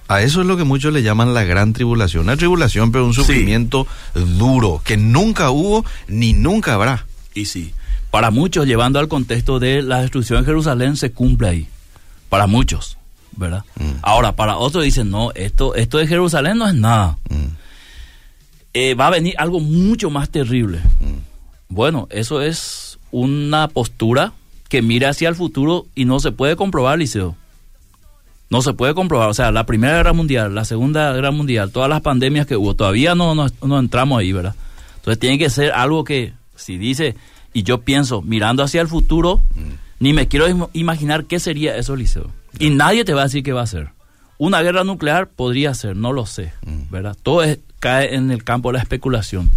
A 0.07 0.21
eso 0.21 0.41
es 0.41 0.47
lo 0.47 0.55
que 0.55 0.63
muchos 0.63 0.93
le 0.93 1.01
llaman 1.03 1.33
la 1.33 1.43
gran 1.43 1.73
tribulación. 1.73 2.23
Una 2.23 2.38
tribulación, 2.38 2.91
pero 2.91 3.05
un 3.05 3.13
Sí. 3.13 3.21
sufrimiento 3.21 3.88
duro, 4.13 4.81
que 4.83 4.97
nunca 4.97 5.49
hubo 5.49 5.83
ni 6.07 6.33
nunca 6.33 6.75
habrá. 6.75 7.05
Y 7.33 7.45
sí, 7.45 7.73
para 8.16 8.32
muchos, 8.32 8.66
llevando 8.66 8.97
al 8.99 9.09
contexto 9.09 9.59
de 9.59 9.82
la 9.82 9.99
destrucción 9.99 10.39
de 10.39 10.45
Jerusalén, 10.45 10.95
se 10.95 11.11
cumple 11.11 11.49
ahí. 11.49 11.68
Para 12.30 12.47
muchos, 12.47 12.97
¿verdad? 13.34 13.66
Mm. 13.78 13.91
Ahora, 14.03 14.38
para 14.38 14.55
otros 14.55 14.86
dicen, 14.86 15.09
no, 15.11 15.34
esto, 15.34 15.76
esto 15.76 15.97
de 15.97 16.07
Jerusalén 16.07 16.57
no 16.57 16.66
es 16.66 16.76
nada. 16.76 17.18
Mm, 17.30 17.47
Eh, 18.74 18.93
va 18.95 19.07
a 19.07 19.09
venir 19.09 19.36
algo 19.38 19.59
mucho 19.59 20.09
más 20.09 20.30
terrible. 20.30 20.80
mm. 21.01 21.18
Bueno, 21.68 22.07
eso 22.09 22.41
es 22.41 22.97
una 23.11 23.68
postura 23.68 24.32
que 24.70 24.82
mira 24.82 25.09
hacia 25.09 25.28
el 25.28 25.36
futuro 25.36 25.86
y 25.93 26.05
no 26.05 26.22
se 26.22 26.32
puede 26.32 26.55
comprobar, 26.55 26.97
Liceo. 26.97 27.36
No 28.49 28.61
se 28.61 28.72
puede 28.72 28.93
comprobar. 28.93 29.28
O 29.28 29.34
sea, 29.34 29.51
la 29.51 29.66
Primera 29.66 29.97
Guerra 29.97 30.13
Mundial, 30.13 30.55
la 30.55 30.63
Segunda 30.63 31.11
Guerra 31.11 31.32
Mundial, 31.32 31.70
todas 31.70 31.89
las 31.89 31.99
pandemias 31.99 32.47
que 32.47 32.55
hubo, 32.55 32.76
todavía 32.76 33.13
no, 33.13 33.36
no, 33.36 33.47
no 33.61 33.78
entramos 33.78 34.22
ahí, 34.22 34.32
¿verdad? 34.32 34.55
Entonces 34.99 35.20
tiene 35.20 35.38
que 35.38 35.49
ser 35.49 35.74
algo 35.74 36.05
que, 36.05 36.32
si 36.55 36.78
dice, 36.78 37.18
y 37.56 37.64
yo 37.64 37.82
pienso, 37.82 38.22
mirando 38.22 38.62
hacia 38.64 38.82
el 38.82 38.88
futuro, 38.89 39.41
ni 39.99 40.12
me 40.14 40.28
quiero 40.28 40.47
im- 40.49 40.70
imaginar 40.74 41.24
qué 41.26 41.39
sería 41.39 41.76
eso, 41.78 41.95
Liceo. 41.95 42.30
Y 42.60 42.70
nadie 42.70 43.06
te 43.06 43.14
va 43.14 43.22
a 43.22 43.24
decir 43.26 43.43
qué 43.43 43.53
va 43.53 43.62
a 43.64 43.68
ser. 43.68 43.89
Una 44.38 44.62
guerra 44.62 44.84
nuclear 44.84 45.30
podría 45.30 45.74
ser, 45.74 45.95
no 45.95 46.12
lo 46.12 46.26
sé, 46.26 46.51
Mm. 46.66 46.91
¿verdad? 46.91 47.16
Todo 47.24 47.43
es- 47.43 47.60
cae 47.80 48.14
en 48.16 48.30
el 48.30 48.43
campo 48.43 48.70
de 48.70 48.74
la 48.74 48.80
especulación. 48.84 49.49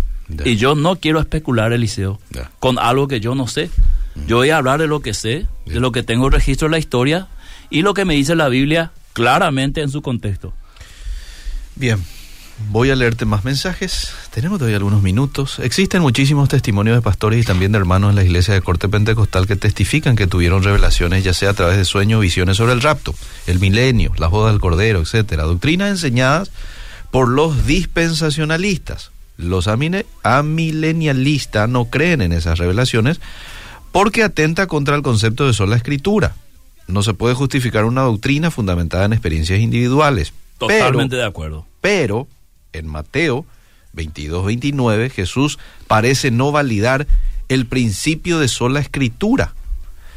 Y 0.44 0.56
yo 0.56 0.74
no 0.74 0.96
quiero 0.96 1.18
especular, 1.20 1.72
Eliseo, 1.72 2.20
Ya. 2.30 2.50
con 2.60 2.78
algo 2.78 3.08
que 3.08 3.18
yo 3.20 3.34
no 3.34 3.46
sé. 3.48 3.68
Yo 4.26 4.36
voy 4.36 4.50
a 4.50 4.58
hablar 4.58 4.78
de 4.80 4.86
lo 4.86 5.00
que 5.00 5.14
sé, 5.14 5.46
de 5.66 5.80
lo 5.80 5.90
que 5.90 6.02
tengo 6.02 6.28
registro 6.30 6.66
en 6.66 6.72
la 6.72 6.78
historia 6.78 7.28
y 7.70 7.82
lo 7.82 7.94
que 7.94 8.04
me 8.04 8.14
dice 8.14 8.34
la 8.36 8.48
Biblia 8.48 8.92
claramente 9.14 9.80
en 9.80 9.90
su 9.90 10.02
contexto. 10.02 10.52
Bien, 11.76 12.02
voy 12.70 12.90
a 12.90 12.96
leerte 12.96 13.24
más 13.24 13.44
mensajes. 13.44 14.10
Tenemos 14.32 14.58
todavía 14.58 14.76
algunos 14.76 15.02
minutos. 15.02 15.58
Existen 15.60 16.02
muchísimos 16.02 16.48
testimonios 16.48 16.96
de 16.96 17.02
pastores 17.02 17.42
y 17.42 17.46
también 17.46 17.72
de 17.72 17.78
hermanos 17.78 18.10
en 18.10 18.16
la 18.16 18.24
iglesia 18.24 18.54
de 18.54 18.62
corte 18.62 18.88
pentecostal 18.88 19.46
que 19.46 19.56
testifican 19.56 20.16
que 20.16 20.26
tuvieron 20.26 20.62
revelaciones, 20.62 21.24
ya 21.24 21.34
sea 21.34 21.50
a 21.50 21.54
través 21.54 21.76
de 21.76 21.84
sueños 21.84 22.18
o 22.18 22.20
visiones 22.20 22.56
sobre 22.56 22.72
el 22.72 22.80
rapto, 22.80 23.14
el 23.46 23.58
milenio, 23.60 24.12
las 24.18 24.30
bodas 24.30 24.52
del 24.52 24.60
cordero, 24.60 25.00
etcétera. 25.00 25.44
Doctrinas 25.44 25.90
enseñadas 25.90 26.50
por 27.10 27.28
los 27.28 27.66
dispensacionalistas. 27.66 29.10
Los 29.36 29.68
amilenialistas 29.68 31.68
no 31.68 31.86
creen 31.86 32.22
en 32.22 32.32
esas 32.32 32.58
revelaciones 32.58 33.20
porque 33.92 34.22
atenta 34.22 34.66
contra 34.66 34.96
el 34.96 35.02
concepto 35.02 35.46
de 35.46 35.52
sola 35.52 35.76
escritura. 35.76 36.34
No 36.86 37.02
se 37.02 37.14
puede 37.14 37.34
justificar 37.34 37.84
una 37.84 38.02
doctrina 38.02 38.50
fundamentada 38.50 39.04
en 39.04 39.12
experiencias 39.12 39.60
individuales. 39.60 40.32
Pero- 40.58 40.68
Totalmente 40.72 41.16
de 41.16 41.24
acuerdo. 41.24 41.66
pero 41.80 42.26
en 42.72 42.86
Mateo 42.86 43.46
22, 43.92 44.44
29, 44.46 45.10
Jesús 45.10 45.58
parece 45.86 46.30
no 46.30 46.52
validar 46.52 47.06
el 47.48 47.66
principio 47.66 48.38
de 48.38 48.48
sola 48.48 48.80
escritura, 48.80 49.54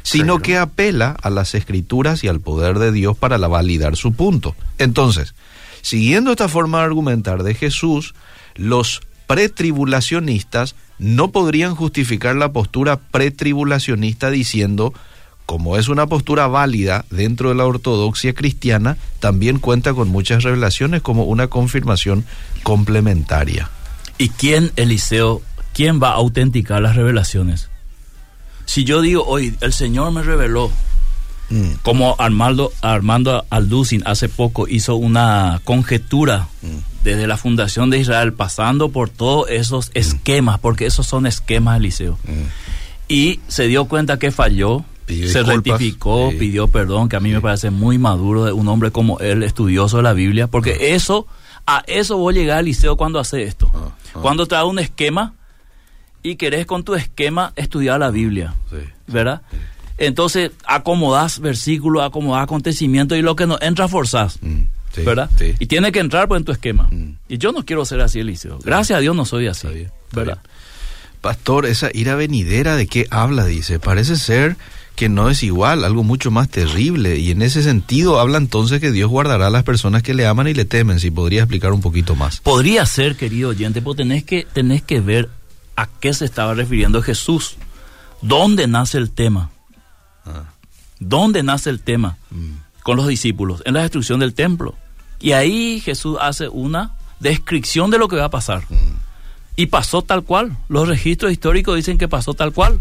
sino 0.02 0.34
Claro. 0.38 0.42
que 0.42 0.58
apela 0.58 1.16
a 1.22 1.30
las 1.30 1.54
escrituras 1.54 2.22
y 2.24 2.28
al 2.28 2.40
poder 2.40 2.78
de 2.78 2.92
Dios 2.92 3.16
para 3.16 3.38
la 3.38 3.48
validar 3.48 3.96
su 3.96 4.12
punto. 4.12 4.54
Entonces, 4.78 5.34
siguiendo 5.80 6.30
esta 6.32 6.48
forma 6.48 6.78
de 6.78 6.84
argumentar 6.84 7.42
de 7.42 7.54
Jesús, 7.54 8.14
los 8.54 9.00
pretribulacionistas 9.26 10.74
no 10.98 11.30
podrían 11.32 11.74
justificar 11.74 12.36
la 12.36 12.52
postura 12.52 12.98
pretribulacionista 12.98 14.30
diciendo, 14.30 14.92
como 15.46 15.76
es 15.76 15.88
una 15.88 16.06
postura 16.06 16.46
válida 16.46 17.04
dentro 17.10 17.50
de 17.50 17.54
la 17.54 17.66
ortodoxia 17.66 18.32
cristiana, 18.34 18.96
también 19.20 19.58
cuenta 19.58 19.94
con 19.94 20.08
muchas 20.08 20.42
revelaciones 20.42 21.02
como 21.02 21.24
una 21.24 21.48
confirmación 21.48 22.24
complementaria. 22.62 23.70
¿Y 24.18 24.28
quién, 24.30 24.72
Eliseo, 24.76 25.42
quién 25.74 26.02
va 26.02 26.10
a 26.10 26.14
autenticar 26.14 26.80
las 26.80 26.96
revelaciones? 26.96 27.68
Si 28.64 28.84
yo 28.84 29.00
digo 29.00 29.24
hoy, 29.26 29.56
el 29.60 29.72
Señor 29.72 30.12
me 30.12 30.22
reveló, 30.22 30.70
Mm, 31.52 31.74
como 31.82 32.16
Armando, 32.18 32.72
Armando 32.80 33.44
Alducin 33.50 34.02
hace 34.06 34.30
poco 34.30 34.66
hizo 34.68 34.96
una 34.96 35.60
conjetura 35.64 36.48
mm, 36.62 37.04
desde 37.04 37.26
la 37.26 37.36
fundación 37.36 37.90
de 37.90 37.98
Israel, 37.98 38.32
pasando 38.32 38.88
por 38.88 39.10
todos 39.10 39.50
esos 39.50 39.90
esquemas, 39.92 40.60
porque 40.60 40.86
esos 40.86 41.06
son 41.06 41.26
esquemas, 41.26 41.76
Eliseo. 41.78 42.18
mm. 42.24 42.46
Y 43.08 43.40
se 43.48 43.66
dio 43.66 43.84
cuenta 43.84 44.18
que 44.18 44.30
falló, 44.30 44.86
Pidió 45.06 45.28
se 45.28 45.40
disculpas, 45.40 45.64
rectificó, 45.80 46.30
sí. 46.30 46.36
pidió 46.38 46.68
perdón, 46.68 47.08
que 47.08 47.16
a 47.16 47.20
mí 47.20 47.30
me 47.30 47.40
parece 47.40 47.70
muy 47.70 47.98
maduro 47.98 48.44
de 48.44 48.52
un 48.52 48.68
hombre 48.68 48.90
como 48.90 49.18
él, 49.18 49.42
estudioso 49.42 49.96
de 49.98 50.02
la 50.04 50.12
Biblia, 50.12 50.46
porque 50.46 50.94
eso, 50.94 51.26
a 51.66 51.82
eso 51.86 52.16
voy 52.18 52.34
a 52.36 52.38
llegar, 52.40 52.60
Eliseo, 52.60 52.96
cuando 52.96 53.18
hace 53.18 53.42
esto. 53.42 53.70
Ah, 53.74 53.88
ah. 54.14 54.18
Cuando 54.22 54.46
da 54.46 54.64
un 54.64 54.78
esquema 54.78 55.34
y 56.22 56.36
querés 56.36 56.66
con 56.66 56.84
tu 56.84 56.94
esquema 56.94 57.52
estudiar 57.56 57.98
la 58.00 58.10
Biblia, 58.10 58.54
Sí. 58.70 58.76
¿verdad? 59.08 59.42
Entonces 59.98 60.50
acomodás 60.64 61.38
versículos, 61.40 62.02
acomodás 62.02 62.44
acontecimientos 62.44 63.18
y 63.18 63.22
lo 63.22 63.36
que 63.36 63.46
no 63.46 63.58
entra 63.60 63.88
forzás. 63.88 64.38
Mm, 64.42 64.62
sí, 64.94 65.02
¿Verdad? 65.02 65.30
sí. 65.38 65.54
Y 65.58 65.66
tiene 65.66 65.92
que 65.92 65.98
entrar 66.00 66.28
pues 66.28 66.38
en 66.40 66.44
tu 66.44 66.52
esquema. 66.52 66.88
Mm. 66.90 67.16
Y 67.28 67.38
yo 67.38 67.52
no 67.52 67.64
quiero 67.64 67.84
ser 67.84 68.00
así, 68.00 68.20
Eliseo. 68.20 68.58
Gracias 68.64 68.96
a 68.96 69.00
Dios 69.00 69.14
no 69.14 69.24
soy 69.24 69.46
así. 69.48 69.66
Está 69.66 69.74
bien, 69.74 69.86
está 70.08 70.16
¿Verdad? 70.16 70.38
bien. 70.42 70.52
Pastor, 71.20 71.66
esa 71.66 71.88
ira 71.94 72.16
venidera 72.16 72.74
de 72.74 72.86
qué 72.88 73.06
habla, 73.10 73.44
dice, 73.44 73.78
parece 73.78 74.16
ser 74.16 74.56
que 74.96 75.08
no 75.08 75.30
es 75.30 75.42
igual, 75.42 75.84
algo 75.84 76.02
mucho 76.02 76.30
más 76.30 76.48
terrible. 76.48 77.18
Y 77.18 77.30
en 77.30 77.42
ese 77.42 77.62
sentido 77.62 78.20
habla 78.20 78.38
entonces 78.38 78.80
que 78.80 78.92
Dios 78.92 79.10
guardará 79.10 79.46
a 79.46 79.50
las 79.50 79.64
personas 79.64 80.02
que 80.02 80.14
le 80.14 80.26
aman 80.26 80.48
y 80.48 80.54
le 80.54 80.64
temen. 80.64 81.00
Si 81.00 81.10
podría 81.10 81.42
explicar 81.42 81.72
un 81.72 81.80
poquito 81.80 82.14
más. 82.14 82.40
Podría 82.40 82.84
ser, 82.86 83.16
querido 83.16 83.50
oyente, 83.50 83.80
pero 83.80 83.94
tenés 83.94 84.24
que, 84.24 84.46
tenés 84.52 84.82
que 84.82 85.00
ver 85.00 85.30
a 85.76 85.86
qué 85.86 86.12
se 86.12 86.24
estaba 86.24 86.54
refiriendo 86.54 87.02
Jesús. 87.02 87.56
¿Dónde 88.20 88.66
nace 88.66 88.98
el 88.98 89.10
tema? 89.10 89.50
Ah, 90.24 90.44
¿Dónde 91.00 91.42
nace 91.42 91.70
el 91.70 91.80
tema 91.80 92.18
mm, 92.30 92.82
con 92.82 92.96
los 92.96 93.08
discípulos? 93.08 93.62
En 93.64 93.74
la 93.74 93.80
destrucción 93.82 94.20
del 94.20 94.34
templo. 94.34 94.74
Y 95.18 95.32
ahí 95.32 95.80
Jesús 95.80 96.18
hace 96.20 96.48
una 96.48 96.92
descripción 97.18 97.90
de 97.90 97.98
lo 97.98 98.08
que 98.08 98.16
va 98.16 98.26
a 98.26 98.30
pasar. 98.30 98.62
mm, 98.68 98.96
Y 99.56 99.66
pasó 99.66 100.02
tal 100.02 100.22
cual. 100.22 100.56
Los 100.68 100.86
registros 100.86 101.32
históricos 101.32 101.76
dicen 101.76 101.98
que 101.98 102.08
pasó 102.08 102.34
tal 102.34 102.52
cual. 102.52 102.80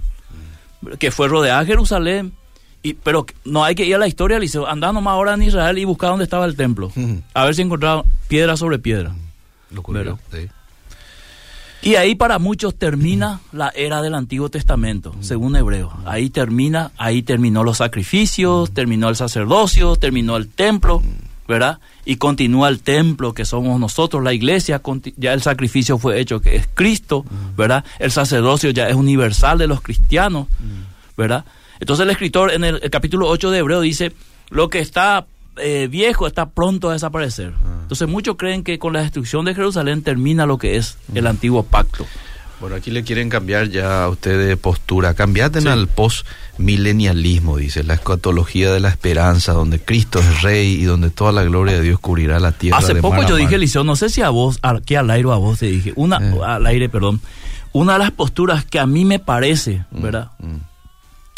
Que 0.99 1.11
fue 1.11 1.27
rodeada 1.27 1.65
Jerusalén. 1.65 2.34
Y, 2.84 2.93
pero 2.93 3.25
no 3.45 3.63
hay 3.63 3.75
que 3.75 3.86
ir 3.86 3.95
a 3.95 3.99
la 3.99 4.07
historia, 4.07 4.38
Eliseo. 4.38 4.67
Andá 4.67 4.91
nomás 4.91 5.13
ahora 5.13 5.36
en 5.36 5.43
Israel 5.43 5.77
y 5.77 5.86
buscar 5.86 6.09
dónde 6.09 6.23
estaba 6.23 6.45
el 6.45 6.55
templo. 6.55 6.91
A 7.34 7.45
ver 7.45 7.55
si 7.55 7.61
encontraron 7.61 8.05
piedra 8.27 8.57
sobre 8.57 8.79
piedra. 8.79 9.15
lo 9.69 9.82
ocurrió, 9.82 10.17
sí. 10.32 10.49
Y 11.84 11.95
ahí 11.95 12.13
para 12.13 12.38
muchos 12.38 12.75
termina 12.75 13.41
la 13.51 13.69
era 13.69 14.03
del 14.03 14.13
Antiguo 14.13 14.49
Testamento, 14.49 15.15
según 15.21 15.55
Hebreo. 15.55 15.91
Ahí 16.05 16.29
termina, 16.29 16.91
ahí 16.95 17.23
terminó 17.23 17.63
los 17.63 17.77
sacrificios, 17.77 18.71
terminó 18.71 19.09
el 19.09 19.15
sacerdocio, 19.15 19.95
terminó 19.95 20.38
el 20.38 20.47
templo, 20.47 21.01
¿verdad? 21.47 21.79
Y 22.05 22.17
continúa 22.17 22.69
el 22.69 22.81
templo 22.81 23.33
que 23.33 23.45
somos 23.45 23.79
nosotros, 23.79 24.23
la 24.23 24.33
iglesia, 24.33 24.81
ya 25.17 25.33
el 25.33 25.41
sacrificio 25.41 25.97
fue 25.97 26.19
hecho 26.19 26.41
que 26.41 26.55
es 26.55 26.67
Cristo, 26.73 27.25
¿verdad? 27.57 27.83
El 27.99 28.11
sacerdocio 28.11 28.69
ya 28.69 28.87
es 28.87 28.95
universal 28.95 29.57
de 29.57 29.67
los 29.67 29.81
cristianos, 29.81 30.47
¿verdad? 31.17 31.45
Entonces 31.79 32.03
el 32.03 32.11
escritor 32.11 32.51
en 32.51 32.63
el, 32.63 32.89
capítulo 32.89 33.27
8 33.27 33.51
de 33.51 33.59
Hebreo 33.59 33.81
dice, 33.81 34.13
lo 34.49 34.69
que 34.69 34.79
está 34.79 35.25
eh, 35.57 35.87
viejo 35.89 36.27
está 36.27 36.49
pronto 36.49 36.89
a 36.89 36.93
desaparecer. 36.93 37.53
Ah. 37.57 37.79
Entonces 37.81 38.07
muchos 38.07 38.35
creen 38.37 38.63
que 38.63 38.79
con 38.79 38.93
la 38.93 39.01
destrucción 39.01 39.45
de 39.45 39.55
Jerusalén 39.55 40.03
termina 40.03 40.45
lo 40.45 40.57
que 40.57 40.77
es 40.77 40.97
el 41.13 41.27
antiguo 41.27 41.63
pacto. 41.63 42.05
Bueno, 42.62 42.76
aquí 42.76 42.91
le 42.91 43.03
quieren 43.03 43.28
cambiar 43.28 43.70
ya 43.70 44.03
a 44.03 44.09
usted 44.09 44.47
de 44.47 44.55
postura. 44.55 45.16
Cambiaten 45.16 45.68
al 45.68 45.88
post-milenialismo, 45.88 47.57
dice, 47.57 47.84
la 47.84 47.95
escatología 47.95 48.72
de 48.72 48.80
la 48.80 48.89
esperanza, 48.89 49.53
donde 49.53 49.80
Cristo 49.80 50.20
es 50.20 50.43
rey 50.43 50.76
y 50.76 50.84
donde 50.84 51.09
toda 51.09 51.32
la 51.32 51.43
gloria 51.43 51.74
de 51.74 51.82
Dios 51.82 51.99
cubrirá 51.99 52.39
la 52.39 52.51
tierra. 52.51 52.78
Hace 52.78 52.95
poco 52.95 53.24
yo 53.28 53.36
dije, 53.36 53.57
Liceo, 53.57 53.84
no 53.84 53.95
sé 53.95 54.09
si 54.09 54.22
a 54.22 54.30
vos, 54.30 54.59
aquí 54.62 54.93
al 54.93 55.09
aire 55.09 55.28
o 55.28 55.32
a 55.32 55.38
vos 55.38 55.57
te 55.57 55.66
dije, 55.66 55.91
una, 55.95 56.18
eh. 56.18 56.39
al 56.45 56.68
aire, 56.68 56.88
perdón, 56.88 57.20
una 57.74 57.93
de 57.93 57.99
las 57.99 58.12
posturas 58.12 58.64
que 58.64 58.78
a 58.78 58.86
mí 58.86 59.05
me 59.05 59.18
parece, 59.18 59.84
mm, 59.89 60.01
¿verdad? 60.03 60.30
Mm 60.38 60.70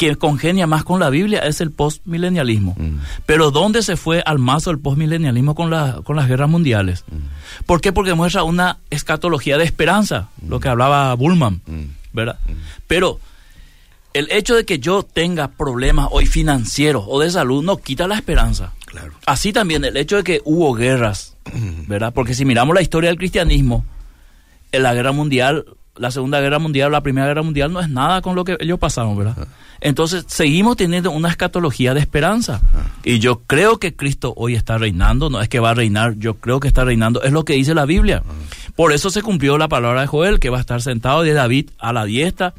que 0.08 0.16
congenia 0.16 0.66
más 0.66 0.84
con 0.84 1.00
la 1.00 1.10
Biblia 1.10 1.40
es 1.40 1.60
el 1.60 1.70
postmilenialismo. 1.70 2.74
Mm. 2.78 2.98
Pero 3.26 3.50
¿dónde 3.50 3.82
se 3.82 3.96
fue 3.96 4.22
al 4.24 4.38
mazo 4.38 4.70
el 4.70 4.78
postmilenialismo 4.78 5.54
con, 5.54 5.70
la, 5.70 6.00
con 6.04 6.16
las 6.16 6.28
guerras 6.28 6.48
mundiales? 6.48 7.04
Mm. 7.10 7.64
¿Por 7.66 7.80
qué? 7.80 7.92
Porque 7.92 8.14
muestra 8.14 8.42
una 8.42 8.78
escatología 8.90 9.58
de 9.58 9.64
esperanza, 9.64 10.28
mm. 10.40 10.48
lo 10.48 10.60
que 10.60 10.68
hablaba 10.68 11.14
Bullman, 11.14 11.60
¿verdad? 12.12 12.38
Pero 12.86 13.18
el 14.12 14.30
hecho 14.30 14.54
de 14.54 14.64
que 14.64 14.78
yo 14.78 15.02
tenga 15.02 15.48
problemas 15.48 16.08
hoy 16.10 16.26
financieros 16.26 17.04
o 17.06 17.20
de 17.20 17.30
salud 17.30 17.64
no 17.64 17.78
quita 17.78 18.06
la 18.06 18.14
esperanza. 18.14 18.72
Claro. 18.86 19.12
Así 19.26 19.52
también 19.52 19.84
el 19.84 19.96
hecho 19.96 20.16
de 20.16 20.24
que 20.24 20.40
hubo 20.44 20.72
guerras, 20.74 21.36
¿verdad? 21.88 22.12
Porque 22.14 22.34
si 22.34 22.44
miramos 22.44 22.74
la 22.74 22.82
historia 22.82 23.10
del 23.10 23.18
cristianismo, 23.18 23.84
en 24.74 24.82
la 24.82 24.94
guerra 24.94 25.12
mundial, 25.12 25.64
la 25.96 26.10
Segunda 26.10 26.40
Guerra 26.40 26.58
Mundial, 26.58 26.90
la 26.92 27.02
Primera 27.02 27.26
Guerra 27.26 27.42
Mundial 27.42 27.72
no 27.72 27.80
es 27.80 27.88
nada 27.88 28.20
con 28.20 28.34
lo 28.34 28.44
que 28.44 28.56
ellos 28.60 28.78
pasaron, 28.78 29.16
¿verdad? 29.16 29.36
Ah. 29.38 29.46
Entonces 29.80 30.24
seguimos 30.28 30.76
teniendo 30.76 31.10
una 31.10 31.28
escatología 31.28 31.94
de 31.94 32.00
esperanza. 32.00 32.60
Ah. 32.74 32.86
Y 33.04 33.18
yo 33.18 33.42
creo 33.46 33.78
que 33.78 33.94
Cristo 33.94 34.34
hoy 34.36 34.54
está 34.54 34.78
reinando, 34.78 35.30
no 35.30 35.40
es 35.40 35.48
que 35.48 35.60
va 35.60 35.70
a 35.70 35.74
reinar, 35.74 36.14
yo 36.18 36.34
creo 36.34 36.58
que 36.60 36.68
está 36.68 36.84
reinando, 36.84 37.22
es 37.22 37.32
lo 37.32 37.44
que 37.44 37.54
dice 37.54 37.74
la 37.74 37.84
Biblia. 37.84 38.22
Ah. 38.26 38.32
Por 38.74 38.92
eso 38.92 39.10
se 39.10 39.22
cumplió 39.22 39.56
la 39.56 39.68
palabra 39.68 40.00
de 40.02 40.06
Joel, 40.06 40.40
que 40.40 40.50
va 40.50 40.58
a 40.58 40.60
estar 40.60 40.82
sentado 40.82 41.22
de 41.22 41.32
David 41.32 41.70
a 41.78 41.92
la 41.92 42.04
diestra. 42.04 42.54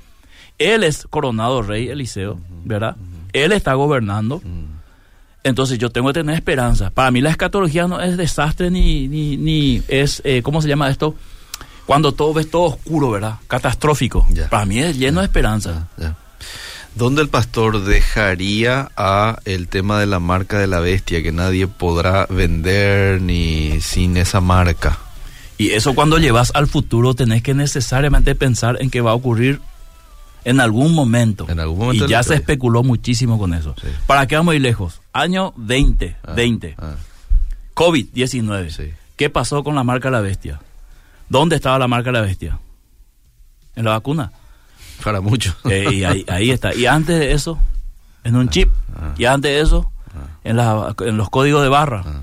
Él 0.57 0.83
es 0.83 1.05
coronado 1.09 1.61
rey 1.61 1.89
Eliseo, 1.89 2.39
¿verdad? 2.63 2.95
Él 3.33 3.51
está 3.51 3.73
gobernando. 3.73 4.41
Entonces 5.43 5.77
yo 5.77 5.89
tengo 5.89 6.07
que 6.07 6.13
tener 6.13 6.35
esperanza. 6.35 6.89
Para 6.89 7.11
mí 7.11 7.19
la 7.19 7.29
escatología 7.29 7.87
no 7.87 7.99
es 7.99 8.15
desastre 8.15 8.71
ni, 8.71 9.09
ni, 9.09 9.35
ni 9.35 9.81
es, 9.89 10.21
eh, 10.23 10.41
¿cómo 10.41 10.61
se 10.61 10.69
llama 10.69 10.89
esto? 10.89 11.15
Cuando 11.85 12.11
todo 12.13 12.33
ves 12.33 12.49
todo 12.49 12.63
oscuro, 12.63 13.11
¿verdad? 13.11 13.35
Catastrófico. 13.47 14.25
Para 14.49 14.65
mí 14.65 14.79
es 14.79 14.97
lleno 14.97 15.19
de 15.21 15.25
esperanza. 15.25 15.87
¿Dónde 16.95 17.21
el 17.21 17.27
pastor 17.27 17.83
dejaría 17.83 18.89
a 18.95 19.39
el 19.43 19.67
tema 19.67 19.99
de 19.99 20.05
la 20.05 20.19
marca 20.19 20.57
de 20.59 20.67
la 20.67 20.79
bestia 20.79 21.21
que 21.21 21.33
nadie 21.33 21.67
podrá 21.67 22.25
vender 22.27 23.21
ni 23.21 23.81
sin 23.81 24.15
esa 24.15 24.39
marca? 24.39 24.97
Y 25.57 25.71
eso 25.71 25.93
cuando 25.93 26.17
llevas 26.17 26.51
al 26.55 26.67
futuro 26.67 27.13
tenés 27.13 27.43
que 27.43 27.53
necesariamente 27.53 28.33
pensar 28.35 28.77
en 28.81 28.89
que 28.89 29.01
va 29.01 29.11
a 29.11 29.15
ocurrir 29.15 29.59
en 30.45 30.61
algún 30.61 30.93
momento. 30.93 31.47
En 31.49 31.59
algún 31.59 31.79
momento. 31.79 32.05
Y 32.05 32.09
ya 32.09 32.23
se 32.23 32.35
especuló 32.35 32.83
muchísimo 32.83 33.37
con 33.37 33.53
eso. 33.53 33.75
¿Para 34.07 34.25
qué 34.27 34.35
vamos 34.35 34.53
a 34.53 34.55
ir 34.55 34.61
lejos? 34.61 35.01
Año 35.11 35.53
20, 35.57 36.15
20. 36.35 36.75
Ah, 36.77 36.91
ah. 36.91 36.95
COVID-19. 37.73 38.93
¿Qué 39.17 39.29
pasó 39.29 39.63
con 39.63 39.75
la 39.75 39.83
marca 39.83 40.09
de 40.09 40.11
la 40.13 40.21
bestia? 40.21 40.61
¿Dónde 41.29 41.55
estaba 41.55 41.79
la 41.79 41.87
marca 41.87 42.11
de 42.11 42.19
la 42.19 42.25
bestia? 42.25 42.59
En 43.75 43.85
la 43.85 43.91
vacuna. 43.91 44.31
Para 45.03 45.21
muchos. 45.21 45.55
Eh, 45.65 45.87
y 45.91 46.03
ahí, 46.03 46.51
está. 46.51 46.73
Y 46.73 46.85
antes 46.85 47.19
de 47.19 47.33
eso, 47.33 47.59
en 48.23 48.35
un 48.35 48.49
chip. 48.49 48.69
Ah. 48.95 49.13
Y 49.17 49.25
antes 49.25 49.51
de 49.51 49.61
eso, 49.61 49.91
ah. 50.15 50.37
en, 50.43 50.57
la, 50.57 50.95
en 50.99 51.17
los 51.17 51.29
códigos 51.29 51.61
de 51.63 51.69
barra. 51.69 52.03
Ah. 52.05 52.21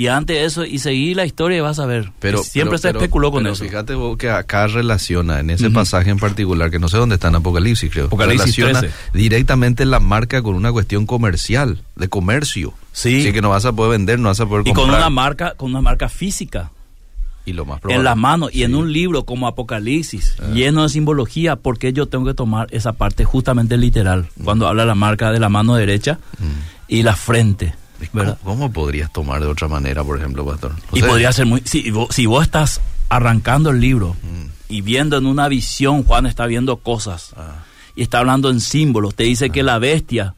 Y 0.00 0.06
antes 0.06 0.34
de 0.34 0.44
eso, 0.46 0.64
y 0.64 0.78
seguí 0.78 1.12
la 1.12 1.26
historia 1.26 1.58
y 1.58 1.60
vas 1.60 1.78
a 1.78 1.84
ver. 1.84 2.10
Pero 2.20 2.42
siempre 2.42 2.78
se 2.78 2.88
especuló 2.88 3.30
con 3.30 3.46
eso. 3.46 3.62
Fíjate 3.62 3.94
vos 3.94 4.16
que 4.16 4.30
acá 4.30 4.66
relaciona, 4.66 5.40
en 5.40 5.50
ese 5.50 5.68
pasaje 5.68 6.08
en 6.08 6.18
particular, 6.18 6.70
que 6.70 6.78
no 6.78 6.88
sé 6.88 6.96
dónde 6.96 7.16
está 7.16 7.28
en 7.28 7.34
Apocalipsis, 7.34 7.90
creo. 7.92 8.06
Apocalipsis 8.06 8.56
relaciona 8.56 8.94
directamente 9.12 9.84
la 9.84 10.00
marca 10.00 10.42
con 10.42 10.54
una 10.54 10.72
cuestión 10.72 11.04
comercial, 11.04 11.82
de 11.96 12.08
comercio. 12.08 12.72
Sí. 12.92 13.20
Así 13.20 13.32
que 13.34 13.42
no 13.42 13.50
vas 13.50 13.66
a 13.66 13.72
poder 13.72 13.98
vender, 13.98 14.18
no 14.18 14.28
vas 14.28 14.40
a 14.40 14.46
poder 14.46 14.64
comprar. 14.64 14.86
Y 14.86 14.88
con 14.88 14.98
una 14.98 15.10
marca, 15.10 15.52
con 15.54 15.68
una 15.68 15.82
marca 15.82 16.08
física. 16.08 16.70
Y 17.46 17.52
lo 17.52 17.64
más 17.64 17.80
en 17.88 18.04
las 18.04 18.16
manos 18.16 18.50
y 18.52 18.64
en 18.64 18.74
un 18.74 18.92
libro 18.92 19.24
como 19.24 19.46
Apocalipsis, 19.46 20.36
ah. 20.40 20.48
lleno 20.52 20.82
de 20.82 20.88
simbología, 20.90 21.56
porque 21.56 21.92
yo 21.92 22.06
tengo 22.06 22.26
que 22.26 22.34
tomar 22.34 22.68
esa 22.70 22.92
parte 22.92 23.24
justamente 23.24 23.76
literal, 23.76 24.28
mm. 24.36 24.44
cuando 24.44 24.68
habla 24.68 24.84
la 24.84 24.94
marca 24.94 25.32
de 25.32 25.40
la 25.40 25.48
mano 25.48 25.74
derecha 25.74 26.18
mm. 26.38 26.44
y 26.88 27.02
la 27.02 27.16
frente. 27.16 27.74
¿Cómo, 28.44 28.72
podrías 28.72 29.12
tomar 29.12 29.40
de 29.40 29.46
otra 29.46 29.68
manera, 29.68 30.02
por 30.02 30.18
ejemplo, 30.18 30.44
pastor? 30.44 30.72
y 30.92 31.02
podría 31.02 31.32
ser 31.32 31.46
muy... 31.46 31.62
Si 31.64 31.90
vos, 31.90 32.08
si 32.14 32.26
vos 32.26 32.42
estás 32.42 32.80
arrancando 33.08 33.70
el 33.70 33.80
libro 33.80 34.16
mm. 34.22 34.46
y 34.68 34.80
viendo 34.82 35.16
en 35.18 35.26
una 35.26 35.48
visión, 35.48 36.04
Juan 36.04 36.26
está 36.26 36.46
viendo 36.46 36.76
cosas 36.78 37.32
ah. 37.36 37.64
y 37.94 38.02
está 38.02 38.18
hablando 38.18 38.50
en 38.50 38.60
símbolos, 38.60 39.14
te 39.14 39.24
dice 39.24 39.50
que 39.50 39.60
ah. 39.60 39.64
la 39.64 39.78
bestia, 39.78 40.34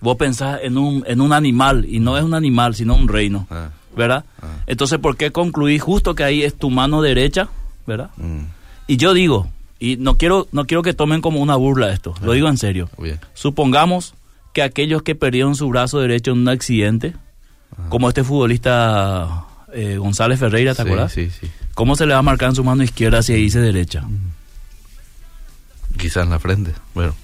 vos 0.00 0.16
pensás 0.16 0.60
en 0.62 0.78
un, 0.78 1.04
en 1.06 1.20
un 1.20 1.32
animal 1.32 1.84
y 1.88 2.00
no 2.00 2.16
es 2.16 2.24
un 2.24 2.34
animal, 2.34 2.74
sino 2.74 2.94
un 2.94 3.08
reino. 3.08 3.46
¿Verdad? 3.96 4.24
Ah. 4.42 4.46
Entonces, 4.66 4.98
¿por 4.98 5.16
qué 5.16 5.30
concluir 5.30 5.80
justo 5.80 6.14
que 6.14 6.24
ahí 6.24 6.42
es 6.42 6.54
tu 6.54 6.70
mano 6.70 7.02
derecha, 7.02 7.48
¿verdad? 7.86 8.10
Mm. 8.16 8.44
Y 8.86 8.96
yo 8.96 9.14
digo, 9.14 9.48
y 9.78 9.96
no 9.96 10.16
quiero, 10.16 10.48
no 10.52 10.66
quiero 10.66 10.82
que 10.82 10.94
tomen 10.94 11.20
como 11.20 11.40
una 11.40 11.56
burla 11.56 11.92
esto, 11.92 12.14
lo 12.22 12.32
ah. 12.32 12.34
digo 12.34 12.48
en 12.48 12.58
serio. 12.58 12.88
Supongamos 13.34 14.14
que 14.52 14.62
aquellos 14.62 15.02
que 15.02 15.14
perdieron 15.14 15.56
su 15.56 15.68
brazo 15.68 16.00
derecho 16.00 16.32
en 16.32 16.38
un 16.38 16.48
accidente, 16.48 17.14
ah. 17.72 17.88
como 17.88 18.08
este 18.08 18.24
futbolista 18.24 19.44
eh, 19.72 19.96
González 19.96 20.38
Ferreira, 20.38 20.74
¿te 20.74 20.82
acuerdas? 20.82 21.12
Sí, 21.12 21.30
sí. 21.30 21.50
¿Cómo 21.74 21.96
se 21.96 22.06
le 22.06 22.12
va 22.12 22.20
a 22.20 22.22
marcar 22.22 22.50
en 22.50 22.54
su 22.54 22.64
mano 22.64 22.82
izquierda 22.82 23.22
si 23.22 23.34
dice 23.34 23.60
derecha? 23.60 24.02
Mm. 24.02 24.32
Quizás 25.98 26.24
en 26.24 26.30
la 26.30 26.38
frente, 26.38 26.72
bueno. 26.94 27.14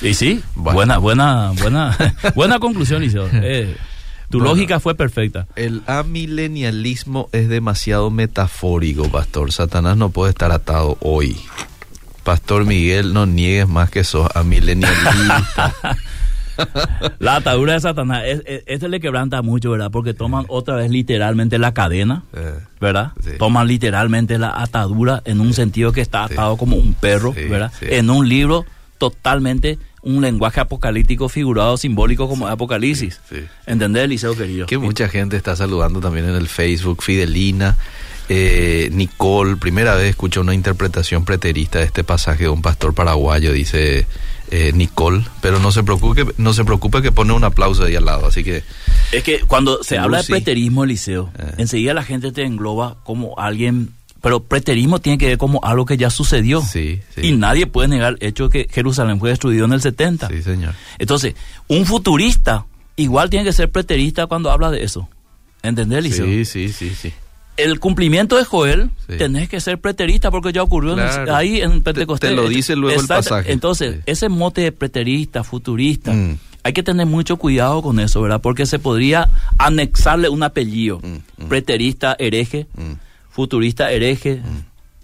Y 0.00 0.14
sí, 0.14 0.42
buena, 0.54 0.98
buena, 0.98 1.52
buena, 1.52 1.96
buena 2.34 2.58
conclusión, 2.58 3.02
Liceo. 3.02 3.28
Eh, 3.32 3.76
tu 4.30 4.40
lógica 4.40 4.80
fue 4.80 4.94
perfecta. 4.94 5.46
El 5.56 5.82
amilenialismo 5.86 7.28
es 7.32 7.48
demasiado 7.48 8.10
metafórico, 8.10 9.08
pastor. 9.08 9.52
Satanás 9.52 9.96
no 9.96 10.10
puede 10.10 10.30
estar 10.30 10.52
atado 10.52 10.96
hoy. 11.00 11.36
Pastor 12.22 12.64
Miguel, 12.64 13.12
no 13.12 13.26
niegues 13.26 13.68
más 13.68 13.90
que 13.90 14.02
sos 14.02 14.28
amilenialista. 14.34 15.74
la 17.18 17.36
atadura 17.36 17.74
de 17.74 17.80
Satanás, 17.80 18.22
esto 18.66 18.88
le 18.88 19.00
quebranta 19.00 19.42
mucho, 19.42 19.70
¿verdad? 19.70 19.90
Porque 19.90 20.14
toman 20.14 20.44
otra 20.48 20.76
vez 20.76 20.90
literalmente 20.90 21.58
la 21.58 21.74
cadena, 21.74 22.22
¿verdad? 22.80 23.12
Toman 23.38 23.66
literalmente 23.66 24.38
la 24.38 24.60
atadura 24.62 25.22
en 25.24 25.40
un 25.40 25.52
sentido 25.52 25.92
que 25.92 26.00
está 26.00 26.24
atado 26.24 26.56
como 26.56 26.76
un 26.76 26.94
perro, 26.94 27.32
¿verdad? 27.32 27.72
En 27.82 28.10
un 28.10 28.28
libro 28.28 28.64
totalmente 28.98 29.78
un 30.02 30.22
lenguaje 30.22 30.60
apocalíptico 30.60 31.28
figurado, 31.28 31.76
simbólico 31.76 32.28
como 32.28 32.46
Apocalipsis. 32.46 33.20
Sí, 33.28 33.36
¿Entendés, 33.66 34.04
Eliseo 34.04 34.36
querido? 34.36 34.66
Que 34.66 34.78
mucha 34.78 35.08
gente 35.08 35.36
está 35.36 35.56
saludando 35.56 36.00
también 36.00 36.28
en 36.28 36.34
el 36.34 36.48
Facebook, 36.48 37.02
Fidelina. 37.02 37.76
Eh, 38.28 38.88
Nicole, 38.92 39.56
primera 39.56 39.94
vez 39.94 40.10
escucho 40.10 40.40
una 40.40 40.54
interpretación 40.54 41.24
preterista 41.24 41.80
de 41.80 41.84
este 41.86 42.04
pasaje 42.04 42.44
de 42.44 42.48
un 42.48 42.62
pastor 42.62 42.94
paraguayo, 42.94 43.52
dice 43.52 44.06
eh, 44.50 44.72
Nicole, 44.74 45.24
pero 45.42 45.58
no 45.58 45.72
se 45.72 45.82
preocupe, 45.82 46.26
no 46.38 46.54
se 46.54 46.64
preocupe 46.64 47.02
que 47.02 47.12
pone 47.12 47.34
un 47.34 47.44
aplauso 47.44 47.84
ahí 47.84 47.96
al 47.96 48.06
lado, 48.06 48.26
así 48.26 48.42
que 48.42 48.62
es 49.12 49.22
que 49.22 49.40
cuando 49.40 49.82
se 49.82 49.98
habla 49.98 50.22
de 50.22 50.24
preterismo, 50.24 50.84
Eliseo, 50.84 51.30
eh. 51.38 51.52
enseguida 51.58 51.92
la 51.92 52.02
gente 52.02 52.32
te 52.32 52.44
engloba 52.44 52.96
como 53.04 53.38
alguien 53.38 53.90
pero 54.24 54.42
preterismo 54.42 55.00
tiene 55.00 55.18
que 55.18 55.26
ver 55.26 55.36
como 55.36 55.62
algo 55.62 55.84
que 55.84 55.98
ya 55.98 56.08
sucedió. 56.08 56.62
Sí, 56.62 56.98
Y 57.18 57.32
nadie 57.32 57.66
puede 57.66 57.88
negar 57.88 58.16
el 58.18 58.26
hecho 58.26 58.48
de 58.48 58.64
que 58.64 58.72
Jerusalén 58.72 59.20
fue 59.20 59.28
destruido 59.28 59.66
en 59.66 59.74
el 59.74 59.82
70. 59.82 60.28
Sí, 60.28 60.42
señor. 60.42 60.72
Entonces, 60.98 61.34
un 61.68 61.84
futurista 61.84 62.64
igual 62.96 63.28
tiene 63.28 63.44
que 63.44 63.52
ser 63.52 63.70
preterista 63.70 64.26
cuando 64.26 64.50
habla 64.50 64.70
de 64.70 64.82
eso. 64.82 65.10
¿Entendés, 65.62 66.04
Liceo? 66.04 66.24
Sí, 66.24 66.46
sí, 66.46 66.70
sí, 66.70 66.94
sí. 66.94 67.12
El 67.58 67.78
cumplimiento 67.80 68.38
de 68.38 68.44
Joel, 68.44 68.92
tenés 69.06 69.50
que 69.50 69.60
ser 69.60 69.78
preterista 69.78 70.30
porque 70.30 70.54
ya 70.54 70.62
ocurrió 70.62 70.96
ahí 71.30 71.60
en 71.60 71.82
Pentecostés. 71.82 72.30
Te, 72.30 72.34
lo 72.34 72.48
dice 72.48 72.76
luego 72.76 72.98
el 72.98 73.06
pasaje. 73.06 73.52
Entonces, 73.52 73.98
ese 74.06 74.30
mote 74.30 74.62
de 74.62 74.72
preterista, 74.72 75.44
futurista, 75.44 76.14
mm. 76.14 76.38
hay 76.62 76.72
que 76.72 76.82
tener 76.82 77.04
mucho 77.04 77.36
cuidado 77.36 77.82
con 77.82 78.00
eso, 78.00 78.22
¿verdad? 78.22 78.40
Porque 78.40 78.64
se 78.64 78.78
podría 78.78 79.28
anexarle 79.58 80.30
un 80.30 80.42
apellido. 80.42 81.00
Mm, 81.02 81.44
mm. 81.44 81.48
Preterista, 81.50 82.16
hereje 82.18 82.66
futurista 83.34 83.90
hereje, 83.90 84.40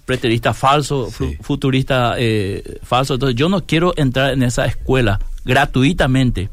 preterista 0.07 0.55
falso, 0.55 1.11
futurista 1.41 2.15
eh, 2.17 2.79
falso. 2.85 3.15
Entonces 3.15 3.35
yo 3.35 3.49
no 3.49 3.67
quiero 3.67 3.93
entrar 3.97 4.33
en 4.33 4.45
esa 4.45 4.67
escuela 4.67 5.19
gratuitamente 5.45 6.49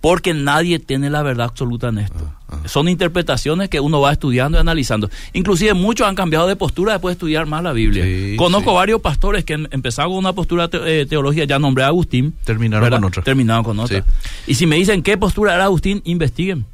porque 0.00 0.32
nadie 0.32 0.78
tiene 0.78 1.10
la 1.10 1.22
verdad 1.22 1.46
absoluta 1.46 1.88
en 1.88 1.98
esto. 1.98 2.32
Ah, 2.48 2.60
ah. 2.62 2.68
Son 2.68 2.88
interpretaciones 2.88 3.68
que 3.68 3.80
uno 3.80 4.00
va 4.00 4.12
estudiando 4.12 4.56
y 4.56 4.60
analizando. 4.60 5.10
Inclusive 5.32 5.74
muchos 5.74 6.06
han 6.06 6.14
cambiado 6.14 6.46
de 6.46 6.54
postura 6.54 6.92
después 6.92 7.12
de 7.12 7.14
estudiar 7.14 7.46
más 7.46 7.64
la 7.64 7.72
Biblia. 7.72 8.04
Conozco 8.38 8.72
varios 8.72 9.00
pastores 9.00 9.44
que 9.44 9.54
empezaron 9.54 10.12
con 10.12 10.18
una 10.18 10.32
postura 10.32 10.70
eh, 10.72 11.06
teológica, 11.08 11.44
ya 11.44 11.58
nombré 11.58 11.82
a 11.84 11.88
Agustín. 11.88 12.34
Terminaron 12.44 12.88
con 12.88 13.04
otra. 13.04 13.22
Terminaron 13.24 13.64
con 13.64 13.80
otra. 13.80 14.04
Y 14.46 14.54
si 14.54 14.66
me 14.66 14.76
dicen 14.76 15.02
qué 15.02 15.18
postura 15.18 15.56
era 15.56 15.64
Agustín, 15.64 16.02
investiguen. 16.04 16.66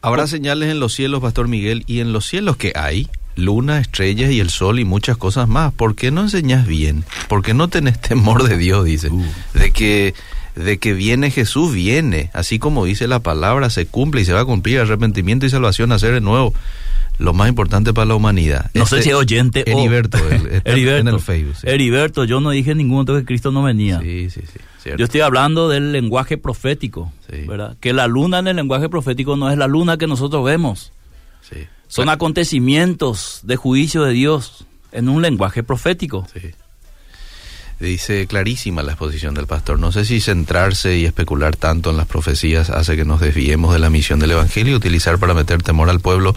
Habrá 0.00 0.26
señales 0.26 0.70
en 0.70 0.80
los 0.80 0.94
cielos, 0.94 1.20
Pastor 1.20 1.48
Miguel, 1.48 1.84
y 1.86 2.00
en 2.00 2.12
los 2.12 2.26
cielos 2.26 2.56
que 2.56 2.72
hay 2.74 3.08
luna, 3.36 3.80
estrellas 3.80 4.30
y 4.30 4.40
el 4.40 4.50
sol 4.50 4.78
y 4.78 4.84
muchas 4.84 5.16
cosas 5.16 5.48
más. 5.48 5.72
¿Por 5.72 5.94
qué 5.94 6.10
no 6.10 6.22
enseñas 6.22 6.66
bien? 6.66 7.04
¿Por 7.28 7.42
qué 7.42 7.54
no 7.54 7.68
tenés 7.68 8.00
temor 8.00 8.48
de 8.48 8.56
Dios, 8.56 8.84
dice? 8.84 9.10
Uh. 9.10 9.24
De 9.54 9.70
que 9.70 10.14
de 10.56 10.78
que 10.78 10.92
viene 10.92 11.30
Jesús, 11.30 11.72
viene. 11.74 12.30
Así 12.32 12.58
como 12.58 12.84
dice 12.84 13.08
la 13.08 13.20
palabra, 13.20 13.70
se 13.70 13.86
cumple 13.86 14.20
y 14.20 14.24
se 14.24 14.32
va 14.32 14.40
a 14.40 14.44
cumplir. 14.44 14.78
Arrepentimiento 14.78 15.46
y 15.46 15.50
salvación, 15.50 15.90
hacer 15.92 16.12
de 16.14 16.20
nuevo. 16.20 16.54
Lo 17.18 17.32
más 17.32 17.48
importante 17.48 17.92
para 17.92 18.06
la 18.06 18.14
humanidad. 18.14 18.70
No 18.74 18.86
sé 18.86 18.96
este 18.96 19.04
si 19.04 19.10
es 19.10 19.14
oyente 19.14 19.70
Heriberto, 19.70 20.18
Heriberto, 20.64 21.08
en 21.08 21.08
el 21.08 21.20
Facebook. 21.20 21.56
Heriberto, 21.62 22.24
yo 22.24 22.40
no 22.40 22.50
dije 22.50 22.74
ningún 22.74 23.00
otro 23.00 23.16
que 23.16 23.24
Cristo 23.24 23.52
no 23.52 23.62
venía. 23.62 24.00
Sí, 24.00 24.30
sí, 24.30 24.40
sí. 24.52 24.90
Yo 24.98 25.04
estoy 25.04 25.22
hablando 25.22 25.68
del 25.68 25.92
lenguaje 25.92 26.36
profético, 26.36 27.12
¿verdad? 27.46 27.76
Que 27.80 27.92
la 27.92 28.06
luna 28.06 28.40
en 28.40 28.48
el 28.48 28.56
lenguaje 28.56 28.88
profético 28.88 29.36
no 29.36 29.50
es 29.50 29.56
la 29.56 29.66
luna 29.66 29.96
que 29.96 30.06
nosotros 30.06 30.44
vemos. 30.44 30.92
Son 31.94 32.08
acontecimientos 32.08 33.38
de 33.44 33.54
juicio 33.54 34.02
de 34.02 34.12
Dios 34.14 34.66
en 34.90 35.08
un 35.08 35.22
lenguaje 35.22 35.62
profético. 35.62 36.26
Sí 36.34 36.52
dice 37.80 38.26
clarísima 38.26 38.82
la 38.82 38.92
exposición 38.92 39.34
del 39.34 39.46
pastor. 39.46 39.78
No 39.78 39.92
sé 39.92 40.04
si 40.04 40.20
centrarse 40.20 40.96
y 40.96 41.04
especular 41.04 41.56
tanto 41.56 41.90
en 41.90 41.96
las 41.96 42.06
profecías 42.06 42.70
hace 42.70 42.96
que 42.96 43.04
nos 43.04 43.20
desviemos 43.20 43.72
de 43.72 43.78
la 43.78 43.90
misión 43.90 44.18
del 44.18 44.32
Evangelio. 44.32 44.76
Utilizar 44.76 45.18
para 45.18 45.34
meter 45.34 45.62
temor 45.62 45.90
al 45.90 46.00
pueblo 46.00 46.34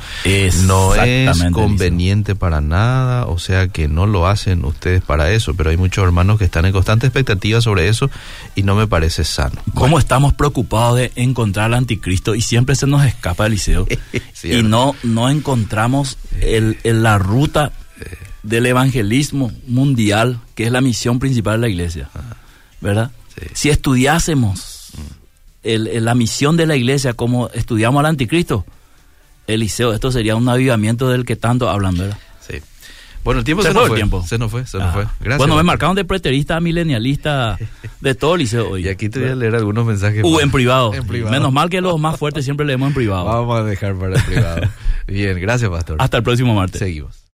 no 0.66 0.96
es 0.96 1.44
conveniente 1.52 2.36
para 2.36 2.62
nada. 2.62 3.26
O 3.26 3.40
sea 3.40 3.68
que 3.68 3.88
no 3.88 4.06
lo 4.06 4.28
hacen 4.28 4.66
ustedes 4.66 5.02
para 5.02 5.32
eso. 5.32 5.54
Pero 5.54 5.70
hay 5.70 5.78
muchos 5.78 6.04
hermanos 6.04 6.38
que 6.38 6.46
están 6.46 6.66
en 6.66 6.74
constante 6.74 7.08
expectativa 7.08 7.62
sobre 7.62 7.88
eso 7.88 8.10
y 8.56 8.64
no 8.64 8.76
me 8.76 8.88
parece 8.88 9.24
sano. 9.24 9.62
¿Cómo 9.74 10.00
estamos 10.00 10.34
preocupados 10.34 10.98
de 10.98 11.12
encontrar 11.16 11.68
al 11.68 11.74
anticristo 11.76 12.36
y 12.36 12.42
siempre 12.42 12.76
se 12.76 12.88
nos 12.88 13.06
escapa 13.06 13.46
Eliseo? 13.46 13.88
y 14.44 14.64
no, 14.64 14.96
no 15.04 15.30
encontramos 15.30 16.18
el, 16.42 16.78
la 16.84 17.18
ruta 17.18 17.72
del 18.48 18.66
evangelismo 18.66 19.52
mundial, 19.68 20.40
que 20.56 20.66
es 20.66 20.72
la 20.72 20.82
misión 20.82 21.20
principal 21.20 21.56
de 21.56 21.68
la 21.68 21.70
iglesia. 21.70 22.10
¿Verdad? 22.80 23.12
Si 23.54 23.70
estudiásemos 23.70 24.92
el, 25.64 26.04
la 26.04 26.16
misión 26.16 26.56
de 26.58 26.66
la 26.66 26.76
iglesia 26.76 27.14
como 27.14 27.50
estudiamos 27.50 28.00
al 28.00 28.06
anticristo, 28.08 28.66
Eliseo, 29.48 29.94
esto 29.94 30.12
sería 30.12 30.36
un 30.36 30.48
avivamiento 30.48 31.10
del 31.10 31.26
que 31.26 31.36
tanto 31.36 31.70
hablan, 31.70 31.98
¿verdad? 31.98 32.18
Sí. 32.40 32.56
Bueno, 33.24 33.40
el 33.40 33.46
tiempo 33.46 33.64
se, 33.64 33.74
nos 33.74 33.88
fue. 33.88 33.98
Tiempo. 33.98 34.24
Se 34.26 34.38
nos 34.38 34.50
fue, 34.50 34.66
se 34.66 34.78
nos 34.78 34.94
fue. 34.94 35.06
Gracias. 35.20 35.38
Bueno, 35.38 35.56
me 35.56 35.64
marcaron 35.64 35.96
de 35.96 36.06
preterista 36.06 36.56
a 36.56 36.62
milenialista 36.62 37.58
de 38.00 38.16
todo 38.16 38.36
el 38.36 38.40
liceo 38.40 38.70
hoy. 38.70 38.86
Y 38.86 38.90
aquí 38.90 39.10
te 39.10 39.20
voy 39.20 39.30
a 39.30 39.36
leer 39.36 39.56
algunos 39.56 39.86
mensajes. 39.86 40.24
Uh, 40.24 40.40
en 40.40 40.52
privado. 40.52 40.94
en 40.94 41.06
privado. 41.06 41.32
Menos 41.32 41.52
mal 41.52 41.70
que 41.70 41.82
los 41.82 42.00
más 42.00 42.18
fuertes 42.18 42.46
siempre 42.46 42.66
leemos 42.66 42.88
en 42.88 42.94
privado. 42.94 43.26
Vamos 43.26 43.60
a 43.60 43.64
dejar 43.64 43.96
para 43.96 44.16
el 44.16 44.24
privado. 44.24 44.62
Bien, 45.08 45.38
gracias, 45.40 45.70
pastor. 45.70 45.98
Hasta 46.00 46.18
el 46.18 46.24
próximo 46.24 46.56
martes. 46.56 46.80
Seguimos. 46.80 47.26